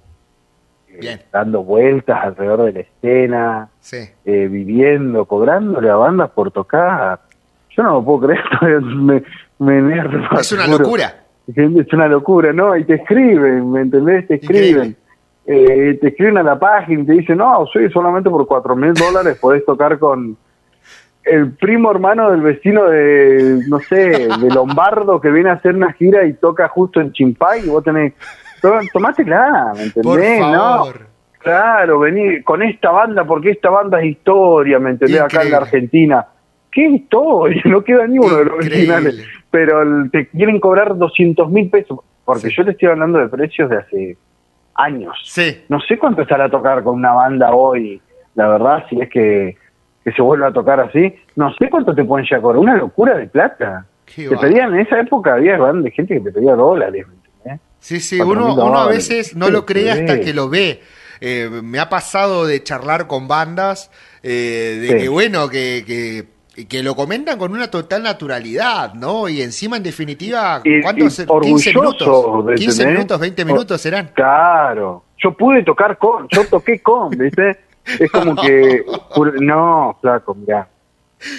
eh, 0.89 1.19
dando 1.33 1.63
vueltas 1.63 2.19
alrededor 2.23 2.65
de 2.65 2.73
la 2.73 2.81
escena, 2.81 3.69
eh, 4.25 4.49
viviendo, 4.49 5.25
cobrándole 5.27 5.91
a 5.91 5.97
bandas 5.97 6.31
por 6.31 6.51
tocar. 6.51 7.21
Yo 7.71 7.83
no 7.83 7.93
lo 7.93 8.05
puedo 8.05 8.29
creer, 8.29 8.81
me, 8.83 9.23
me 9.59 9.79
enerva. 9.79 10.41
Es 10.41 10.53
una 10.53 10.67
locura. 10.67 11.23
Es 11.55 11.93
una 11.93 12.09
locura, 12.09 12.53
¿no? 12.53 12.77
Y 12.77 12.85
te 12.85 12.95
escriben, 12.95 13.71
¿me 13.71 13.83
entendés? 13.83 14.27
Te 14.27 14.35
escriben. 14.37 14.97
Eh, 15.47 15.97
te 16.01 16.09
escriben 16.09 16.39
a 16.39 16.43
la 16.43 16.59
página 16.59 17.03
y 17.03 17.07
te 17.07 17.13
dicen, 17.13 17.39
no, 17.39 17.67
soy 17.73 17.89
solamente 17.91 18.29
por 18.29 18.45
cuatro 18.49 18.75
mil 18.75 18.95
dólares 18.95 19.39
podés 19.41 19.65
tocar 19.65 19.97
con 19.97 20.37
el 21.23 21.53
primo 21.53 21.91
hermano 21.91 22.33
del 22.33 22.41
vecino 22.41 22.85
de, 22.87 23.61
no 23.69 23.79
sé, 23.81 24.29
de 24.29 24.51
Lombardo 24.53 25.21
que 25.21 25.31
viene 25.31 25.51
a 25.51 25.55
hacer 25.55 25.77
una 25.77 25.93
gira 25.93 26.25
y 26.25 26.33
toca 26.35 26.69
justo 26.69 27.01
en 27.01 27.13
Chimpay 27.13 27.65
y 27.65 27.69
vos 27.69 27.85
tenés 27.85 28.15
tomátela, 28.93 29.73
¿me 29.75 29.83
entendés? 29.85 30.41
¿no? 30.41 30.87
Claro, 31.39 32.01
vení 32.01 32.43
con 32.43 32.63
esta 32.63 32.91
banda, 32.91 33.25
porque 33.25 33.51
esta 33.51 33.71
banda 33.71 34.01
es 34.01 34.07
historia, 34.07 34.79
¿me 34.81 34.91
entendés? 34.91 35.21
Acá 35.21 35.43
en 35.43 35.53
la 35.53 35.59
Argentina. 35.59 36.27
¿Qué 36.73 36.89
historia? 36.89 37.63
No 37.67 37.85
queda 37.85 38.07
ni 38.07 38.19
uno 38.19 38.37
de 38.37 38.45
los 38.47 38.55
originales. 38.55 39.25
Pero 39.51 39.81
te 40.11 40.27
quieren 40.29 40.59
cobrar 40.59 40.97
200 40.97 41.49
mil 41.51 41.71
pesos, 41.71 42.01
porque 42.25 42.51
yo 42.51 42.65
te 42.65 42.73
estoy 42.73 42.89
hablando 42.89 43.19
de 43.19 43.29
precios 43.29 43.71
de 43.71 43.77
hace 43.77 44.17
años. 44.75 45.17
Sí. 45.25 45.63
No 45.69 45.81
sé 45.81 45.99
cuánto 45.99 46.23
estará 46.23 46.47
a 46.47 46.51
tocar 46.51 46.83
con 46.83 46.97
una 46.97 47.13
banda 47.13 47.55
hoy, 47.55 48.01
la 48.35 48.49
verdad, 48.49 48.85
si 48.91 49.01
es 49.01 49.09
que, 49.09 49.57
que 50.05 50.13
se 50.13 50.23
vuelve 50.23 50.47
a 50.47 50.53
tocar 50.53 50.81
así. 50.81 51.15
No 51.37 51.55
sé 51.55 51.71
cuánto 51.71 51.95
te 51.95 52.05
pueden 52.05 52.27
ya 52.29 52.41
cobrar, 52.41 52.59
una 52.59 52.77
locura 52.77 53.17
de 53.17 53.29
plata. 53.29 53.87
te 54.15 54.37
pedían, 54.37 54.75
en 54.75 54.81
esa 54.81 55.01
época 55.01 55.35
había 55.35 55.57
de 55.59 55.91
gente 55.93 56.15
que 56.15 56.21
te 56.21 56.33
pedía 56.33 56.55
dólares, 56.57 57.07
Sí, 57.81 58.01
sí, 58.01 58.21
uno, 58.21 58.55
uno 58.55 58.79
a 58.79 58.89
veces 58.89 59.37
no 59.37 59.49
lo 59.49 59.65
cree 59.65 59.91
hasta 59.91 60.21
que 60.21 60.35
lo 60.35 60.49
ve. 60.49 60.83
Eh, 61.21 61.49
me 61.63 61.79
ha 61.79 61.89
pasado 61.89 62.47
de 62.47 62.63
charlar 62.63 63.07
con 63.07 63.27
bandas, 63.29 63.91
eh, 64.23 64.79
de 64.81 64.99
que 64.99 65.09
bueno, 65.09 65.49
que, 65.49 66.27
que, 66.69 66.83
lo 66.83 66.95
comentan 66.95 67.39
con 67.39 67.53
una 67.53 67.71
total 67.71 68.03
naturalidad, 68.03 68.95
¿no? 68.95 69.29
Y 69.29 69.41
encima, 69.41 69.77
en 69.77 69.83
definitiva, 69.83 70.63
¿cuántos? 70.83 71.17
15 71.17 71.75
minutos, 71.75 72.45
15 72.57 72.87
minutos, 72.87 73.21
20 73.21 73.45
minutos 73.45 73.81
serán. 73.81 74.11
Claro, 74.15 75.05
yo 75.19 75.33
pude 75.33 75.63
tocar 75.63 75.97
con, 75.97 76.29
yo 76.29 76.47
toqué 76.47 76.81
con, 76.81 77.11
¿viste? 77.11 77.59
Es 77.85 78.11
como 78.11 78.35
que, 78.37 78.85
no, 79.41 79.97
flaco, 80.01 80.35
mirá. 80.35 80.69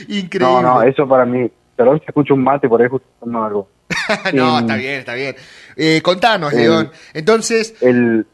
Increíble. 0.07 0.39
No, 0.39 0.61
no, 0.61 0.81
eso 0.81 1.07
para 1.07 1.25
mí, 1.25 1.51
pero 1.75 1.97
se 1.99 2.05
escucha 2.05 2.33
un 2.33 2.43
mate 2.43 2.67
por 2.67 2.81
ahí 2.81 2.87
justo 2.89 3.07
algo. 3.23 3.67
no, 4.33 4.59
está 4.59 4.75
bien, 4.75 4.99
está 4.99 5.13
bien. 5.13 5.35
Eh, 5.77 6.01
contanos, 6.01 6.53
León. 6.53 6.91
Entonces, 7.13 7.75
el, 7.81 8.25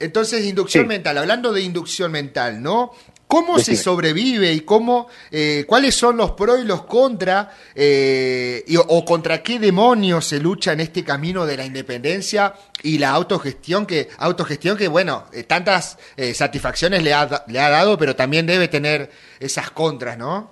entonces 0.00 0.46
inducción 0.46 0.88
mental, 0.88 1.18
hablando 1.18 1.52
de 1.52 1.60
inducción 1.60 2.10
mental, 2.10 2.62
¿no? 2.62 2.92
¿Cómo 3.26 3.60
se 3.60 3.76
sobrevive 3.76 4.52
y 4.52 4.62
cómo, 4.62 5.06
eh, 5.30 5.64
cuáles 5.68 5.94
son 5.94 6.16
los 6.16 6.32
pros 6.32 6.58
y 6.58 6.64
los 6.64 6.82
contra, 6.82 7.50
eh, 7.76 8.64
o 8.88 9.04
contra 9.04 9.40
qué 9.40 9.60
demonios 9.60 10.24
se 10.24 10.40
lucha 10.40 10.72
en 10.72 10.80
este 10.80 11.04
camino 11.04 11.46
de 11.46 11.56
la 11.56 11.64
independencia 11.64 12.54
y 12.82 12.98
la 12.98 13.10
autogestión 13.10 13.86
que, 13.86 14.08
autogestión 14.18 14.76
que 14.76 14.88
bueno, 14.88 15.26
eh, 15.32 15.44
tantas 15.44 15.96
satisfacciones 16.34 17.04
le 17.04 17.14
ha, 17.14 17.44
le 17.46 17.60
ha 17.60 17.70
dado, 17.70 17.96
pero 17.96 18.16
también 18.16 18.46
debe 18.46 18.66
tener 18.66 19.10
esas 19.38 19.70
contras, 19.70 20.18
¿no? 20.18 20.50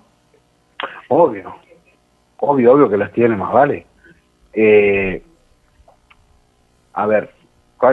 Obvio, 1.09 1.53
obvio, 2.37 2.75
obvio 2.75 2.89
que 2.89 2.97
las 2.97 3.13
tiene 3.13 3.35
más, 3.35 3.53
vale. 3.53 3.87
A 6.99 7.07
ver, 7.07 7.31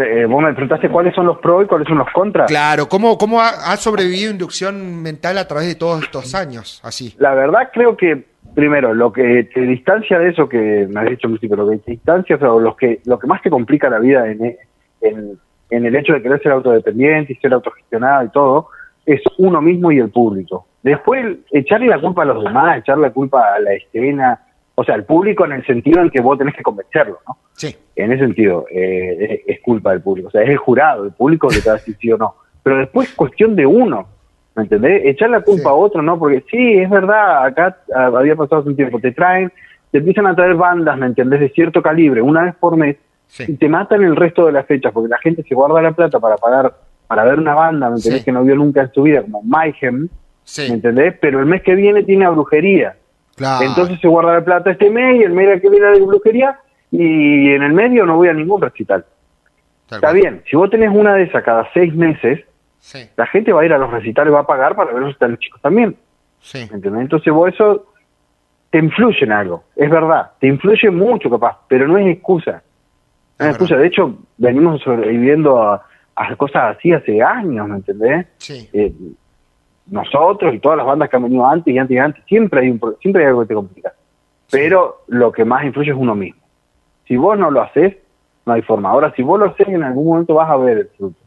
eh, 0.02 0.26
vos 0.26 0.41
me 0.41 0.52
preguntaste 0.54 0.89
cuáles 0.89 1.13
son 1.13 1.28
los 1.28 1.38
pros 1.38 1.65
y 1.65 1.68
cuáles 1.68 1.88
son 1.88 2.00
los 2.00 2.10
contras. 2.12 2.48
Claro, 2.48 2.89
¿cómo, 2.89 3.20
cómo 3.20 3.39
ha, 3.39 3.78
sobrevivido 3.78 4.32
inducción 4.32 5.04
mental 5.04 5.38
a 5.38 5.48
través 5.48 5.68
de 5.68 5.76
todos 5.76 6.04
estos 6.04 6.34
años? 6.34 6.82
Así. 6.84 7.13
La 7.20 7.36
verdad 7.36 7.70
creo 7.72 7.96
que, 7.96 8.26
primero, 8.56 8.96
lo 8.96 9.13
que 9.13 9.44
te 9.54 9.62
distancia 9.62 10.18
de 10.18 10.30
eso 10.30 10.50
que 10.50 10.88
me 10.89 11.02
has 11.02 11.10
dicho 11.12 11.28
principio, 11.28 11.56
lo 11.56 11.70
que 11.70 11.78
te 11.78 11.91
distancia, 11.91 12.36
o 12.38 12.60
lo 12.60 12.76
que, 12.76 13.02
lo 13.06 13.20
que 13.20 13.28
más 13.28 13.44
te 13.44 13.52
complica 13.52 13.88
la 13.88 14.00
vida 14.00 14.28
en, 14.28 14.58
en, 15.02 15.39
en 15.70 15.86
el 15.86 15.96
hecho 15.96 16.13
de 16.13 16.24
querer 16.24 16.41
ser 16.41 16.54
autodependiente 16.54 17.34
y 17.34 17.36
ser 17.36 17.54
autogestionado 17.54 18.26
y 18.26 18.30
todo, 18.30 18.70
es 19.06 19.22
uno 19.38 19.62
mismo 19.62 19.91
y 19.91 20.00
el 20.00 20.10
público. 20.10 20.65
Después, 20.82 21.38
echarle 21.52 21.88
la 21.88 22.02
culpa 22.02 22.24
a 22.24 22.26
los 22.26 22.44
demás, 22.44 22.80
echarle 22.80 23.04
la 23.04 23.13
culpa 23.13 23.54
a 23.54 23.60
la 23.60 23.74
escena, 23.74 24.41
o 24.76 24.84
sea, 24.84 24.96
el 24.96 25.06
público 25.06 25.46
en 25.46 25.54
el 25.54 25.66
sentido 25.66 26.02
en 26.02 26.10
que 26.10 26.20
vos 26.20 26.38
tenés 26.38 26.54
que 26.54 26.62
convencerlo, 26.62 27.20
¿no? 27.28 27.38
Sí. 27.54 27.74
En 27.96 28.12
ese 28.12 28.26
sentido, 28.26 28.66
eh, 28.70 29.44
es, 29.48 29.62
culpa 29.62 29.92
del 29.92 30.02
público. 30.02 30.28
O 30.28 30.32
sea, 30.32 30.44
es 30.44 30.50
el 30.50 30.58
jurado, 30.58 31.06
el 31.06 31.12
público 31.12 31.48
que 31.48 31.62
te 31.62 31.70
va 31.70 31.76
a 31.76 31.78
decir 31.78 31.98
sí 32.00 32.12
o 32.12 32.18
no. 32.18 32.36
Pero 32.62 32.80
después 32.80 33.10
es 33.10 33.16
cuestión 33.16 33.56
de 33.56 33.66
uno, 33.66 34.06
¿me 34.54 34.64
entendés? 34.64 35.06
Echar 35.06 35.30
la 35.30 35.42
culpa 35.42 35.70
a 35.70 35.74
otro, 35.74 36.02
¿no? 36.02 36.20
Porque 36.20 36.44
sí, 36.52 36.74
es 36.74 36.90
verdad, 36.90 37.46
acá 37.46 37.78
había 37.96 38.36
pasado 38.36 38.62
hace 38.62 38.70
un 38.70 38.76
tiempo, 38.76 39.00
te 39.00 39.12
traen, 39.12 39.52
te 39.92 40.00
empiezan 40.00 40.28
a 40.28 40.36
traer 40.36 40.56
bandas, 40.56 40.98
¿me 40.98 41.06
entendés? 41.06 41.40
De 41.40 41.50
cierto 41.50 41.82
calibre, 41.82 42.22
una 42.22 42.44
vez 42.44 42.56
por 42.56 42.76
mes, 42.76 42.98
y 43.40 43.54
te 43.54 43.70
matan 43.70 44.04
el 44.04 44.16
resto 44.16 44.46
de 44.46 44.52
las 44.52 44.66
fechas, 44.66 44.92
porque 44.92 45.10
la 45.10 45.20
gente 45.20 45.44
se 45.44 45.56
guarda 45.56 45.82
la 45.82 45.94
plata 45.94 46.20
para 46.20 46.36
pagar, 46.36 46.76
para 47.08 47.24
ver 47.24 47.40
una 47.40 47.56
banda, 47.56 47.90
¿me 47.90 47.96
entendés? 47.96 48.26
Que 48.26 48.32
no 48.34 48.44
vio 48.44 48.56
nunca 48.56 48.82
en 48.82 48.92
su 48.92 49.04
vida, 49.04 49.22
como 49.22 49.42
Mayhem, 49.42 50.10
¿me 50.58 50.66
entendés? 50.66 51.16
Pero 51.22 51.40
el 51.40 51.46
mes 51.46 51.62
que 51.62 51.76
viene 51.76 52.04
tiene 52.04 52.26
a 52.26 52.30
brujería 52.32 52.98
entonces 53.38 54.00
se 54.00 54.08
guarda 54.08 54.34
la 54.34 54.45
plata 54.45 54.71
este 54.71 54.89
mes 54.89 55.19
y 55.19 55.24
el 55.24 55.34
mes 55.34 55.62
que 55.62 55.69
viene 55.69 55.88
de 55.88 56.02
brujería 56.02 56.60
y 56.91 57.50
en 57.50 57.63
el 57.63 57.74
medio 57.74 58.06
no 58.06 58.15
voy 58.15 58.30
a 58.30 58.34
ningún 58.34 58.62
recital. 58.62 59.06
Está 59.89 60.12
bien, 60.13 60.41
si 60.50 60.56
vos 60.56 60.69
tenés 60.69 60.89
una 60.89 61.15
de 61.15 61.24
esas 61.24 61.43
cada 61.43 61.69
seis 61.74 61.93
meses, 61.93 62.43
la 63.15 63.28
gente 63.28 63.52
va 63.52 63.62
a 63.62 63.65
ir 63.65 63.74
a 63.74 63.78
los 63.78 63.91
recitales, 63.91 64.34
va 64.34 64.41
a 64.41 64.48
pagar 64.48 64.76
para 64.76 64.91
ver 64.91 65.02
los 65.02 65.10
recitales 65.10 65.39
chicos 65.39 65.62
también. 65.62 65.95
Entonces 66.54 67.34
vos 67.34 67.54
eso 67.54 67.88
te 68.69 68.80
influye 68.80 69.24
en 69.24 69.32
algo, 69.32 69.63
es 69.76 69.89
verdad, 69.89 70.32
te 70.39 70.48
influye 70.48 70.89
mucho 70.89 71.30
capaz, 71.30 71.60
pero 71.67 71.88
no 71.88 71.98
es 71.98 72.08
excusa. 72.08 72.63
No 73.39 73.45
es 73.45 73.52
excusa, 73.52 73.76
de 73.76 73.88
hecho 73.88 74.17
venimos 74.38 74.82
sobreviviendo 74.82 75.62
a, 75.62 75.86
cosas 76.38 76.78
así 76.78 76.93
hace 76.93 77.21
años, 77.21 77.67
¿me 77.67 77.76
entendés? 77.76 78.28
Sí. 78.38 78.69
Eh, 78.71 78.93
nosotros 79.88 80.54
y 80.54 80.60
todas 80.60 80.78
las 80.78 80.86
bandas 80.86 81.10
que 81.10 81.15
han 81.15 81.24
venido 81.24 81.45
antes 81.45 81.74
y 81.74 81.78
antes 81.78 81.95
y 81.95 82.00
antes, 82.00 82.24
siempre 82.26 82.62
hay, 82.62 82.69
un, 82.69 82.82
siempre 83.02 83.24
hay 83.24 83.30
algo 83.30 83.41
que 83.41 83.48
te 83.48 83.54
complica. 83.54 83.93
Pero 84.52 85.04
lo 85.08 85.32
que 85.32 85.45
más 85.45 85.65
influye 85.65 85.91
es 85.91 85.98
uno 85.98 86.15
mismo. 86.15 86.41
Si 87.08 87.17
vos 87.17 87.38
no 87.38 87.52
lo 87.52 87.62
haces, 87.62 87.95
no 88.45 88.54
hay 88.54 88.62
forma. 88.62 88.89
Ahora, 88.89 89.13
si 89.15 89.21
vos 89.21 89.39
lo 89.39 89.45
haces, 89.48 89.67
en 89.67 89.84
algún 89.84 90.08
momento 90.08 90.36
vas 90.36 90.50
a 90.50 90.58
ver 90.58 90.78
el 90.78 90.88
fruto. 90.98 91.19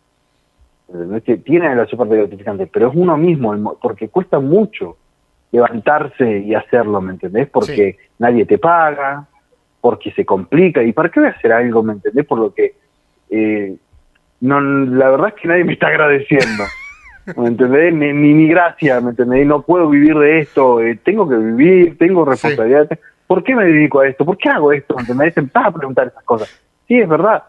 Tiene 1.45 1.75
la 1.75 1.87
super 1.87 2.09
gratificante, 2.09 2.67
pero 2.67 2.89
es 2.89 2.95
uno 2.97 3.17
mismo, 3.17 3.77
porque 3.81 4.09
cuesta 4.09 4.41
mucho 4.41 4.97
levantarse 5.53 6.39
y 6.39 6.55
hacerlo, 6.55 7.01
¿me 7.01 7.13
entendés? 7.13 7.49
Porque 7.49 7.97
nadie 8.19 8.47
te 8.47 8.59
paga, 8.59 9.27
porque 9.81 10.11
se 10.13 10.25
complica. 10.25 10.83
¿Y 10.83 10.93
para 10.93 11.11
qué 11.11 11.21
voy 11.21 11.29
a 11.29 11.33
hacer 11.33 11.53
algo, 11.53 11.83
me 11.83 11.95
entendés? 11.95 12.25
Por 12.25 12.39
lo 12.39 12.55
que 12.55 12.75
eh, 13.31 13.77
no, 14.41 14.61
la 14.61 15.11
verdad 15.11 15.29
es 15.29 15.35
que 15.35 15.49
nadie 15.49 15.65
me 15.65 15.75
está 15.75 15.89
agradeciendo. 15.89 16.65
¿me 17.37 17.49
entendés? 17.49 17.95
Ni, 17.95 18.13
ni, 18.13 18.49
gracia, 18.49 19.01
¿me 19.01 19.11
entendés? 19.11 19.47
No 19.47 19.63
puedo 19.63 19.89
vivir 19.89 20.17
de 20.19 20.41
esto, 20.41 20.81
eh, 20.81 20.99
tengo 21.03 21.29
que 21.29 21.37
vivir, 21.37 21.99
tengo 21.99 22.25
responsabilidad. 22.25 22.89
¿Por 23.27 23.45
qué 23.45 23.55
me 23.55 23.67
dedico 23.67 24.01
a 24.01 24.09
esto? 24.09 24.25
¿Por 24.25 24.39
qué 24.39 24.49
hago 24.49 24.73
esto? 24.73 24.95
¿Me 24.95 25.03
entendés? 25.03 25.35
a 25.55 25.71
preguntar 25.71 26.09
esas 26.09 26.25
cosas. 26.25 26.49
Sí, 26.87 26.99
es 26.99 27.09
verdad, 27.09 27.45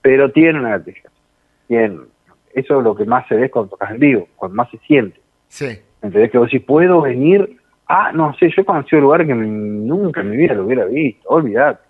pero 0.00 0.30
tiene 0.30 0.58
una 0.58 0.70
gratificación. 0.70 2.08
Eso 2.52 2.78
es 2.78 2.84
lo 2.84 2.94
que 2.94 3.06
más 3.06 3.26
se 3.28 3.34
ve 3.34 3.50
cuando 3.50 3.70
tocas 3.70 3.92
en 3.92 3.98
vivo, 3.98 4.28
cuando 4.36 4.56
más 4.56 4.70
se 4.70 4.78
siente. 4.78 5.18
Sí. 5.48 5.66
¿Me 6.02 6.08
entendés? 6.08 6.30
Que 6.30 6.38
vos 6.38 6.50
si 6.50 6.58
puedo 6.58 7.00
venir, 7.00 7.56
ah, 7.88 8.12
no 8.12 8.34
sé, 8.34 8.50
yo 8.54 8.60
he 8.60 8.64
conocido 8.64 9.00
lugares 9.00 9.26
que 9.26 9.34
nunca 9.34 10.20
en 10.20 10.30
mi 10.30 10.36
vida 10.36 10.54
lo 10.54 10.66
hubiera 10.66 10.84
visto, 10.84 11.28
olvidad. 11.28 11.80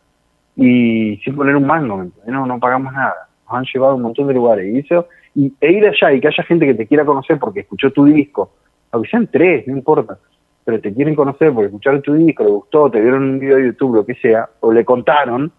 Y 0.55 1.16
sin 1.24 1.35
poner 1.35 1.57
un 1.57 1.66
mango, 1.66 1.96
¿me 1.96 2.05
entendés? 2.05 2.33
No, 2.33 2.46
no 2.46 2.61
pagamos 2.61 2.92
nada. 2.92 3.28
Nos 3.46 3.59
han 3.59 3.64
llevado 3.72 3.92
a 3.92 3.96
un 3.96 4.02
montón 4.02 4.28
de 4.28 4.35
lugares. 4.35 4.72
Y 4.72 4.78
eso 4.78 5.09
y, 5.35 5.53
e 5.61 5.73
ir 5.73 5.87
allá 5.87 6.12
y 6.12 6.21
que 6.21 6.29
haya 6.29 6.45
gente 6.45 6.66
que 6.66 6.75
te 6.75 6.87
quiera 6.87 7.05
conocer 7.05 7.38
porque 7.38 7.61
escuchó 7.61 7.90
tu 7.90 8.05
disco, 8.05 8.53
aunque 8.90 9.09
sean 9.09 9.29
tres, 9.31 9.66
no 9.66 9.77
importa, 9.77 10.18
pero 10.64 10.81
te 10.81 10.92
quieren 10.92 11.14
conocer 11.14 11.53
porque 11.53 11.66
escucharon 11.66 12.03
tu 12.03 12.14
disco, 12.14 12.45
le 12.45 12.51
gustó, 12.51 12.90
te 12.90 13.01
vieron 13.01 13.23
un 13.23 13.38
video 13.38 13.57
de 13.57 13.66
YouTube, 13.66 13.97
lo 13.97 14.07
que 14.07 14.14
sea, 14.14 14.49
o 14.61 14.73
le 14.73 14.85
contaron, 14.85 15.51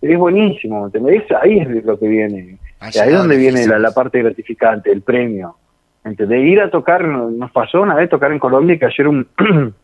es 0.00 0.18
buenísimo, 0.18 0.86
¿entendés? 0.86 1.24
Ahí 1.42 1.58
es 1.58 1.84
lo 1.84 1.98
que 1.98 2.08
viene, 2.08 2.58
ahí 2.80 2.90
es 2.94 3.12
donde 3.12 3.36
viene 3.36 3.66
la, 3.66 3.90
parte 3.90 4.22
gratificante, 4.22 4.90
el 4.90 5.02
premio, 5.02 5.56
¿entendés? 6.04 6.46
Ir 6.46 6.60
a 6.60 6.70
tocar, 6.70 7.04
nos 7.04 7.50
pasó 7.50 7.82
una 7.82 7.94
vez 7.94 8.08
tocar 8.08 8.32
en 8.32 8.38
Colombia 8.38 8.74
y 8.74 8.78
cayeron 8.78 9.28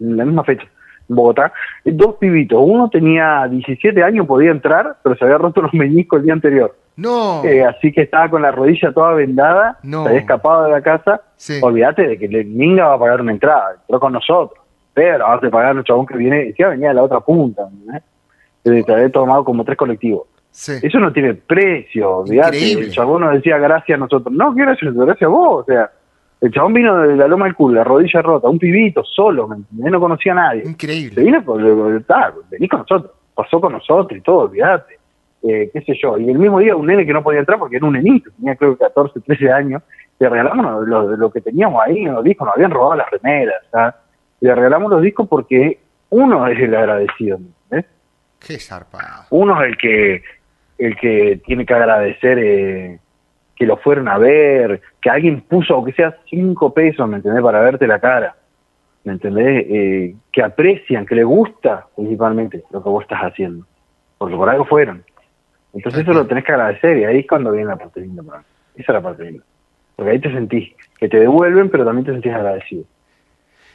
en 0.00 0.16
la 0.16 0.24
misma 0.24 0.44
fecha, 0.44 0.66
en 1.08 1.16
Bogotá, 1.16 1.52
dos 1.84 2.16
pibitos, 2.16 2.60
uno 2.64 2.88
tenía 2.88 3.46
17 3.48 4.02
años, 4.02 4.26
podía 4.26 4.50
entrar, 4.50 4.96
pero 5.02 5.16
se 5.16 5.24
había 5.24 5.38
roto 5.38 5.62
los 5.62 5.74
meñiscos 5.74 6.18
el 6.20 6.24
día 6.24 6.32
anterior. 6.34 6.76
No. 6.96 7.42
Eh, 7.44 7.64
así 7.64 7.90
que 7.92 8.02
estaba 8.02 8.28
con 8.28 8.42
la 8.42 8.50
rodilla 8.50 8.92
toda 8.92 9.12
vendada, 9.14 9.78
se 9.82 9.96
había 9.96 10.18
escapado 10.18 10.64
de 10.64 10.70
la 10.70 10.82
casa. 10.82 11.22
Olvídate 11.62 12.06
de 12.06 12.18
que 12.18 12.26
el 12.26 12.46
Minga 12.46 12.86
va 12.86 12.94
a 12.94 12.98
pagar 12.98 13.20
una 13.20 13.32
entrada, 13.32 13.76
entró 13.80 13.98
con 13.98 14.12
nosotros. 14.12 14.60
Pero 14.94 15.26
vas 15.26 15.42
a 15.42 15.50
pagar 15.50 15.76
un 15.76 15.84
chabón 15.84 16.06
que 16.06 16.16
viene, 16.16 16.44
decía 16.44 16.68
venía 16.68 16.88
de 16.88 16.94
la 16.94 17.02
otra 17.02 17.20
punta, 17.20 17.62
¿eh? 17.94 18.82
te 18.84 18.92
había 18.92 19.10
tomado 19.10 19.42
como 19.44 19.64
tres 19.64 19.76
colectivos. 19.76 20.26
Eso 20.52 21.00
no 21.00 21.12
tiene 21.12 21.34
precio, 21.34 22.18
olvídate. 22.18 22.72
El 22.72 22.92
chabón 22.92 23.22
nos 23.22 23.32
decía 23.32 23.56
gracias 23.56 23.96
a 23.96 23.98
nosotros. 23.98 24.34
No, 24.34 24.54
¿qué 24.54 24.62
gracias? 24.62 24.94
Gracias 24.94 25.22
a 25.22 25.28
vos, 25.28 25.62
o 25.62 25.64
sea. 25.64 25.90
El 26.42 26.50
chabón 26.52 26.74
vino 26.74 26.98
de 26.98 27.16
la 27.16 27.28
loma 27.28 27.46
del 27.46 27.54
culo, 27.54 27.76
la 27.76 27.84
rodilla 27.84 28.20
rota, 28.20 28.48
un 28.48 28.58
pibito, 28.58 29.02
solo, 29.04 29.48
¿me 29.48 29.90
No 29.90 30.00
conocía 30.00 30.32
a 30.32 30.34
nadie. 30.34 30.64
Increíble. 30.66 31.14
Se 31.14 31.20
vino, 31.22 31.42
por, 31.42 31.62
vení 31.62 32.68
con 32.68 32.80
nosotros, 32.80 33.12
pasó 33.34 33.60
con 33.60 33.72
nosotros 33.72 34.18
y 34.18 34.20
todo, 34.20 34.50
olvídate 34.50 34.98
eh, 35.42 35.70
qué 35.72 35.80
sé 35.82 35.94
yo. 36.00 36.18
Y 36.18 36.28
el 36.30 36.38
mismo 36.38 36.60
día 36.60 36.76
un 36.76 36.86
nene 36.86 37.04
que 37.04 37.12
no 37.12 37.22
podía 37.22 37.40
entrar 37.40 37.58
porque 37.58 37.76
era 37.76 37.86
un 37.86 37.94
nenito, 37.94 38.30
tenía 38.36 38.56
creo 38.56 38.76
que 38.76 38.84
14, 38.84 39.20
13 39.20 39.52
años, 39.52 39.82
le 40.18 40.28
regalamos 40.28 40.86
lo, 40.86 41.16
lo 41.16 41.30
que 41.30 41.40
teníamos 41.40 41.82
ahí 41.84 42.04
en 42.04 42.14
los 42.14 42.24
discos, 42.24 42.46
nos 42.46 42.54
habían 42.54 42.70
robado 42.70 42.96
las 42.96 43.10
remeras, 43.10 43.62
le 44.40 44.54
regalamos 44.54 44.90
los 44.90 45.02
discos 45.02 45.28
porque 45.28 45.80
uno 46.10 46.46
es 46.46 46.58
el 46.60 46.74
agradecido, 46.74 47.40
¿ves? 47.70 47.84
Qué 48.38 48.58
zarpado. 48.58 49.24
Uno 49.30 49.62
es 49.62 49.70
el 49.70 49.76
que, 49.76 50.22
el 50.78 50.96
que 50.96 51.40
tiene 51.44 51.66
que 51.66 51.74
agradecer 51.74 52.38
eh, 52.38 52.98
que 53.56 53.66
lo 53.66 53.76
fueron 53.76 54.08
a 54.08 54.18
ver, 54.18 54.80
que 55.00 55.10
alguien 55.10 55.42
puso, 55.42 55.74
aunque 55.74 55.92
sea 55.92 56.16
cinco 56.28 56.72
pesos, 56.72 57.08
¿me 57.08 57.16
entendés? 57.16 57.42
Para 57.42 57.60
verte 57.60 57.86
la 57.86 58.00
cara, 58.00 58.34
¿me 59.04 59.12
entendés? 59.12 59.66
Eh, 59.68 60.14
que 60.32 60.42
aprecian, 60.42 61.06
que 61.06 61.14
le 61.14 61.24
gusta 61.24 61.86
principalmente 61.94 62.64
lo 62.70 62.82
que 62.82 62.88
vos 62.88 63.02
estás 63.02 63.20
haciendo, 63.20 63.66
porque 64.18 64.36
por 64.36 64.48
algo 64.48 64.64
fueron. 64.64 65.04
Entonces 65.74 66.02
eso 66.02 66.12
lo 66.12 66.26
tenés 66.26 66.44
que 66.44 66.52
agradecer 66.52 66.98
y 66.98 67.04
ahí 67.04 67.18
es 67.20 67.26
cuando 67.26 67.50
viene 67.50 67.68
la 67.68 67.76
parte 67.76 68.00
linda 68.00 68.22
para 68.22 68.40
Esa 68.74 68.82
es 68.82 68.88
la 68.88 69.00
parte 69.00 69.24
linda. 69.24 69.44
Porque 69.96 70.10
ahí 70.10 70.20
te 70.20 70.32
sentís 70.32 70.72
que 70.98 71.08
te 71.08 71.18
devuelven, 71.18 71.70
pero 71.70 71.84
también 71.84 72.04
te 72.04 72.12
sentís 72.12 72.32
agradecido. 72.32 72.84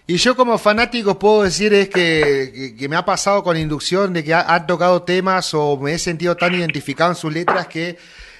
Y 0.10 0.16
yo 0.18 0.38
como 0.38 0.58
fanático 0.58 1.20
puedo 1.20 1.44
decir 1.44 1.74
es 1.74 1.90
que, 1.90 2.76
que, 2.80 2.88
me 2.88 2.96
ha 2.96 3.04
pasado 3.04 3.44
con 3.44 3.58
inducción 3.58 4.13
de 4.13 4.24
que 4.24 4.34
han 4.34 4.66
tocado 4.66 5.04
temas 5.04 5.54
o 5.54 5.78
me 5.78 5.94
he 5.94 6.00
sentido 6.00 6.38
tan 6.38 6.56
identificado 6.56 7.12
en 7.12 7.16
sus 7.16 7.34
letras 7.34 7.68
que 7.68 7.98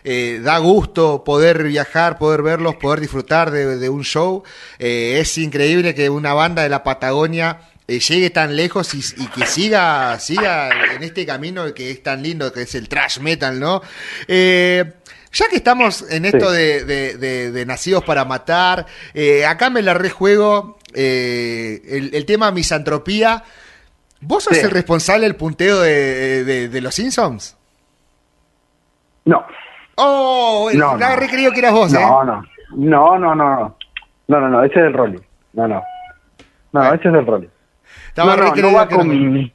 eh, 0.10 0.39
da 0.41 0.58
gusto 0.60 1.24
poder 1.26 1.63
viajar, 1.63 2.17
poder 2.17 2.41
verlos, 2.41 2.76
poder 2.78 3.02
disfrutar 3.02 3.52
de, 3.52 3.89
un 3.89 4.04
show. 4.06 4.43
Eh, 4.80 5.17
es 5.20 5.38
increíble 5.38 5.93
que 5.93 6.10
una 6.10 6.34
banda 6.34 6.63
de 6.63 6.70
la 6.70 6.82
Patagonia 6.82 7.60
eh, 7.89 8.00
llegue 8.00 8.30
tan 8.30 8.54
lejos 8.56 8.93
y, 8.93 9.28
que 9.28 9.46
siga, 9.46 10.17
siga 10.20 10.70
en 10.96 11.04
este 11.04 11.26
camino 11.26 11.74
que 11.74 11.91
es 11.91 12.04
tan 12.04 12.22
lindo, 12.22 12.52
que 12.52 12.63
es 12.63 12.76
el 12.76 12.89
trash 12.89 13.20
metal, 13.20 13.60
¿no? 13.60 13.81
Eh, 14.27 14.94
ya 15.31 15.48
que 15.50 15.58
estamos 15.58 16.06
en 16.10 16.25
esto 16.25 16.52
de, 16.52 17.63
Nacidos 17.65 18.04
para 18.04 18.25
Matar, 18.25 18.86
eh, 19.13 19.46
acá 19.46 19.69
me 19.69 19.81
la 19.81 19.94
rejuego 19.94 20.79
el, 20.94 22.10
el, 22.13 22.25
tema 22.25 22.52
misantropía. 22.52 23.44
¿Vos 24.21 24.46
sos 24.46 24.58
el 24.58 24.71
responsable 24.71 25.25
del 25.25 25.36
punteo 25.36 25.81
de, 25.81 26.79
los 26.81 26.96
Simpsons? 26.96 27.58
No. 29.25 29.46
Oh, 30.00 30.69
no, 30.75 30.95
no. 30.98 31.17
que 31.54 31.60
eras 31.60 31.73
vos, 31.73 31.91
no, 31.91 32.23
No, 32.23 33.17
no, 33.17 33.17
no, 33.17 33.35
no. 33.35 33.75
No, 34.27 34.39
no, 34.41 34.50
no, 34.50 34.63
ese 34.63 34.75
es 34.75 34.83
del 34.83 34.93
Rolling. 34.93 35.19
No, 35.54 35.67
no. 35.67 35.75
No, 35.75 35.83
Bueno. 36.71 36.93
ese 36.93 37.08
es 37.08 37.13
del 37.13 37.25
Rolling. 37.25 37.48
Estaba 38.10 38.35
no, 38.35 38.43
no, 38.43 38.56
no 38.56 38.73
va 38.73 38.87
que 38.87 38.98
no-. 38.98 39.50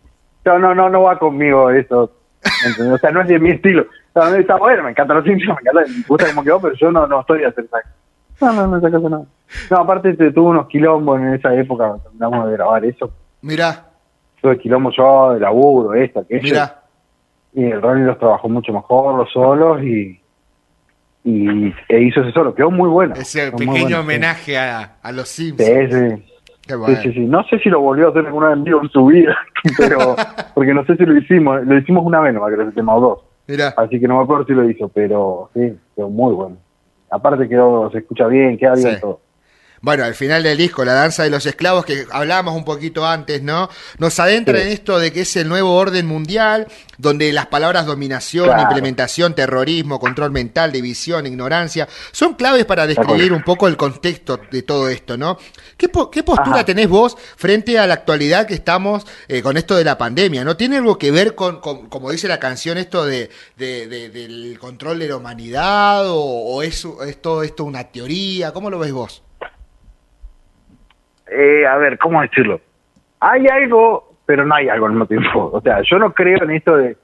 No, 0.45 0.59
no, 0.59 0.75
no, 0.75 0.89
no 0.91 1.03
va 1.03 1.19
conmigo 1.19 1.71
eso. 1.71 2.11
¿entendés? 2.67 2.95
O 2.95 2.99
sea, 2.99 3.11
no 3.13 3.21
es 3.21 3.29
de 3.29 3.39
mi 3.39 3.51
estilo. 3.51 3.87
No, 4.15 4.29
no, 4.31 4.37
está 4.37 4.57
bueno, 4.57 4.83
me 4.83 4.91
encantan 4.91 5.17
los 5.19 5.25
Simpsons, 5.27 5.59
me 5.63 5.71
encanta, 5.71 5.91
me 5.97 6.05
gusta 6.07 6.27
cómo 6.29 6.43
quedó, 6.43 6.61
pero 6.61 6.75
yo 6.75 6.91
no, 6.91 7.07
no 7.07 7.21
estoy 7.21 7.41
de 7.41 7.47
hacer 7.47 7.67
No, 8.41 8.53
no, 8.53 8.67
no, 8.67 8.79
esa 8.79 8.91
cosa 8.91 9.09
no. 9.09 9.27
No, 9.71 9.77
aparte 9.77 10.15
te, 10.15 10.33
tuve 10.33 10.51
unos 10.51 10.67
quilombos 10.69 11.21
en 11.21 11.35
esa 11.35 11.55
época, 11.55 11.97
terminamos 12.03 12.47
de 12.47 12.53
grabar 12.53 12.85
eso. 12.85 13.11
Mirá, 13.43 13.87
Tuve 14.41 14.59
quilombos 14.59 14.95
yo, 14.97 15.35
de 15.35 15.41
laburo, 15.41 15.95
esta, 15.95 16.21
aquello. 16.21 16.43
mirá. 16.43 16.83
Y 17.55 17.65
el 17.65 17.81
Ronnie 17.81 18.05
los 18.07 18.19
trabajó 18.19 18.49
mucho 18.49 18.73
mejor, 18.73 19.15
los 19.15 19.31
solos, 19.31 19.83
y, 19.83 20.21
y 21.25 21.73
e 21.89 22.03
hizo 22.03 22.21
ese 22.21 22.33
solo. 22.33 22.55
Quedó 22.55 22.71
muy 22.71 22.89
bueno. 22.89 23.15
Ese 23.15 23.41
quedó 23.47 23.53
pequeño 23.59 23.73
bueno, 23.73 23.89
sí. 23.89 23.95
homenaje 23.95 24.59
a, 24.59 24.97
a 25.03 25.13
los 25.13 25.29
Simpsons. 25.29 25.69
Sí, 25.69 25.87
sí. 25.91 26.25
Qué 26.67 26.75
Sí, 26.75 26.79
bueno. 26.79 27.03
sí, 27.03 27.13
sí. 27.13 27.21
No 27.21 27.45
sé 27.45 27.59
si 27.59 27.69
lo 27.69 27.81
volvió 27.81 28.07
a 28.07 28.11
hacer 28.11 28.27
alguna 28.27 28.49
vez 28.49 28.57
en 28.59 28.65
vivo 28.65 28.81
en 28.83 28.89
su 28.91 29.07
vida, 29.07 29.37
pero 29.77 30.15
porque 30.55 30.73
no 30.75 30.85
sé 30.85 30.97
si 30.97 31.05
lo 31.05 31.17
hicimos. 31.17 31.65
Lo 31.65 31.77
hicimos 31.77 32.05
una 32.05 32.21
vez, 32.21 32.35
no 32.35 32.45
creo 32.45 32.67
que 32.67 32.73
tema 32.73 32.95
o 32.95 33.01
dos. 33.01 33.19
Mirá. 33.49 33.75
Así 33.77 33.99
que 33.99 34.07
no 34.07 34.19
me 34.19 34.23
acuerdo 34.25 34.45
si 34.47 34.53
lo 34.53 34.69
hizo, 34.69 34.89
pero 34.89 35.51
sí, 35.55 35.73
quedó 35.97 36.09
muy 36.09 36.33
bueno. 36.35 36.57
Aparte 37.11 37.49
quedó, 37.49 37.91
se 37.91 37.99
escucha 37.99 38.27
bien, 38.27 38.57
queda 38.57 38.75
bien 38.75 39.01
todo. 39.01 39.21
Bueno, 39.83 40.05
al 40.05 40.15
final 40.15 40.45
del 40.45 40.57
disco, 40.57 40.85
la 40.85 40.93
danza 40.93 41.25
de 41.25 41.31
los 41.31 41.45
esclavos, 41.45 41.85
que 41.85 42.07
hablábamos 42.13 42.55
un 42.55 42.65
poquito 42.65 43.05
antes, 43.05 43.43
¿no? 43.43 43.69
Nos 43.99 44.21
adentra 44.21 44.57
Sí. 44.59 44.63
en 44.67 44.69
esto 44.69 45.01
de 45.01 45.13
que 45.13 45.23
es 45.23 45.35
el 45.37 45.49
nuevo 45.49 45.75
orden 45.75 46.07
mundial, 46.07 46.69
donde 46.99 47.33
las 47.33 47.47
palabras 47.49 47.85
dominación, 47.85 48.45
Claro. 48.47 48.63
implementación, 48.63 49.35
terrorismo, 49.35 49.99
control 49.99 50.31
mental, 50.31 50.71
división, 50.71 51.27
ignorancia, 51.27 51.89
son 52.13 52.35
claves 52.35 52.65
para 52.65 52.87
describir 52.87 53.33
un 53.33 53.43
poco 53.43 53.67
el 53.67 53.77
contexto 53.77 54.39
de 54.53 54.63
todo 54.63 54.89
esto, 54.89 55.17
¿no? 55.17 55.37
¿Qué, 55.77 55.89
po- 55.89 56.13
qué 56.13 56.23
postura 56.23 56.59
Ajá. 56.59 56.65
tenés 56.65 56.89
vos 56.89 57.17
frente 57.37 57.77
a 57.81 57.87
la 57.89 57.95
actualidad 57.95 58.47
que 58.47 58.55
estamos 58.55 59.05
eh, 59.27 59.43
con 59.43 59.57
esto 59.57 59.75
de 59.75 59.83
la 59.83 59.99
pandemia? 59.99 60.45
¿No 60.45 60.57
tiene 60.57 60.77
algo 60.77 60.97
que 60.97 61.11
ver 61.11 61.35
con, 61.35 61.61
con, 61.61 61.89
como 61.89 62.13
dice 62.13 62.29
la 62.29 62.39
canción, 62.39 62.79
esto 62.79 63.05
de, 63.05 63.31
de- 63.57 63.89
de- 63.89 64.11
del 64.11 64.59
control 64.61 65.01
de 65.01 65.09
la 65.09 65.17
humanidad 65.17 66.09
o, 66.09 66.21
o 66.21 66.63
es, 66.63 66.87
es 67.05 67.21
todo 67.21 67.43
esto 67.43 67.65
una 67.65 67.91
teoría? 67.91 68.53
¿Cómo 68.53 68.71
lo 68.71 68.79
ves 68.79 68.93
vos? 68.93 69.23
Eh, 71.31 71.67
a 71.67 71.77
ver, 71.77 71.99
¿cómo 71.99 72.21
decirlo? 72.23 72.61
Hay 73.21 73.47
algo, 73.47 74.15
pero 74.27 74.45
no 74.45 74.55
hay 74.55 74.69
algo 74.69 74.87
al 74.87 74.93
mismo 74.93 75.07
tiempo. 75.07 75.51
O 75.53 75.61
sea, 75.61 75.81
yo 75.83 75.99
no 75.99 76.13
creo 76.13 76.43
en 76.43 76.51
esto 76.51 76.77
de, 76.77 76.97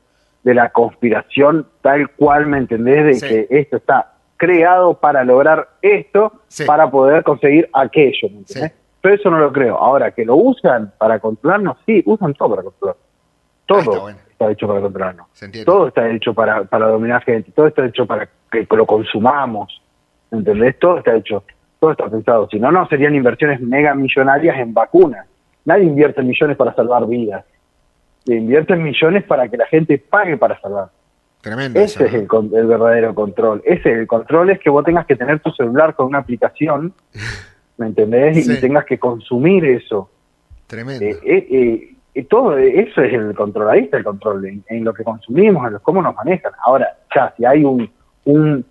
de 0.42 0.54
la 0.54 0.70
conspiración 0.70 1.66
tal 1.82 2.10
cual, 2.10 2.46
¿me 2.46 2.58
entendés? 2.58 3.04
De 3.04 3.14
Sí. 3.14 3.28
que 3.28 3.46
esto 3.60 3.76
está 3.76 4.12
creado 4.36 4.94
para 4.94 5.24
lograr 5.24 5.68
esto, 5.82 6.32
Sí. 6.48 6.64
para 6.64 6.90
poder 6.90 7.22
conseguir 7.24 7.68
aquello, 7.72 8.28
¿me 8.30 8.38
entendés? 8.38 8.72
Sí. 8.72 8.78
Pero 9.00 9.14
eso 9.14 9.30
no 9.30 9.38
lo 9.38 9.52
creo. 9.52 9.76
Ahora, 9.76 10.10
que 10.10 10.24
lo 10.24 10.34
usan 10.36 10.92
para 10.98 11.18
controlarnos, 11.20 11.76
sí, 11.86 12.02
usan 12.06 12.34
todo 12.34 12.50
para 12.50 12.62
controlarnos. 12.62 13.04
Todo 13.66 13.78
Ah, 13.78 13.82
está 13.82 13.98
bueno. 13.98 14.18
está 14.30 14.50
hecho 14.50 14.66
para 14.68 14.80
controlarnos. 14.80 15.26
Todo 15.64 15.88
está 15.88 16.08
hecho 16.10 16.34
para, 16.34 16.64
para 16.64 16.88
dominar 16.88 17.22
gente, 17.22 17.52
todo 17.52 17.66
está 17.68 17.84
hecho 17.86 18.06
para 18.06 18.28
que 18.50 18.66
lo 18.70 18.86
consumamos, 18.86 19.82
¿entendés? 20.32 20.78
Todo 20.78 20.98
está 20.98 21.14
hecho, 21.14 21.44
todo 21.80 21.92
está 21.92 22.08
pensado. 22.08 22.48
Si 22.50 22.58
no, 22.58 22.72
no 22.72 22.86
serían 22.88 23.14
inversiones 23.14 23.60
mega 23.60 23.94
millonarias 23.94 24.58
en 24.58 24.74
vacunas. 24.74 25.26
Nadie 25.64 25.84
invierte 25.84 26.22
millones 26.22 26.56
para 26.56 26.74
salvar 26.74 27.06
vidas. 27.06 27.44
Se 28.24 28.34
invierten 28.34 28.82
millones 28.82 29.24
para 29.24 29.48
que 29.48 29.56
la 29.56 29.66
gente 29.66 29.98
pague 29.98 30.36
para 30.36 30.60
salvar. 30.60 30.88
Tremendo. 31.40 31.78
eso, 31.80 32.04
Ese 32.04 32.16
es 32.16 32.22
el, 32.22 32.66
verdadero 32.66 33.14
control. 33.14 33.62
Ese 33.64 33.92
el 33.92 34.06
control 34.06 34.50
es 34.50 34.58
que 34.58 34.70
vos 34.70 34.84
tengas 34.84 35.06
que 35.06 35.16
tener 35.16 35.40
tu 35.40 35.50
celular 35.52 35.94
con 35.94 36.06
una 36.06 36.18
aplicación, 36.18 36.92
¿me 37.76 37.86
entendés? 37.86 38.44
Sí. 38.44 38.52
Y 38.52 38.60
tengas 38.60 38.84
que 38.84 38.98
consumir 38.98 39.64
eso. 39.64 40.10
Tremendo. 40.66 41.04
Eh, 41.04 41.18
eh, 41.24 41.96
eh, 42.14 42.24
todo 42.24 42.58
eso 42.58 43.02
es 43.02 43.12
el 43.12 43.34
control, 43.34 43.70
ahí 43.70 43.80
está 43.84 43.98
el 43.98 44.04
control, 44.04 44.44
en, 44.46 44.64
en 44.68 44.84
lo 44.84 44.92
que 44.92 45.04
consumimos, 45.04 45.64
en 45.66 45.74
lo, 45.74 45.80
cómo 45.80 46.02
nos 46.02 46.14
manejan. 46.16 46.52
Ahora, 46.64 46.96
ya, 47.14 47.32
si 47.36 47.44
hay 47.44 47.62
un, 47.62 47.88
un 48.24 48.64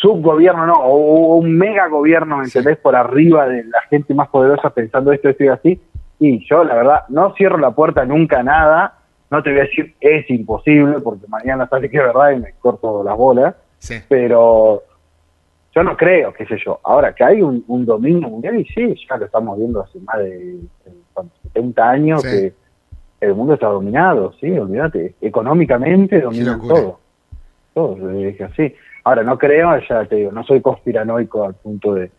subgobierno, 0.00 0.66
no, 0.66 0.74
o 0.74 1.36
un 1.36 1.56
mega 1.56 1.88
gobierno, 1.88 2.38
¿me 2.38 2.46
Sí. 2.46 2.58
entendés? 2.58 2.78
Por 2.80 2.96
arriba 2.96 3.46
de 3.48 3.64
la 3.64 3.80
gente 3.90 4.14
más 4.14 4.28
poderosa 4.28 4.70
pensando 4.70 5.12
esto, 5.12 5.28
esto 5.28 5.44
y 5.44 5.48
así, 5.48 5.80
y 6.18 6.46
yo, 6.48 6.64
la 6.64 6.74
verdad, 6.74 7.00
no 7.08 7.34
cierro 7.34 7.58
la 7.58 7.70
puerta 7.72 8.04
nunca 8.04 8.40
a 8.40 8.42
nada, 8.42 8.94
no 9.30 9.42
te 9.42 9.50
voy 9.50 9.60
a 9.60 9.64
decir 9.64 9.94
es 10.00 10.28
imposible, 10.30 11.00
porque 11.00 11.26
mañana 11.28 11.68
sale 11.68 11.88
que 11.90 11.98
es 11.98 12.02
verdad 12.02 12.30
y 12.32 12.40
me 12.40 12.52
corto 12.60 13.02
las 13.04 13.16
bolas, 13.16 13.54
Sí. 13.78 13.94
pero 14.08 14.82
yo 15.74 15.82
no 15.82 15.96
creo, 15.96 16.32
qué 16.32 16.44
sé 16.46 16.56
yo. 16.64 16.80
Ahora 16.82 17.14
que 17.14 17.22
hay 17.24 17.42
un, 17.42 17.64
un 17.68 17.86
dominio 17.86 18.28
mundial, 18.28 18.58
y 18.58 18.64
sí, 18.66 18.94
ya 19.08 19.16
lo 19.16 19.26
estamos 19.26 19.56
viendo 19.58 19.80
hace 19.82 20.00
más 20.00 20.18
de 20.18 20.54
eh, 20.86 20.92
¿cuánto? 21.12 21.34
70 21.44 21.88
años 21.90 22.22
Sí. 22.22 22.28
que 22.28 22.54
el 23.26 23.34
mundo 23.34 23.54
está 23.54 23.68
dominado, 23.68 24.32
sí, 24.40 24.50
olvídate. 24.58 25.14
Económicamente 25.20 26.20
dominan 26.20 26.60
todo. 26.66 26.98
Todo, 27.74 28.10
es 28.10 28.40
así. 28.40 28.74
Ahora, 29.04 29.22
no 29.22 29.38
creo, 29.38 29.78
ya 29.88 30.04
te 30.04 30.16
digo, 30.16 30.32
no 30.32 30.44
soy 30.44 30.60
conspiranoico 30.60 31.44
al 31.44 31.54
punto 31.54 31.94
de, 31.94 32.10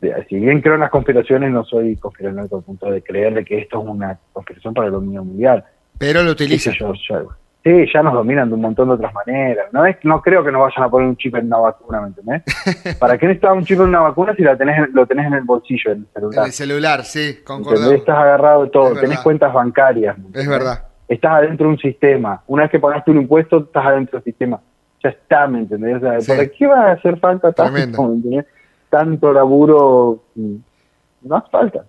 de- 0.00 0.26
Si 0.28 0.36
bien 0.36 0.60
creo 0.60 0.74
en 0.74 0.80
las 0.80 0.90
conspiraciones, 0.90 1.50
no 1.50 1.64
soy 1.64 1.96
conspiranoico 1.96 2.56
al 2.58 2.62
punto 2.62 2.90
de 2.90 3.02
creer 3.02 3.34
de 3.34 3.44
que 3.44 3.58
esto 3.58 3.80
es 3.82 3.88
una 3.88 4.18
conspiración 4.32 4.74
para 4.74 4.86
el 4.88 4.92
dominio 4.92 5.24
mundial. 5.24 5.64
Pero 5.98 6.22
lo 6.22 6.30
utiliza. 6.32 6.72
yo, 6.78 6.92
ya- 7.08 7.22
sí, 7.64 7.84
ya 7.92 8.02
nos 8.02 8.14
dominan 8.14 8.48
de 8.48 8.54
un 8.54 8.60
montón 8.62 8.88
de 8.88 8.94
otras 8.94 9.12
maneras. 9.12 9.66
No 9.72 9.84
es, 9.84 9.96
no 10.02 10.22
creo 10.22 10.42
que 10.42 10.50
nos 10.52 10.62
vayan 10.62 10.82
a 10.84 10.88
poner 10.90 11.08
un 11.08 11.16
chip 11.16 11.34
en 11.36 11.46
una 11.46 11.58
vacuna, 11.58 12.00
¿me 12.00 12.08
entendés? 12.08 12.42
¿Para 12.98 13.18
qué 13.18 13.26
necesitas 13.26 13.54
un 13.54 13.64
chip 13.64 13.78
en 13.80 13.86
una 13.88 14.00
vacuna 14.00 14.34
si 14.34 14.42
la 14.42 14.56
tenés, 14.56 14.88
lo 14.94 15.06
tenés 15.06 15.26
en 15.26 15.34
el 15.34 15.42
bolsillo, 15.44 15.92
en 15.92 15.98
el 15.98 16.04
En 16.04 16.12
celular? 16.14 16.46
el 16.46 16.52
celular, 16.52 17.04
sí, 17.04 17.38
concordamos. 17.44 17.92
Estás 17.92 18.16
agarrado 18.16 18.64
de 18.64 18.70
todo, 18.70 18.94
tenés 18.98 19.20
cuentas 19.20 19.52
bancarias. 19.52 20.16
¿me 20.18 20.40
Es 20.40 20.48
verdad. 20.48 20.84
Estás 21.08 21.32
adentro 21.32 21.66
de 21.66 21.72
un 21.72 21.78
sistema. 21.78 22.42
Una 22.46 22.62
vez 22.62 22.70
que 22.70 22.78
pagaste 22.78 23.10
un 23.10 23.18
impuesto, 23.22 23.58
estás 23.58 23.84
adentro 23.84 24.18
del 24.20 24.24
sistema. 24.24 24.60
Ya 25.02 25.10
está, 25.10 25.46
¿me 25.46 25.60
entendés? 25.60 25.96
O 25.96 26.00
sea, 26.00 26.20
Sí. 26.20 26.28
¿Para 26.28 26.46
qué 26.48 26.66
va 26.66 26.88
a 26.88 26.92
hacer 26.92 27.18
falta 27.18 27.52
tanto, 27.52 27.72
Tremendo. 27.72 28.02
¿me 28.04 28.14
entendés? 28.16 28.46
tanto 28.90 29.32
laburo? 29.32 30.24
mm, 30.34 30.54
No 31.22 31.36
hace 31.36 31.50
falta. 31.50 31.84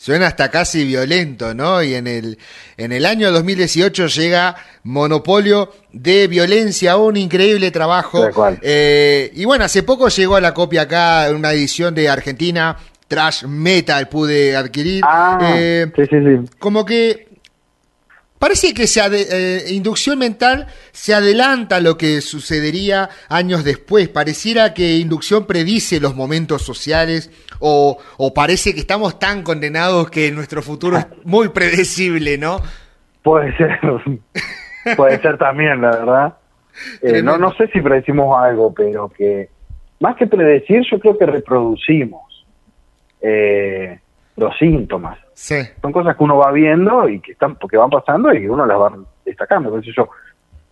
Suena 0.00 0.28
hasta 0.28 0.48
casi 0.48 0.84
violento, 0.84 1.54
¿no? 1.54 1.82
Y 1.82 1.94
en 1.94 2.06
el, 2.06 2.38
en 2.76 2.92
el 2.92 3.04
año 3.04 3.32
2018 3.32 4.06
llega 4.06 4.54
Monopolio 4.84 5.72
de 5.92 6.28
Violencia, 6.28 6.96
un 6.96 7.16
increíble 7.16 7.72
trabajo. 7.72 8.28
Eh, 8.62 9.32
y 9.34 9.44
bueno, 9.44 9.64
hace 9.64 9.82
poco 9.82 10.06
llegó 10.08 10.36
a 10.36 10.40
la 10.40 10.54
copia 10.54 10.82
acá, 10.82 11.26
una 11.34 11.50
edición 11.52 11.96
de 11.96 12.08
Argentina, 12.08 12.76
Trash 13.08 13.44
Metal 13.46 14.08
pude 14.08 14.54
adquirir. 14.56 15.02
Ah, 15.04 15.40
Eh, 15.56 15.90
sí, 15.96 16.02
sí, 16.08 16.16
sí. 16.20 16.56
como 16.60 16.84
que 16.84 17.27
parece 18.38 18.74
que 18.74 18.86
se 18.86 19.00
eh, 19.04 19.72
inducción 19.72 20.18
mental 20.18 20.66
se 20.92 21.14
adelanta 21.14 21.76
a 21.76 21.80
lo 21.80 21.96
que 21.96 22.20
sucedería 22.20 23.08
años 23.28 23.64
después. 23.64 24.08
Pareciera 24.08 24.74
que 24.74 24.96
inducción 24.98 25.46
predice 25.46 26.00
los 26.00 26.14
momentos 26.14 26.62
sociales 26.62 27.30
o, 27.60 27.98
o 28.16 28.34
parece 28.34 28.74
que 28.74 28.80
estamos 28.80 29.18
tan 29.18 29.42
condenados 29.42 30.10
que 30.10 30.30
nuestro 30.30 30.62
futuro 30.62 30.98
es 30.98 31.06
muy 31.24 31.48
predecible, 31.48 32.38
¿no? 32.38 32.60
Puede 33.22 33.56
ser. 33.56 33.78
Puede 34.96 35.20
ser 35.20 35.36
también, 35.38 35.80
la 35.80 35.90
verdad. 35.90 36.34
Eh, 37.02 37.22
no, 37.22 37.38
no 37.38 37.52
sé 37.54 37.68
si 37.68 37.80
predecimos 37.80 38.38
algo, 38.38 38.72
pero 38.72 39.08
que 39.08 39.48
más 40.00 40.16
que 40.16 40.26
predecir, 40.26 40.82
yo 40.90 40.98
creo 40.98 41.18
que 41.18 41.26
reproducimos 41.26 42.46
eh, 43.20 43.98
los 44.36 44.56
síntomas. 44.58 45.18
Sí, 45.40 45.54
Son 45.80 45.92
cosas 45.92 46.16
que 46.16 46.24
uno 46.24 46.36
va 46.36 46.50
viendo 46.50 47.08
y 47.08 47.20
que 47.20 47.30
están 47.30 47.54
porque 47.54 47.76
van 47.76 47.90
pasando 47.90 48.32
y 48.34 48.40
que 48.40 48.50
uno 48.50 48.66
las 48.66 48.76
va 48.76 48.92
destacando. 49.24 49.78
Yo, 49.80 50.08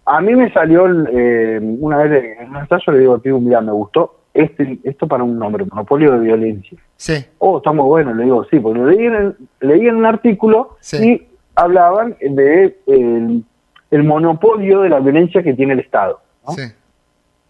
a 0.05 0.21
mí 0.21 0.35
me 0.35 0.53
salió 0.53 0.87
eh, 1.09 1.61
una 1.79 1.99
vez 1.99 2.37
en 2.41 2.51
un 2.51 2.57
ensayo 2.57 2.93
le 2.93 2.99
digo 2.99 3.15
al 3.15 3.21
pibe, 3.21 3.39
mira, 3.39 3.61
me 3.61 3.71
gustó 3.71 4.17
este 4.35 4.81
esto 4.83 5.07
para 5.07 5.23
un 5.23 5.39
nombre, 5.39 5.65
monopolio 5.71 6.11
de 6.15 6.19
violencia. 6.19 6.77
sí, 6.97 7.25
Oh, 7.39 7.59
está 7.59 7.71
muy 7.73 7.85
bueno, 7.85 8.13
le 8.13 8.25
digo, 8.25 8.45
sí, 8.51 8.59
porque 8.59 8.81
leí 8.81 9.07
en, 9.07 9.37
leí 9.61 9.87
en 9.87 9.97
un 9.97 10.05
artículo 10.05 10.77
Sí. 10.81 10.97
y 11.11 11.29
hablaban 11.55 12.17
de 12.21 12.77
el, 12.89 13.45
el 13.93 14.03
monopolio 14.03 14.81
de 14.81 14.89
la 14.89 14.99
violencia 14.99 15.45
que 15.45 15.55
tiene 15.55 15.75
el 15.75 15.79
Estado. 15.81 16.21
¿no? 16.45 16.55
sí, 16.55 16.63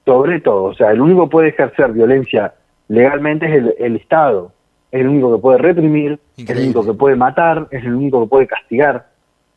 Sobre 0.04 0.40
todo, 0.42 0.64
o 0.64 0.74
sea, 0.74 0.90
el 0.90 1.00
único 1.00 1.24
que 1.24 1.30
puede 1.30 1.48
ejercer 1.48 1.92
violencia 1.92 2.52
legalmente 2.88 3.46
es 3.46 3.54
el, 3.54 3.74
el 3.78 3.96
Estado. 3.96 4.52
Es 4.92 5.00
el 5.00 5.08
único 5.08 5.34
que 5.34 5.42
puede 5.42 5.58
reprimir, 5.58 6.18
es 6.36 6.48
el 6.48 6.58
único 6.58 6.84
que 6.84 6.94
puede 6.94 7.16
matar, 7.16 7.66
es 7.70 7.84
el 7.84 7.94
único 7.94 8.22
que 8.22 8.28
puede 8.28 8.46
castigar 8.46 9.06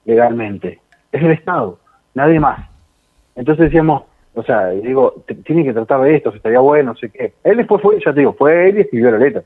legalmente. 0.05 0.79
Es 1.11 1.21
el 1.21 1.31
Estado, 1.31 1.79
nadie 2.13 2.39
más. 2.39 2.67
Entonces 3.35 3.65
decíamos, 3.65 4.03
o 4.33 4.43
sea, 4.43 4.69
digo, 4.69 5.23
tiene 5.45 5.63
que 5.63 5.73
tratar 5.73 6.01
de 6.01 6.15
esto, 6.15 6.29
estaría 6.33 6.59
bueno, 6.59 6.91
no 6.93 6.97
sé 6.97 7.09
qué. 7.09 7.33
Él 7.43 7.57
después 7.57 7.81
fue, 7.81 7.99
ya 8.03 8.13
te 8.13 8.19
digo, 8.21 8.33
fue 8.33 8.69
él 8.69 8.77
y 8.77 8.81
escribió 8.81 9.11
la 9.11 9.17
letra. 9.17 9.43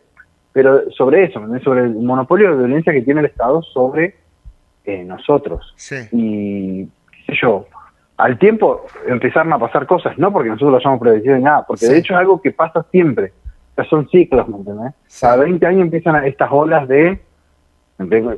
Pero 0.51 0.91
sobre 0.91 1.25
eso, 1.25 1.41
sobre 1.63 1.81
el 1.81 1.95
monopolio 1.95 2.51
de 2.51 2.57
violencia 2.57 2.93
que 2.93 3.01
tiene 3.01 3.21
el 3.21 3.25
Estado 3.27 3.61
sobre 3.63 4.15
eh, 4.85 5.03
nosotros 5.03 5.73
sí. 5.77 5.95
y 6.11 6.85
qué 6.85 7.33
sé 7.33 7.39
yo, 7.41 7.65
al 8.17 8.37
tiempo 8.37 8.85
empezaron 9.07 9.51
a 9.53 9.59
pasar 9.59 9.87
cosas, 9.87 10.17
no 10.17 10.31
porque 10.31 10.49
nosotros 10.49 10.71
lo 10.71 10.77
hayamos 10.77 10.99
predecido 10.99 11.35
ni 11.35 11.43
nada, 11.43 11.65
porque 11.65 11.85
Sí. 11.85 11.91
de 11.91 11.99
hecho 11.99 12.13
es 12.13 12.19
algo 12.19 12.41
que 12.41 12.51
pasa 12.51 12.85
siempre. 12.91 13.33
Son 13.89 14.07
ciclos, 14.09 14.47
¿me 14.47 14.57
entendés? 14.57 14.93
Cada 15.19 15.37
20 15.37 15.65
años 15.65 15.81
empiezan 15.81 16.23
estas 16.25 16.49
olas 16.51 16.87
de, 16.87 17.19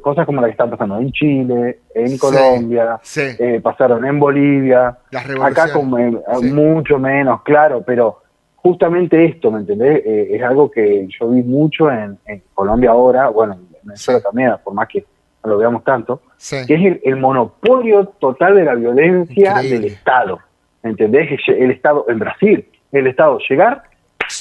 cosas 0.02 0.26
como 0.26 0.42
las 0.42 0.50
que 0.50 0.52
están 0.52 0.70
pasando 0.70 0.98
en 1.00 1.12
Chile, 1.12 1.80
en 1.94 2.10
Sí, 2.10 2.18
Colombia, 2.20 3.00
sí. 3.02 3.22
eh, 3.40 3.60
pasaron 3.62 4.06
en 4.06 4.20
Bolivia, 4.20 4.98
acá 5.42 5.72
como 5.74 5.98
eh, 5.98 6.12
Sí. 6.40 6.52
mucho 6.52 7.00
menos, 7.00 7.42
claro, 7.44 7.82
pero 7.86 8.22
justamente 8.56 9.26
esto, 9.26 9.52
¿me 9.52 9.60
entendés? 9.60 10.02
Eh, 10.06 10.36
es 10.36 10.44
algo 10.44 10.70
que 10.70 11.08
yo 11.20 11.30
vi 11.30 11.42
mucho 11.44 11.92
en, 11.92 12.18
en 12.26 12.44
Colombia 12.54 12.92
ahora, 12.92 13.30
bueno, 13.30 13.54
en 13.54 13.68
Venezuela 13.84 14.20
también, 14.22 14.54
por 14.64 14.74
más 14.74 14.88
que 14.88 15.06
no 15.44 15.52
lo 15.52 15.58
veamos 15.58 15.84
tanto, 15.84 16.22
que 16.68 16.74
es 16.74 16.82
el, 16.86 17.02
el 17.04 17.16
monopolio 17.18 18.06
total 18.20 18.56
de 18.56 18.64
la 18.66 18.76
violencia 18.76 19.52
Increíble. 19.52 19.80
del 19.80 19.86
Estado. 19.94 20.40
¿Entendés? 20.84 21.40
El, 21.48 21.72
Estado, 21.72 22.06
en 22.10 22.20
Brasil, 22.20 22.68
el 22.92 23.08
Estado 23.08 23.40
llegar 23.50 23.84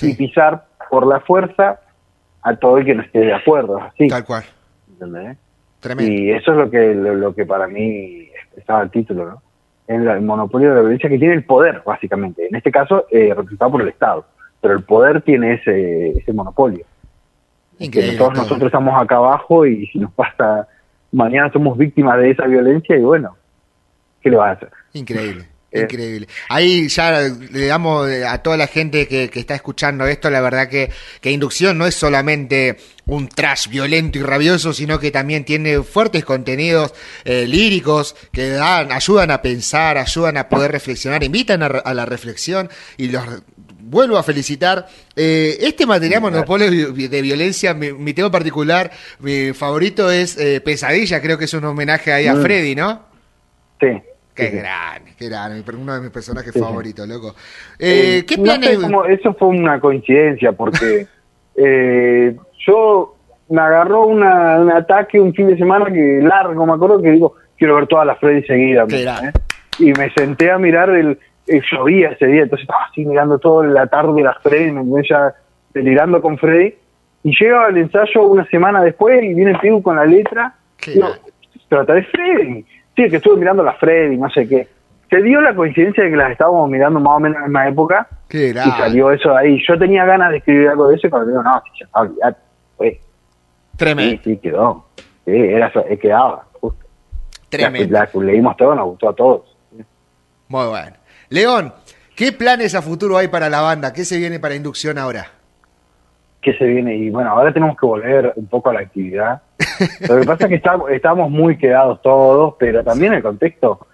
y 0.03 0.15
pisar 0.15 0.67
por 0.91 1.07
la 1.07 1.20
fuerza 1.20 1.80
a 2.43 2.57
todo 2.57 2.78
el 2.78 2.85
que 2.85 2.95
no 2.95 3.03
esté 3.03 3.20
de 3.20 3.35
acuerdo. 3.35 3.78
Así, 3.78 4.09
tal 4.09 4.24
cual. 4.24 4.45
¿entendés? 4.93 5.39
Tremendo. 5.80 6.12
Y 6.12 6.30
eso 6.32 6.53
es 6.53 6.59
lo 6.59 6.70
que, 6.70 6.95
lo, 6.95 7.14
lo 7.14 7.35
que 7.35 7.45
para 7.47 7.66
mí 7.66 8.28
expresaba 8.43 8.82
el 8.82 8.91
título, 8.91 9.24
¿no? 9.30 9.43
La- 9.87 10.14
el 10.14 10.22
monopolio 10.22 10.70
de 10.70 10.74
la 10.76 10.80
violencia 10.80 11.11
que 11.11 11.18
tiene 11.18 11.35
el 11.35 11.45
poder, 11.45 11.82
básicamente. 11.85 12.47
En 12.49 12.55
este 12.57 12.70
caso, 12.70 13.07
eh, 13.11 13.35
representado 13.35 13.70
por 13.72 13.82
el 13.82 13.89
Estado. 13.89 14.24
Pero 14.61 14.74
el 14.74 14.82
poder 14.82 15.20
tiene 15.22 15.55
ese, 15.55 16.11
ese 16.11 16.32
monopolio. 16.32 16.85
Que 17.78 17.85
Increíble. 17.87 18.16
todos 18.16 18.32
todo. 18.32 18.43
nosotros 18.45 18.66
estamos 18.68 18.99
acá 19.01 19.16
abajo 19.16 19.66
y 19.66 19.87
si 19.89 19.99
nos 20.01 20.12
pasa, 20.12 20.66
mañana 21.12 21.51
somos 21.53 21.76
víctimas 21.76 22.18
de 22.18 22.30
esa 22.30 22.47
violencia 22.47 22.97
y 22.97 23.01
bueno, 23.03 23.37
¿qué 24.22 24.30
le 24.30 24.37
vas 24.37 24.49
a 24.49 24.53
hacer? 24.53 24.70
Increíble. 24.95 25.49
Eh. 25.75 25.81
Increíble. 25.81 26.29
Ahí 26.49 26.89
ya 26.89 27.20
le 27.20 27.66
damos 27.66 28.09
eh, 28.09 28.25
a 28.25 28.39
toda 28.43 28.57
la 28.57 28.68
gente 28.68 29.09
que, 29.09 29.29
que 29.29 29.41
está 29.41 29.57
escuchando 29.57 30.07
esto, 30.07 30.31
la 30.31 30.41
verdad 30.41 30.68
que, 30.68 30.91
que 31.20 31.33
Inducción 31.33 31.77
no 31.77 31.87
es 31.87 31.97
solamente 31.97 32.77
un 33.07 33.29
trash 33.29 33.68
violento 33.68 34.18
y 34.18 34.22
rabioso, 34.22 34.72
sino 34.72 34.99
que 35.01 35.11
también 35.11 35.45
tiene 35.45 35.83
fuertes 35.83 36.25
contenidos 36.25 36.95
eh, 37.25 37.47
líricos 37.47 38.14
que 38.33 38.51
dan, 38.51 38.93
ayudan 38.93 39.31
a 39.33 39.43
pensar, 39.43 39.99
ayudan 39.99 40.37
a 40.37 40.49
poder 40.49 40.70
reflexionar, 40.70 41.22
invitan 41.25 41.62
a, 41.62 41.66
a 41.66 41.93
la 41.93 42.07
reflexión 42.07 42.70
y 42.97 43.09
los 43.09 43.25
vuelvo 43.87 44.16
a 44.16 44.22
felicitar. 44.22 44.87
Eh, 45.16 45.59
este 45.61 45.87
material 45.87 46.22
Monopolio 46.22 46.93
de 46.93 47.22
Violencia, 47.22 47.75
mi, 47.75 47.93
mi 47.93 48.14
tema 48.14 48.31
particular, 48.31 48.91
mi 49.18 49.53
favorito 49.53 50.11
es 50.11 50.39
eh, 50.39 50.61
Pesadilla, 50.61 51.20
creo 51.20 51.37
que 51.37 51.45
es 51.45 51.55
un 51.55 51.64
homenaje 51.64 52.12
ahí 52.12 52.27
a 52.27 52.35
Mm. 52.35 52.43
Freddy, 52.43 52.75
¿no? 52.75 53.03
Sí. 53.81 53.89
Qué 54.35 54.51
sí, 54.51 54.57
grande, 54.57 55.12
qué 55.16 55.28
grande, 55.28 55.62
uno 55.78 55.95
de 55.95 56.01
mis 56.01 56.11
personajes 56.11 56.53
Sí, 56.53 56.59
favoritos, 56.61 57.07
loco. 57.07 57.35
Eh, 57.78 58.18
Eh, 58.18 58.26
¿Qué 58.26 58.37
no 58.37 58.43
planes? 58.45 58.70
sé 58.70 58.80
cómo- 58.82 59.05
eso 59.05 59.35
fue 59.35 59.49
una 59.49 59.78
coincidencia 59.80 60.53
porque 60.53 61.07
eh, 61.57 62.37
yo 62.66 63.14
me 63.49 63.61
agarró 63.61 64.07
una, 64.07 64.59
un 64.59 64.72
ataque 64.72 65.20
un 65.20 65.32
fin 65.35 65.47
de 65.49 65.57
semana 65.57 65.87
que 65.93 66.20
largo, 66.22 66.66
me 66.66 66.72
acuerdo 66.72 67.01
que 67.01 67.11
digo, 67.12 67.35
quiero 67.57 67.76
ver 67.76 67.87
todas 67.87 68.07
las 68.07 68.18
Freddy 68.18 68.43
seguidas. 68.47 68.89
Qué 68.89 68.97
¿me 68.97 69.03
grande. 69.03 69.26
entendés? 69.28 69.43
Y 69.78 69.93
me 70.01 70.11
senté 70.12 70.51
a 70.51 70.59
mirar 70.59 70.91
el, 70.91 71.18
el 71.47 71.62
llovía 71.70 72.11
ese 72.11 72.26
día, 72.26 72.43
entonces 72.43 72.62
estaba 72.64 72.85
así 72.91 73.05
mirando 73.05 73.39
toda 73.39 73.66
la 73.66 73.87
tarde 73.87 74.22
las 74.22 74.39
Freddy, 74.43 74.72
me 74.72 75.03
ya 75.09 75.35
delirando 75.72 76.20
con 76.22 76.39
Freddy. 76.39 76.74
Y 77.22 77.35
llega 77.41 77.66
al 77.66 77.76
ensayo 77.76 78.22
una 78.22 78.47
semana 78.49 78.82
después 78.82 79.22
y 79.22 79.32
viene 79.35 79.59
Pigu 79.59 79.82
con 79.82 79.97
la 79.97 80.05
letra. 80.05 80.55
Qué 80.76 80.93
Digo, 80.93 81.09
trata 81.68 81.95
de 81.95 82.03
Freddy. 82.05 82.64
Sí, 82.97 83.11
que 83.11 83.17
estuve 83.17 83.37
mirando 83.37 83.63
las 83.63 83.79
Freddy, 83.79 84.17
no 84.17 84.31
sé 84.31 84.49
qué. 84.49 84.69
Se 85.11 85.21
dio 85.23 85.41
la 85.41 85.55
coincidencia 85.55 86.05
de 86.05 86.11
que 86.11 86.17
las 86.17 86.31
estábamos 86.33 86.69
mirando 86.71 86.99
más 87.01 87.17
o 87.17 87.21
menos 87.21 87.37
en 87.37 87.43
la 87.43 87.49
misma 87.49 87.69
época 87.69 88.09
Qué 88.29 88.51
y 88.51 88.53
salió 88.55 89.11
eso 89.11 89.31
de 89.31 89.39
ahí. 89.39 89.63
Yo 89.67 89.79
tenía 89.79 90.05
ganas 90.05 90.31
de 90.31 90.39
escribir 90.39 90.69
algo 90.69 90.89
de 90.89 90.97
eso 90.97 91.07
y 91.07 91.11
cuando 91.11 91.29
digo, 91.29 91.43
no, 91.43 91.63
si 91.65 91.81
ya 91.81 91.87
está, 91.87 92.01
olvidate. 92.01 92.39
Pues, 92.77 92.95
sí, 92.95 93.77
Tremendo, 93.77 94.23
sí, 94.25 94.37
quedó. 94.39 94.85
Sí, 95.25 95.33
era, 95.33 95.67
eso, 95.69 95.85
eh, 95.89 95.99
quedaba, 95.99 96.45
justo. 96.61 96.85
tremendo. 97.49 97.93
La, 97.93 98.09
la- 98.13 98.23
leímos 98.25 98.57
todo, 98.57 98.75
nos 98.75 98.87
gustó 98.87 99.09
a 99.11 99.15
todos. 99.15 99.57
Muy 100.49 100.67
bueno. 100.67 100.97
León, 101.29 101.73
¿qué 102.17 102.33
planes 102.33 102.75
a 102.75 102.83
futuro 102.83 103.17
hay 103.17 103.29
para 103.29 103.49
la 103.49 103.61
banda? 103.61 103.93
¿Qué 103.93 104.05
se 104.05 104.19
viene 104.19 104.39
para 104.41 104.55
Inducción 104.55 104.99
ahora? 104.99 105.27
¿Qué 106.45 106.53
se 106.59 106.67
viene? 106.67 106.95
Y 106.95 107.09
bueno, 107.09 107.31
ahora 107.31 107.53
tenemos 107.55 107.75
que 107.77 107.87
volver 107.87 108.33
un 108.37 108.47
poco 108.47 108.69
a 108.69 108.75
la 108.75 108.81
actividad. 108.81 109.41
Lo 110.09 110.21
que 110.21 110.27
pasa 110.27 110.45
es 110.45 110.49
que 110.51 110.55
estamos, 110.57 110.91
estamos 110.91 111.31
muy 111.31 111.57
quedados 111.57 112.03
todos, 112.03 112.55
pero 112.59 112.85
también 112.85 113.15
el 113.15 113.23
contexto 113.23 113.87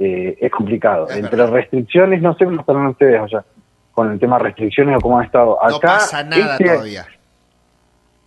eh, 0.00 0.36
es 0.40 0.50
complicado. 0.50 1.08
Es 1.08 1.16
Entre 1.16 1.36
verdad. 1.36 1.52
restricciones, 1.54 2.20
no 2.20 2.34
sé 2.34 2.44
cómo 2.44 2.58
están 2.60 2.86
ustedes 2.86 3.20
allá 3.20 3.44
con 3.92 4.10
el 4.10 4.18
tema 4.18 4.38
restricciones 4.38 4.96
o 4.96 5.00
cómo 5.00 5.18
han 5.20 5.26
estado. 5.26 5.56
No 5.62 5.76
Acá, 5.76 5.88
pasa 5.88 6.24
nada 6.24 6.56
este- 6.56 6.64
todavía. 6.64 7.06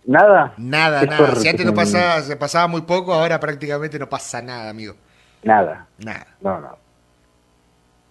Nada. 0.06 0.52
Nada, 0.56 1.02
nada. 1.04 1.34
Si 1.34 1.48
antes 1.48 1.66
no 1.66 1.74
pasaba, 1.74 2.20
se 2.20 2.36
pasaba 2.36 2.68
muy 2.68 2.82
poco, 2.82 3.12
ahora 3.12 3.38
prácticamente 3.40 3.98
no 3.98 4.08
pasa 4.08 4.40
nada, 4.40 4.70
amigo. 4.70 4.94
Nada. 5.42 5.86
Nada. 5.98 6.26
No, 6.40 6.60
no. 6.60 6.76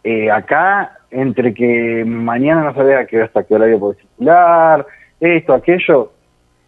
Eh, 0.04 0.30
acá, 0.30 1.00
entre 1.10 1.54
que 1.54 2.04
mañana 2.06 2.64
no 2.66 2.74
sabía 2.76 3.06
que 3.08 3.24
hasta 3.24 3.44
qué 3.44 3.56
horario 3.56 3.80
puede 3.80 3.96
circular, 3.96 4.86
esto, 5.20 5.54
aquello, 5.54 6.12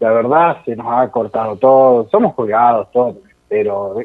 la 0.00 0.10
verdad 0.12 0.58
se 0.64 0.74
nos 0.76 0.86
ha 0.90 1.08
cortado 1.10 1.56
todo. 1.56 2.08
Somos 2.10 2.34
colgados 2.34 2.90
todos, 2.92 3.16
pero 3.48 4.00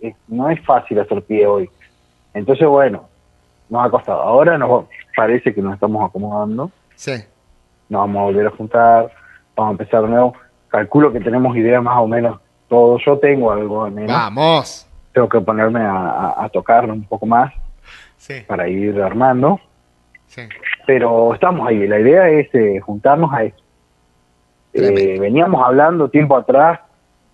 eh, 0.00 0.14
no 0.28 0.48
es 0.50 0.60
fácil 0.64 1.00
hacer 1.00 1.22
pie 1.22 1.46
hoy. 1.46 1.70
Entonces, 2.34 2.66
bueno, 2.68 3.08
nos 3.68 3.86
ha 3.86 3.90
costado. 3.90 4.20
Ahora 4.22 4.56
nos 4.58 4.84
parece 5.16 5.54
que 5.54 5.62
nos 5.62 5.74
estamos 5.74 6.08
acomodando, 6.08 6.70
Sí. 6.94 7.12
nos 7.88 8.00
vamos 8.02 8.20
a 8.20 8.24
volver 8.24 8.46
a 8.46 8.50
juntar, 8.50 9.10
vamos 9.56 9.70
a 9.70 9.72
empezar 9.72 10.02
de 10.02 10.08
nuevo. 10.08 10.34
Calculo 10.68 11.12
que 11.12 11.20
tenemos 11.20 11.56
ideas 11.56 11.82
más 11.82 11.98
o 11.98 12.06
menos 12.06 12.38
todo. 12.68 12.98
Yo 13.04 13.18
tengo 13.18 13.50
algo 13.50 13.84
al 13.84 13.92
menos. 13.92 14.12
Vamos. 14.12 14.86
Tengo 15.12 15.28
que 15.28 15.40
ponerme 15.40 15.80
a, 15.80 15.92
a, 16.10 16.44
a 16.44 16.48
tocar 16.50 16.88
un 16.88 17.02
poco 17.04 17.26
más 17.26 17.52
Sí, 18.16 18.34
para 18.46 18.68
ir 18.68 19.00
armando. 19.02 19.58
sí. 20.28 20.42
Pero 20.86 21.34
estamos 21.34 21.66
ahí. 21.68 21.86
La 21.88 21.98
idea 21.98 22.28
es 22.28 22.48
eh, 22.54 22.78
juntarnos 22.80 23.32
a 23.32 23.44
eso. 23.44 23.56
Eh, 24.72 25.18
veníamos 25.18 25.64
hablando 25.64 26.08
tiempo 26.08 26.36
atrás. 26.36 26.80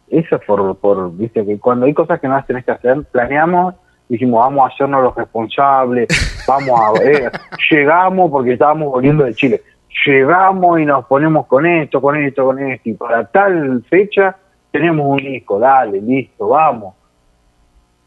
Eso 0.08 0.36
es 0.36 0.44
por, 0.44 0.76
por, 0.76 1.16
viste, 1.16 1.44
que 1.44 1.58
cuando 1.58 1.86
hay 1.86 1.94
cosas 1.94 2.20
que 2.20 2.28
no 2.28 2.34
las 2.34 2.46
tenés 2.46 2.64
que 2.64 2.70
hacer, 2.70 3.02
planeamos, 3.10 3.74
dijimos, 4.08 4.40
vamos 4.40 4.64
a 4.64 4.72
hacernos 4.72 5.02
los 5.02 5.14
responsables, 5.16 6.08
vamos 6.46 6.80
a 6.80 6.92
ver, 6.92 7.32
llegamos 7.70 8.30
porque 8.30 8.52
estábamos 8.52 8.92
volviendo 8.92 9.24
de 9.24 9.34
Chile, 9.34 9.62
llegamos 10.06 10.78
y 10.78 10.84
nos 10.84 11.04
ponemos 11.06 11.46
con 11.46 11.66
esto, 11.66 12.00
con 12.00 12.16
esto, 12.16 12.44
con 12.44 12.58
esto, 12.60 12.88
y 12.88 12.94
para 12.94 13.24
tal 13.26 13.82
fecha 13.90 14.36
tenemos 14.70 15.06
un 15.06 15.16
disco, 15.18 15.58
dale, 15.58 16.00
listo, 16.00 16.48
vamos. 16.48 16.94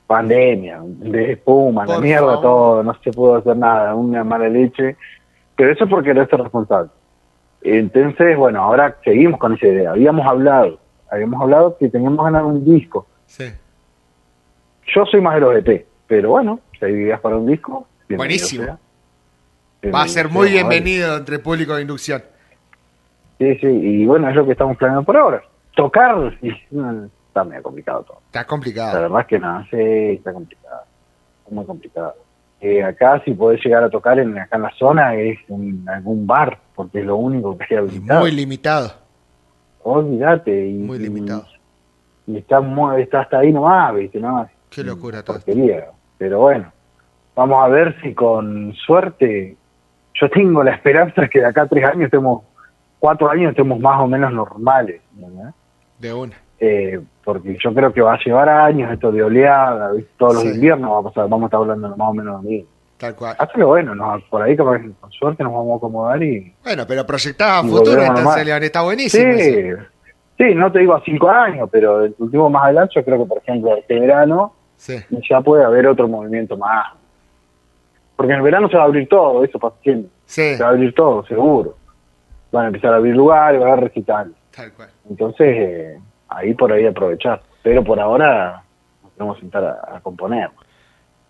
Pandemia, 0.08 0.80
de 0.84 1.34
espuma, 1.34 1.86
la 1.86 2.00
mierda, 2.00 2.26
favor. 2.26 2.42
todo, 2.42 2.84
no 2.84 2.96
se 2.96 3.12
pudo 3.12 3.36
hacer 3.36 3.56
nada, 3.56 3.94
una 3.94 4.24
mala 4.24 4.50
leche, 4.50 4.96
pero 5.56 5.72
eso 5.72 5.88
porque 5.88 6.14
no 6.14 6.24
es 6.24 6.32
responsable. 6.32 6.90
Entonces, 7.62 8.38
bueno, 8.38 8.62
ahora 8.64 8.96
seguimos 9.04 9.40
con 9.40 9.54
esa 9.54 9.68
idea. 9.68 9.92
Habíamos 9.92 10.26
hablado, 10.26 10.80
habíamos 11.12 11.42
hablado 11.42 11.78
que 11.78 11.90
teníamos 11.90 12.24
ganas 12.24 12.42
de 12.44 12.48
un 12.48 12.66
disco. 12.66 13.08
Sí. 13.26 13.46
Yo 14.96 15.06
soy 15.06 15.22
más 15.22 15.36
de 15.36 15.42
los 15.42 15.56
EP, 15.56 15.86
pero 16.08 16.32
bueno, 16.32 16.60
si 16.80 16.86
hay 16.86 16.94
ideas 16.94 17.20
para 17.20 17.38
un 17.38 17.48
disco, 17.48 17.88
Buenísimo. 18.10 18.64
sea. 18.64 19.92
Va 19.94 20.02
a 20.04 20.08
ser 20.08 20.30
muy 20.30 20.50
bienvenido 20.50 21.16
entre 21.18 21.40
público 21.40 21.76
de 21.76 21.84
inducción. 21.84 22.24
Sí, 23.38 23.56
sí, 23.56 23.68
y 23.68 24.06
bueno, 24.06 24.28
es 24.30 24.36
lo 24.36 24.46
que 24.46 24.52
estamos 24.54 24.76
planeando 24.78 25.04
por 25.06 25.16
ahora. 25.16 25.42
Tocar, 25.76 26.34
y, 26.42 26.50
está 27.28 27.44
medio 27.46 27.64
complicado 27.64 28.04
todo. 28.04 28.20
Está 28.26 28.40
La 28.40 28.48
complicado. 28.48 29.02
verdad 29.04 29.22
es 29.22 29.28
que 29.28 29.40
no, 29.40 29.64
sí, 29.70 29.78
está 30.18 30.34
complicado. 30.34 30.82
Muy 31.52 31.66
complicado. 31.66 32.16
Eh, 32.62 32.84
acá, 32.84 33.22
si 33.24 33.34
podés 33.34 33.64
llegar 33.64 33.84
a 33.84 33.90
tocar 33.90 34.20
en, 34.20 34.38
acá 34.38 34.58
en 34.58 34.64
la 34.64 34.72
zona, 34.78 35.16
es 35.16 35.38
en 35.48 35.88
algún 35.88 36.28
bar, 36.28 36.60
porque 36.76 37.00
es 37.00 37.06
lo 37.06 37.16
único 37.16 37.58
que 37.58 37.66
hay 37.70 37.78
habilitado. 37.78 38.20
muy 38.22 38.32
limitado. 38.32 38.92
Olvídate. 39.84 40.68
Y, 40.68 40.74
Muy 40.74 41.00
limitado. 41.00 41.46
Y, 42.28 42.38
está, 42.38 42.60
muy- 42.62 43.02
está 43.02 43.22
hasta 43.22 43.40
ahí 43.40 43.52
nomás, 43.52 43.96
¿viste? 43.96 44.20
¿no? 44.20 44.48
Qué 44.70 44.84
locura 44.84 45.24
todo. 45.24 45.40
Pero 46.18 46.40
bueno, 46.42 46.72
vamos 47.36 47.64
a 47.64 47.68
ver 47.70 47.96
si 48.02 48.14
con 48.14 48.74
suerte, 48.76 49.56
yo 50.14 50.30
tengo 50.30 50.64
la 50.64 50.72
esperanza 50.76 51.28
que 51.28 51.40
de 51.40 51.46
acá 51.46 51.62
a 51.64 51.68
tres 51.68 51.86
años 51.86 52.04
estemos, 52.06 52.44
cuatro 53.00 53.30
años 53.30 53.52
estemos 53.52 53.80
más 53.80 54.00
o 54.02 54.08
menos 54.08 54.34
normales, 54.34 55.02
¿verdad? 55.14 55.54
De 55.98 56.14
una. 56.14 56.36
Eh, 56.60 57.00
porque 57.24 57.58
yo 57.64 57.74
creo 57.74 57.94
que 57.94 58.02
va 58.02 58.16
a 58.16 58.20
llevar 58.24 58.50
años 58.50 58.92
esto 58.92 59.12
de 59.12 59.24
oleada, 59.24 59.92
todos 60.18 60.34
los 60.36 60.44
Sí. 60.44 60.50
inviernos 60.50 60.92
va 60.92 61.00
a 61.00 61.04
pasar, 61.04 61.24
vamos 61.30 61.44
a 61.44 61.46
estar 61.48 61.60
hablando 61.62 61.90
más 61.96 62.10
o 62.10 62.14
menos 62.14 62.44
de 62.44 62.50
mí. 62.50 62.66
Tal 62.98 63.16
cual. 63.16 63.38
Que 63.56 63.64
bueno, 63.64 63.96
nos- 63.96 64.24
por 64.24 64.42
ahí 64.42 64.58
capaz 64.58 64.80
que 64.80 64.92
con 65.00 65.12
suerte 65.12 65.42
nos 65.44 65.54
vamos 65.54 65.74
a 65.74 65.78
acomodar 65.78 66.22
y... 66.22 66.54
Bueno, 66.64 66.84
pero 66.88 67.06
proyectado 67.06 67.62
a 67.62 67.64
futuro, 67.64 68.02
entonces. 68.04 68.46
León, 68.46 68.64
está 68.64 68.82
buenísimo. 68.82 69.34
Sí, 69.34 69.40
eso. 69.40 69.82
sí, 70.38 70.56
no 70.56 70.70
te 70.72 70.80
digo 70.80 70.96
a 70.96 71.02
cinco 71.06 71.30
años, 71.30 71.70
pero 71.72 72.04
el 72.04 72.14
último 72.20 72.50
más 72.50 72.66
adelante 72.66 72.94
yo 72.96 73.06
creo 73.06 73.20
que 73.20 73.26
por 73.26 73.38
ejemplo 73.38 73.76
este 73.78 73.98
verano 74.00 74.54
Sí. 74.76 74.96
ya 75.30 75.40
puede 75.42 75.64
haber 75.64 75.88
otro 75.88 76.08
movimiento 76.10 76.58
más. 76.58 76.88
Porque 78.18 78.34
en 78.34 78.40
el 78.40 78.44
verano 78.44 78.68
se 78.70 78.76
va 78.76 78.84
a 78.84 78.86
abrir 78.88 79.08
todo, 79.08 79.46
eso 79.46 79.58
pasa 79.60 79.76
siempre. 79.82 80.10
Sí. 80.26 80.56
Se 80.56 80.64
va 80.64 80.70
a 80.70 80.72
abrir 80.74 80.94
todo, 80.94 81.26
seguro. 81.26 81.76
van 82.52 82.66
a 82.66 82.68
empezar 82.68 82.92
a 82.94 82.96
abrir 82.98 83.16
lugares, 83.16 83.62
va 83.62 83.66
a 83.68 83.72
haber 83.74 83.84
recitales. 83.86 84.34
Tal 84.56 84.74
cual. 84.74 84.90
Entonces, 85.10 85.48
eh, 85.56 86.00
ahí 86.30 86.54
por 86.54 86.72
ahí 86.72 86.86
aprovechar. 86.86 87.42
Pero 87.64 87.84
por 87.84 88.00
ahora 88.00 88.64
nos 89.04 89.14
tenemos 89.14 89.36
que 89.36 89.42
sentar 89.42 89.64
a, 89.64 89.98
a 89.98 90.00
componer. 90.02 90.50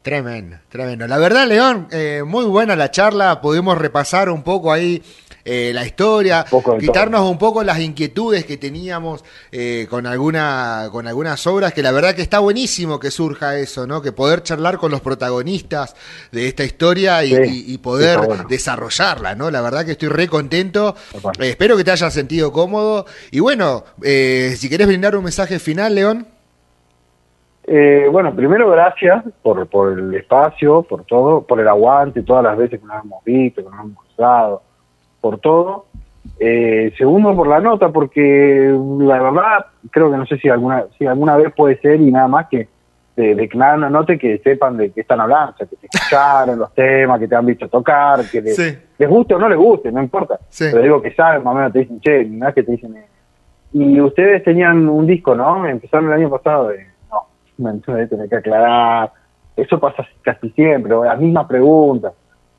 Tremendo, 0.01 0.57
tremendo. 0.69 1.07
La 1.07 1.17
verdad, 1.17 1.45
León, 1.45 1.87
eh, 1.91 2.23
muy 2.25 2.45
buena 2.45 2.75
la 2.75 2.89
charla. 2.89 3.41
Pudimos 3.41 3.77
repasar 3.77 4.29
un 4.29 4.43
poco 4.43 4.71
ahí 4.71 5.03
eh, 5.45 5.71
la 5.73 5.85
historia, 5.85 6.45
Un 6.51 6.77
quitarnos 6.77 7.21
un 7.29 7.37
poco 7.37 7.63
las 7.63 7.79
inquietudes 7.79 8.45
que 8.45 8.57
teníamos 8.57 9.23
eh, 9.51 9.87
con 9.89 10.05
alguna, 10.05 10.89
con 10.91 11.07
algunas 11.07 11.45
obras, 11.47 11.73
que 11.73 11.81
la 11.83 11.91
verdad 11.91 12.13
que 12.15 12.21
está 12.21 12.39
buenísimo 12.39 12.99
que 12.99 13.11
surja 13.11 13.57
eso, 13.57 13.87
¿no? 13.87 14.01
Que 14.01 14.11
poder 14.11 14.43
charlar 14.43 14.77
con 14.77 14.91
los 14.91 15.01
protagonistas 15.01 15.95
de 16.31 16.47
esta 16.47 16.63
historia 16.63 17.23
y, 17.23 17.35
Sí, 17.35 17.65
y- 17.67 17.73
y 17.73 17.77
poder 17.77 18.19
bueno. 18.19 18.45
desarrollarla, 18.49 19.35
¿no? 19.35 19.49
La 19.51 19.61
verdad 19.61 19.85
que 19.85 19.91
estoy 19.91 20.09
re 20.09 20.27
contento. 20.27 20.95
Eh, 21.39 21.49
espero 21.49 21.75
que 21.77 21.83
te 21.83 21.91
hayas 21.91 22.13
sentido 22.13 22.51
cómodo. 22.51 23.05
Y 23.31 23.39
bueno, 23.39 23.83
eh, 24.03 24.53
si 24.57 24.69
querés 24.69 24.87
brindar 24.87 25.15
un 25.15 25.23
mensaje 25.23 25.59
final, 25.59 25.95
León. 25.95 26.27
Eh, 27.71 28.07
bueno, 28.11 28.35
primero 28.35 28.69
gracias 28.71 29.23
por, 29.43 29.67
por 29.67 29.91
el 29.99 30.13
espacio, 30.15 30.81
por 30.81 31.03
todo, 31.05 31.41
por 31.45 31.59
el 31.59 31.67
aguante, 31.67 32.23
todas 32.23 32.43
las 32.43 32.57
veces 32.57 32.79
que 32.79 32.85
nos 32.85 33.03
hemos 33.03 33.23
visto, 33.23 33.63
que 33.63 33.69
nos 33.69 33.79
hemos 33.85 34.05
cruzado, 34.05 34.63
por 35.21 35.39
todo. 35.39 35.85
Eh, 36.39 36.93
segundo, 36.97 37.35
por 37.35 37.47
la 37.47 37.59
nota, 37.59 37.89
porque 37.89 38.75
la 38.99 39.21
verdad 39.21 39.65
creo 39.91 40.11
que 40.11 40.17
no 40.17 40.25
sé 40.25 40.37
si 40.37 40.49
alguna 40.49 40.85
si 40.97 41.05
alguna 41.05 41.35
vez 41.37 41.53
puede 41.55 41.77
ser 41.79 41.99
y 42.01 42.11
nada 42.11 42.27
más 42.27 42.47
que 42.49 42.67
de, 43.15 43.35
de 43.35 43.49
que 43.49 43.57
nada 43.57 43.75
una 43.75 43.89
nota 43.89 44.13
y 44.13 44.17
que 44.17 44.37
sepan 44.39 44.77
de 44.77 44.91
qué 44.91 45.01
están 45.01 45.19
hablando, 45.19 45.51
o 45.53 45.57
sea, 45.57 45.67
que 45.67 45.75
te 45.75 45.87
escucharon 45.91 46.59
los 46.59 46.73
temas, 46.73 47.19
que 47.19 47.27
te 47.27 47.35
han 47.35 47.45
visto 47.45 47.67
tocar, 47.67 48.21
que 48.31 48.41
les, 48.41 48.55
Sí. 48.55 48.77
les 48.97 49.09
guste 49.09 49.33
o 49.35 49.39
no 49.39 49.49
les 49.49 49.57
guste, 49.57 49.91
no 49.91 50.01
importa. 50.01 50.39
Sí. 50.49 50.65
Pero 50.71 50.83
digo 50.83 51.01
que 51.01 51.13
saben, 51.13 51.43
más 51.43 51.53
o 51.53 51.57
menos 51.57 51.73
te 51.73 51.79
dicen, 51.79 51.99
che, 51.99 52.23
no 52.25 52.47
es 52.47 52.55
que 52.55 52.63
te 52.63 52.71
dicen, 52.71 52.95
eh, 52.95 53.05
y 53.73 53.99
ustedes 53.99 54.43
tenían 54.43 54.87
un 54.87 55.05
disco, 55.05 55.35
¿no? 55.35 55.65
Empezaron 55.65 56.07
el 56.07 56.13
año 56.13 56.29
pasado, 56.29 56.71
eh, 56.71 56.87
no, 57.11 57.27
me 57.57 57.73
voy 57.85 58.01
a 58.01 58.07
tener 58.07 58.29
que 58.29 58.35
aclarar. 58.37 59.11
Eso 59.55 59.79
pasa 59.79 60.05
casi 60.21 60.49
siempre, 60.51 60.93
las 60.95 61.19
mismas 61.19 61.45
preguntas. 61.47 62.13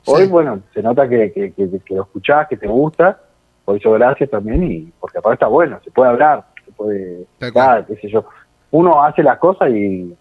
Hoy, 0.05 0.23
Sí. 0.23 0.29
bueno, 0.29 0.61
se 0.73 0.81
nota 0.81 1.07
que, 1.07 1.31
que, 1.31 1.51
que, 1.53 1.69
que 1.85 1.95
lo 1.95 2.03
escuchás, 2.03 2.47
que 2.47 2.57
te 2.57 2.67
gusta, 2.67 3.19
por 3.65 3.77
eso 3.77 3.91
gracias 3.91 4.29
también, 4.29 4.63
y 4.63 4.91
porque 4.99 5.19
aparte 5.19 5.35
está 5.35 5.47
bueno, 5.47 5.79
se 5.83 5.91
puede 5.91 6.09
hablar, 6.09 6.45
se 6.65 6.71
puede, 6.71 7.25
qué 7.39 7.95
sé 8.01 8.09
yo. 8.09 8.25
Uno 8.71 9.03
hace 9.03 9.21
las 9.21 9.37
cosas 9.37 9.69
y 9.69 10.15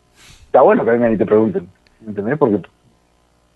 está 0.47 0.61
bueno 0.63 0.85
que 0.85 0.91
vengan 0.91 1.13
y 1.15 1.17
te 1.17 1.25
pregunten, 1.27 1.69
¿entendés? 2.07 2.37
Porque 2.39 2.61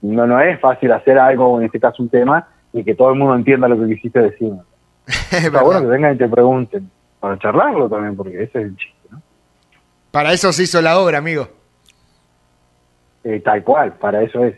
no, 0.02 0.26
no 0.26 0.40
es 0.40 0.58
fácil 0.60 0.92
hacer 0.92 1.18
algo, 1.18 1.58
en 1.58 1.66
este 1.66 1.80
caso 1.80 2.02
un 2.02 2.08
tema, 2.08 2.48
y 2.72 2.82
que 2.84 2.94
todo 2.94 3.10
el 3.10 3.18
mundo 3.18 3.34
entienda 3.34 3.68
lo 3.68 3.78
que 3.78 3.94
quisiste 3.94 4.20
decir. 4.20 4.52
Es 5.06 5.32
Está 5.32 5.50
verdad. 5.50 5.62
bueno 5.64 5.80
que 5.82 5.86
vengan 5.88 6.14
y 6.14 6.18
te 6.18 6.28
pregunten, 6.28 6.90
para 7.20 7.38
charlarlo 7.38 7.88
también, 7.88 8.16
porque 8.16 8.42
ese 8.42 8.58
es 8.60 8.64
el 8.66 8.76
chiste, 8.76 9.08
¿no? 9.10 9.20
Para 10.10 10.32
eso 10.32 10.52
se 10.52 10.62
hizo 10.62 10.80
la 10.80 10.98
obra, 10.98 11.18
amigo. 11.18 11.48
Eh, 13.24 13.40
tal 13.40 13.62
cual, 13.64 13.92
para 13.94 14.22
eso 14.22 14.44
es. 14.44 14.56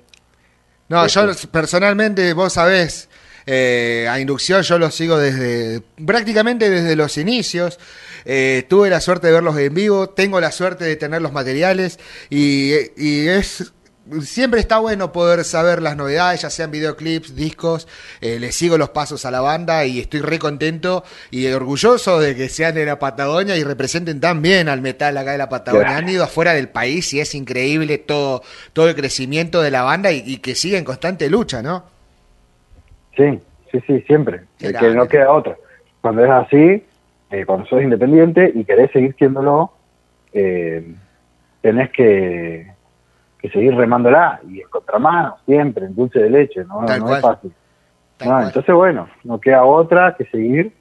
No, 0.89 1.05
Eso. 1.05 1.33
yo 1.33 1.49
personalmente, 1.51 2.33
vos 2.33 2.53
sabés, 2.53 3.09
eh, 3.47 4.07
a 4.11 4.19
Inducción 4.19 4.63
yo 4.63 4.79
los 4.79 4.95
sigo 4.95 5.19
desde 5.19 5.81
prácticamente 6.05 6.69
desde 6.69 6.97
los 6.97 7.17
inicios. 7.17 7.79
Eh, 8.25 8.65
tuve 8.69 8.91
la 8.91 9.01
suerte 9.01 9.29
de 9.29 9.33
verlos 9.35 9.57
en 9.57 9.73
vivo, 9.73 10.09
tengo 10.11 10.41
la 10.41 10.51
suerte 10.51 10.85
de 10.85 10.97
tener 10.97 11.23
los 11.23 11.33
materiales 11.33 11.99
y, 12.29 12.73
y 12.97 13.29
es 13.29 13.73
siempre 14.21 14.61
está 14.61 14.79
bueno 14.79 15.13
poder 15.13 15.45
saber 15.45 15.83
las 15.83 15.97
novedades, 15.97 16.43
ya 16.43 16.51
sean 16.51 16.71
videoclips, 16.71 17.35
discos. 17.35 17.89
Eh, 18.21 18.39
le 18.39 18.53
sigo 18.53 18.79
los 18.79 18.91
pasos 18.91 19.25
a 19.25 19.31
la 19.31 19.41
banda 19.41 19.85
y 19.85 20.01
estoy 20.01 20.21
re 20.21 20.39
contento 20.39 21.05
y 21.31 21.47
orgulloso 21.49 22.21
de 22.21 22.35
que 22.35 22.49
sean 22.49 22.75
de 22.75 22.87
la 22.87 22.99
Patagonia 22.99 23.57
y 23.57 23.65
representen 23.65 24.21
tan 24.21 24.43
bien 24.43 24.69
al 24.69 24.81
metal 24.81 25.17
acá 25.17 25.33
de 25.33 25.39
la 25.39 25.49
Patagonia. 25.49 25.97
Han 25.97 26.09
ido 26.09 26.25
afuera 26.25 26.53
del 26.53 26.69
país 26.69 27.13
y 27.15 27.21
es 27.21 27.35
increíble 27.35 27.99
todo, 27.99 28.43
todo 28.73 28.89
el 28.89 28.95
crecimiento 28.95 29.63
de 29.63 29.71
la 29.71 29.83
banda 29.83 30.13
y, 30.13 30.23
y 30.25 30.39
que 30.39 30.55
sigue 30.55 30.79
en 30.79 30.85
constante 30.85 31.29
lucha, 31.31 31.63
¿no? 31.63 31.85
Sí, 33.17 33.41
sí, 33.73 33.81
sí, 33.87 34.01
siempre. 34.03 34.43
Es 34.61 34.73
que 34.75 34.91
no 34.91 35.09
queda 35.09 35.33
otra. 35.33 35.57
Cuando 36.01 36.25
es 36.25 36.31
así, 36.31 36.85
eh, 37.31 37.45
cuando 37.45 37.67
sos 37.67 37.83
independiente 37.83 38.53
y 38.55 38.65
querés 38.65 38.91
seguir 38.93 39.15
siéndolo, 39.17 39.73
eh, 40.33 40.95
tenés 41.63 41.91
que, 41.91 42.71
que 43.47 43.53
seguir 43.53 43.75
remándola 43.75 44.41
y 44.49 44.61
en 44.61 44.69
contramano, 44.69 45.37
siempre, 45.45 45.87
en 45.87 45.95
dulce 45.95 46.19
de 46.19 46.31
leche, 46.31 46.65
no, 46.65 46.83
no 46.83 47.15
es 47.15 47.23
fácil. 47.23 47.53
No, 48.25 48.41
entonces, 48.41 48.75
bueno, 48.75 49.09
no 49.25 49.41
queda 49.41 49.65
otra 49.65 50.15
que 50.17 50.25
seguir 50.27 50.73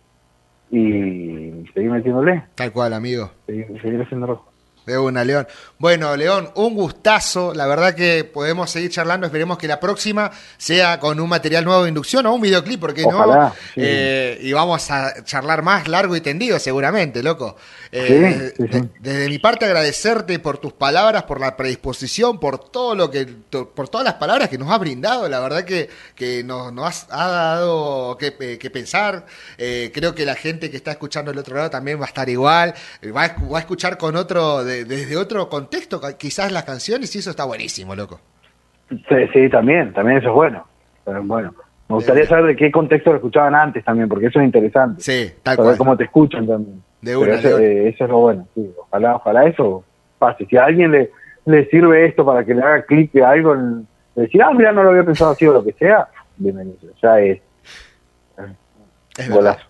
y 0.72 1.66
seguir 1.74 1.92
metiéndole, 1.92 2.44
Tal 2.56 2.72
cual, 2.72 2.94
amigo. 2.94 3.30
seguir, 3.46 3.82
seguir 3.82 4.02
haciéndolo. 4.02 4.44
De 4.86 4.98
una, 4.98 5.24
León. 5.24 5.48
Bueno, 5.80 6.16
León, 6.16 6.52
un 6.56 6.76
gustazo. 6.76 7.54
La 7.54 7.66
verdad 7.66 7.96
que 7.96 8.24
podemos 8.24 8.70
seguir 8.70 8.92
charlando. 8.92 9.26
Esperemos 9.26 9.58
que 9.58 9.68
la 9.68 9.80
próxima 9.80 10.30
sea 10.58 11.00
con 11.00 11.20
un 11.20 11.28
material 11.28 11.66
nuevo 11.66 11.84
de 11.84 11.90
inducción 11.90 12.26
o 12.28 12.34
un 12.34 12.42
videoclip, 12.42 12.80
¿por 12.80 12.94
qué 12.94 13.02
no? 13.04 13.18
Sí. 13.74 13.82
Eh, 13.84 14.38
y 14.42 14.54
vamos 14.54 14.90
a 14.92 15.24
charlar 15.24 15.64
más 15.64 15.88
largo 15.88 16.16
y 16.16 16.22
tendido, 16.22 16.60
seguramente, 16.60 17.24
loco. 17.24 17.56
Eh, 17.92 18.54
Sí, 18.58 18.64
sí, 18.66 18.70
sí. 18.72 18.80
de- 18.80 18.90
Desde 19.00 19.30
mi 19.30 19.40
parte, 19.40 19.66
agradecerte 19.66 20.38
por 20.40 20.58
tus 20.60 20.74
palabras, 20.74 21.24
por 21.24 21.40
la 21.40 21.56
predisposición, 21.58 22.40
por 22.40 22.60
todo 22.70 22.94
lo 22.96 23.10
que, 23.10 23.26
por 23.26 23.90
todas 23.90 24.06
las 24.06 24.16
palabras 24.16 24.50
que 24.50 24.58
nos 24.58 24.70
has 24.72 24.80
brindado. 24.80 25.28
La 25.30 25.40
verdad 25.40 25.64
que, 25.64 25.90
que 26.16 26.44
nos, 26.44 26.72
nos 26.74 26.86
has 26.88 27.08
ha 27.10 27.28
dado 27.28 28.18
que, 28.18 28.36
eh, 28.40 28.58
que 28.60 28.70
pensar. 28.70 29.26
Eh, 29.58 29.92
creo 29.94 30.14
que 30.14 30.26
la 30.26 30.36
gente 30.36 30.70
que 30.70 30.78
está 30.78 30.92
escuchando 30.92 31.32
del 31.32 31.40
otro 31.40 31.56
lado 31.56 31.70
también 31.70 32.00
va 32.00 32.06
a 32.06 32.08
estar 32.08 32.28
igual. 32.30 32.74
Va 33.16 33.24
a, 33.26 33.36
va 33.52 33.58
a 33.58 33.62
escuchar 33.62 33.98
con 33.98 34.16
otro, 34.16 34.64
de- 34.64 34.75
desde 34.84 35.16
otro 35.16 35.48
contexto, 35.48 36.02
quizás 36.18 36.52
las 36.52 36.64
canciones, 36.66 37.16
y 37.16 37.20
eso 37.20 37.30
está 37.30 37.46
buenísimo, 37.46 37.96
loco. 37.96 38.20
Sí, 38.90 39.16
sí, 39.34 39.50
también, 39.50 39.94
también 39.94 40.18
eso 40.18 40.28
es 40.30 40.34
bueno. 40.34 40.68
Pero 41.06 41.24
bueno, 41.24 41.54
me 41.88 41.96
gustaría 41.96 42.26
saber 42.28 42.46
de 42.48 42.56
qué 42.56 42.72
contexto 42.72 43.12
lo 43.12 43.16
escuchaban 43.18 43.56
antes 43.56 43.86
también, 43.86 44.10
porque 44.10 44.28
eso 44.28 44.40
es 44.40 44.46
interesante. 44.46 45.02
Sí, 45.02 45.32
tal 45.42 45.56
saber 45.56 45.70
cual. 45.70 45.78
cómo 45.78 45.98
te 45.98 46.04
escuchan 46.04 46.46
también. 46.46 46.84
De 47.02 47.16
una, 47.16 47.36
eso, 47.36 47.58
de 47.58 47.86
eh, 47.86 47.90
eso 47.90 48.04
es 48.06 48.10
lo 48.10 48.18
bueno, 48.20 48.48
sí. 48.56 48.72
Ojalá, 48.78 49.16
ojalá 49.16 49.46
eso 49.46 49.84
pase. 50.18 50.46
Si 50.48 50.58
a 50.58 50.66
alguien 50.66 50.92
le, 50.92 51.12
le 51.46 51.66
sirve 51.70 52.06
esto 52.08 52.26
para 52.26 52.44
que 52.44 52.54
le 52.56 52.62
haga 52.64 52.84
clic 52.86 53.12
de 53.12 53.24
algo, 53.24 53.54
en- 53.54 53.88
decir, 54.16 54.42
ah, 54.42 54.52
mira, 54.54 54.72
no 54.72 54.82
lo 54.84 54.90
había 54.90 55.04
pensado 55.04 55.32
así 55.32 55.46
o 55.46 55.54
lo 55.54 55.64
que 55.64 55.74
sea, 55.74 56.08
bienvenido. 56.38 56.78
Ya 57.02 57.20
es 57.20 57.40
Es 59.18 59.30
golazo. 59.30 59.66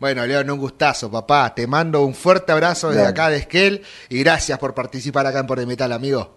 Bueno, 0.00 0.24
León, 0.26 0.48
un 0.50 0.58
gustazo, 0.58 1.10
papá. 1.10 1.52
Te 1.54 1.66
mando 1.66 2.02
un 2.04 2.14
fuerte 2.14 2.52
abrazo 2.52 2.90
desde 2.90 3.06
acá 3.06 3.28
de 3.30 3.38
Esquel 3.38 3.82
y 4.08 4.20
gracias 4.22 4.58
por 4.58 4.74
participar 4.74 5.26
acá 5.26 5.40
en 5.40 5.46
Por 5.46 5.58
el 5.58 5.66
Metal, 5.66 5.90
amigo. 5.92 6.36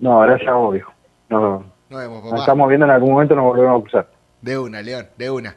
No, 0.00 0.20
gracias 0.20 0.48
a 0.48 0.54
vos, 0.54 0.72
viejo. 0.72 0.92
No, 1.28 1.64
Nos 1.90 2.00
vemos, 2.00 2.22
nos 2.22 2.30
papá. 2.30 2.42
estamos 2.42 2.68
viendo 2.68 2.86
en 2.86 2.92
algún 2.92 3.12
momento, 3.12 3.34
nos 3.34 3.44
volvemos 3.44 3.78
a 3.78 3.82
cruzar. 3.82 4.10
De 4.40 4.56
una, 4.58 4.80
León, 4.80 5.08
de 5.18 5.30
una. 5.30 5.56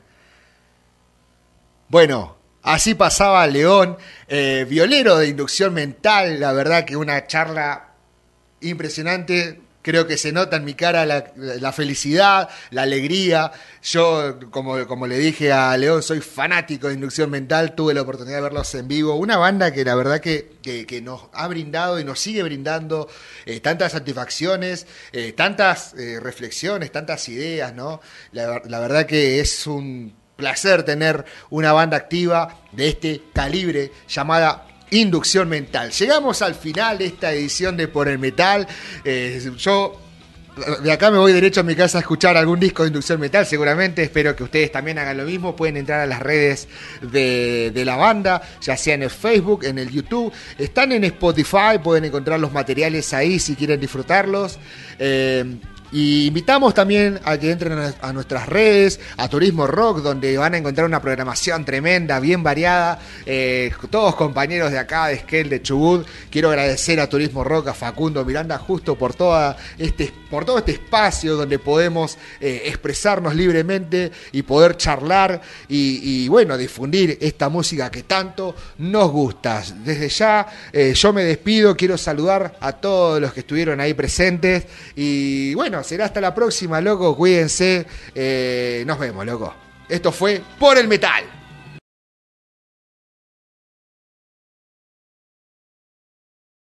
Bueno, 1.88 2.36
así 2.64 2.96
pasaba 2.96 3.46
León, 3.48 3.98
eh, 4.28 4.66
violero 4.70 5.18
de 5.18 5.28
inducción 5.28 5.74
mental, 5.74 6.40
la 6.40 6.52
verdad 6.54 6.84
que 6.86 6.98
una 6.98 7.28
charla 7.28 7.92
impresionante. 8.62 9.62
Creo 9.82 10.06
que 10.06 10.18
se 10.18 10.32
nota 10.32 10.58
en 10.58 10.66
mi 10.66 10.74
cara 10.76 11.06
la, 11.06 11.72
felicidad, 11.74 12.50
la 12.70 12.84
alegría. 12.84 13.52
Yo, 13.82 14.40
como, 14.52 14.86
como 14.88 15.08
le 15.08 15.18
dije 15.18 15.52
a 15.52 15.76
León, 15.78 16.04
soy 16.04 16.22
fanático 16.22 16.88
de 16.88 16.94
inducción 16.94 17.30
mental. 17.32 17.74
Tuve 17.74 17.94
la 17.94 18.02
oportunidad 18.04 18.38
de 18.38 18.42
verlos 18.44 18.74
en 18.76 18.88
vivo. 18.88 19.16
Una 19.16 19.38
banda 19.38 19.72
que 19.72 19.84
la 19.84 19.96
verdad 19.96 20.20
que, 20.20 20.54
que- 20.62 20.86
que 20.86 21.02
nos 21.02 21.24
ha 21.34 21.48
brindado 21.48 22.00
y 22.00 22.04
nos 22.04 22.20
sigue 22.20 22.44
brindando 22.44 23.10
eh, 23.46 23.60
tantas 23.60 23.94
satisfacciones, 23.94 24.86
eh, 25.14 25.34
tantas 25.34 25.94
eh, 25.96 26.20
reflexiones, 26.22 26.92
tantas 26.92 27.28
ideas, 27.30 27.74
¿no? 27.74 28.02
La, 28.32 28.62
la 28.66 28.80
verdad 28.80 29.06
que 29.06 29.40
es 29.40 29.66
un 29.68 30.14
placer 30.36 30.84
tener 30.84 31.24
una 31.50 31.72
banda 31.74 31.98
activa 31.98 32.62
de 32.72 32.88
este 32.90 33.22
calibre 33.34 33.92
llamada 34.08 34.68
Inducción 34.92 35.50
Mental. 35.50 35.92
Llegamos 35.92 36.42
al 36.42 36.56
final 36.56 36.98
de 37.00 37.06
esta 37.08 37.34
edición 37.34 37.78
de 37.78 37.88
Por 37.88 38.08
el 38.08 38.20
Metal. 38.20 38.68
Eh, 39.04 39.52
yo 39.58 40.00
de 40.84 40.92
acá 40.92 41.10
me 41.10 41.18
voy 41.18 41.32
derecho 41.32 41.62
a 41.62 41.64
mi 41.64 41.76
casa 41.76 41.98
a 41.98 42.02
escuchar 42.02 42.36
algún 42.36 42.60
disco 42.60 42.84
de 42.84 42.90
Inducción 42.90 43.20
Metal, 43.20 43.46
seguramente. 43.46 44.04
Espero 44.04 44.36
que 44.36 44.44
ustedes 44.44 44.72
también 44.72 45.00
hagan 45.00 45.18
lo 45.18 45.24
mismo. 45.24 45.56
Pueden 45.56 45.78
entrar 45.78 46.02
a 46.02 46.06
las 46.06 46.20
redes 46.20 46.68
de, 47.02 47.72
la 47.86 47.96
banda, 47.96 48.42
ya 48.62 48.76
sea 48.76 48.96
en 48.96 49.04
el 49.04 49.10
Facebook, 49.10 49.64
en 49.64 49.80
el 49.80 49.90
YouTube. 49.90 50.32
Están 50.58 50.92
en 50.92 51.06
Spotify, 51.06 51.80
pueden 51.82 52.06
encontrar 52.06 52.40
los 52.40 52.52
materiales 52.52 53.14
ahí 53.14 53.40
si 53.40 53.56
quieren 53.56 53.80
disfrutarlos. 53.80 54.60
Eh, 55.00 55.46
Y 55.92 56.28
invitamos 56.28 56.74
también 56.74 57.20
a 57.26 57.38
que 57.38 57.52
entren 57.52 57.78
a 58.02 58.14
nuestras 58.14 58.48
redes, 58.48 59.00
a 59.18 59.28
Turismo 59.28 59.68
Rock, 59.68 60.00
donde 60.00 60.38
van 60.38 60.54
a 60.54 60.58
encontrar 60.58 60.88
una 60.88 61.02
programación 61.02 61.66
tremenda, 61.66 62.20
bien 62.22 62.44
variada. 62.44 63.00
Eh, 63.26 63.72
todos 63.90 64.16
compañeros 64.16 64.72
de 64.72 64.80
acá, 64.80 65.08
de 65.08 65.16
Esquel, 65.16 65.50
de 65.50 65.62
Chubut. 65.62 66.08
Quiero 66.30 66.50
agradecer 66.50 67.00
a 67.02 67.10
Turismo 67.10 67.44
Rock, 67.44 67.68
a 67.68 67.74
Facundo 67.74 68.24
Miranda, 68.24 68.58
justo 68.58 68.96
por, 68.96 69.14
toda 69.14 69.58
este, 69.78 70.14
por 70.30 70.46
todo 70.46 70.60
este 70.60 70.72
espacio 70.72 71.36
donde 71.36 71.60
podemos 71.60 72.18
eh, 72.40 72.64
expresarnos 72.66 73.36
libremente 73.36 74.12
y 74.32 74.44
poder 74.44 74.78
charlar 74.78 75.42
y, 75.68 76.28
bueno, 76.30 76.58
difundir 76.58 77.18
esta 77.20 77.50
música 77.50 77.92
que 77.92 78.04
tanto 78.04 78.56
nos 78.78 79.12
gusta. 79.12 79.62
Desde 79.84 80.08
ya, 80.08 80.48
eh, 80.72 80.94
yo 80.94 81.12
me 81.12 81.26
despido, 81.26 81.76
quiero 81.76 81.98
saludar 81.98 82.56
a 82.62 82.72
todos 82.74 83.20
los 83.20 83.34
que 83.34 83.42
estuvieron 83.42 83.82
ahí 83.82 83.94
presentes 83.94 84.66
y 84.96 85.54
será 85.84 86.06
hasta 86.06 86.22
la 86.22 86.34
próxima, 86.34 86.82
loco. 86.82 87.16
Cuídense. 87.16 87.86
Eh, 88.16 88.84
nos 88.86 89.00
vemos, 89.00 89.26
loco. 89.26 89.54
Esto 89.90 90.12
fue 90.12 90.42
Por 90.60 90.78
el 90.78 90.88
Metal. 90.88 91.41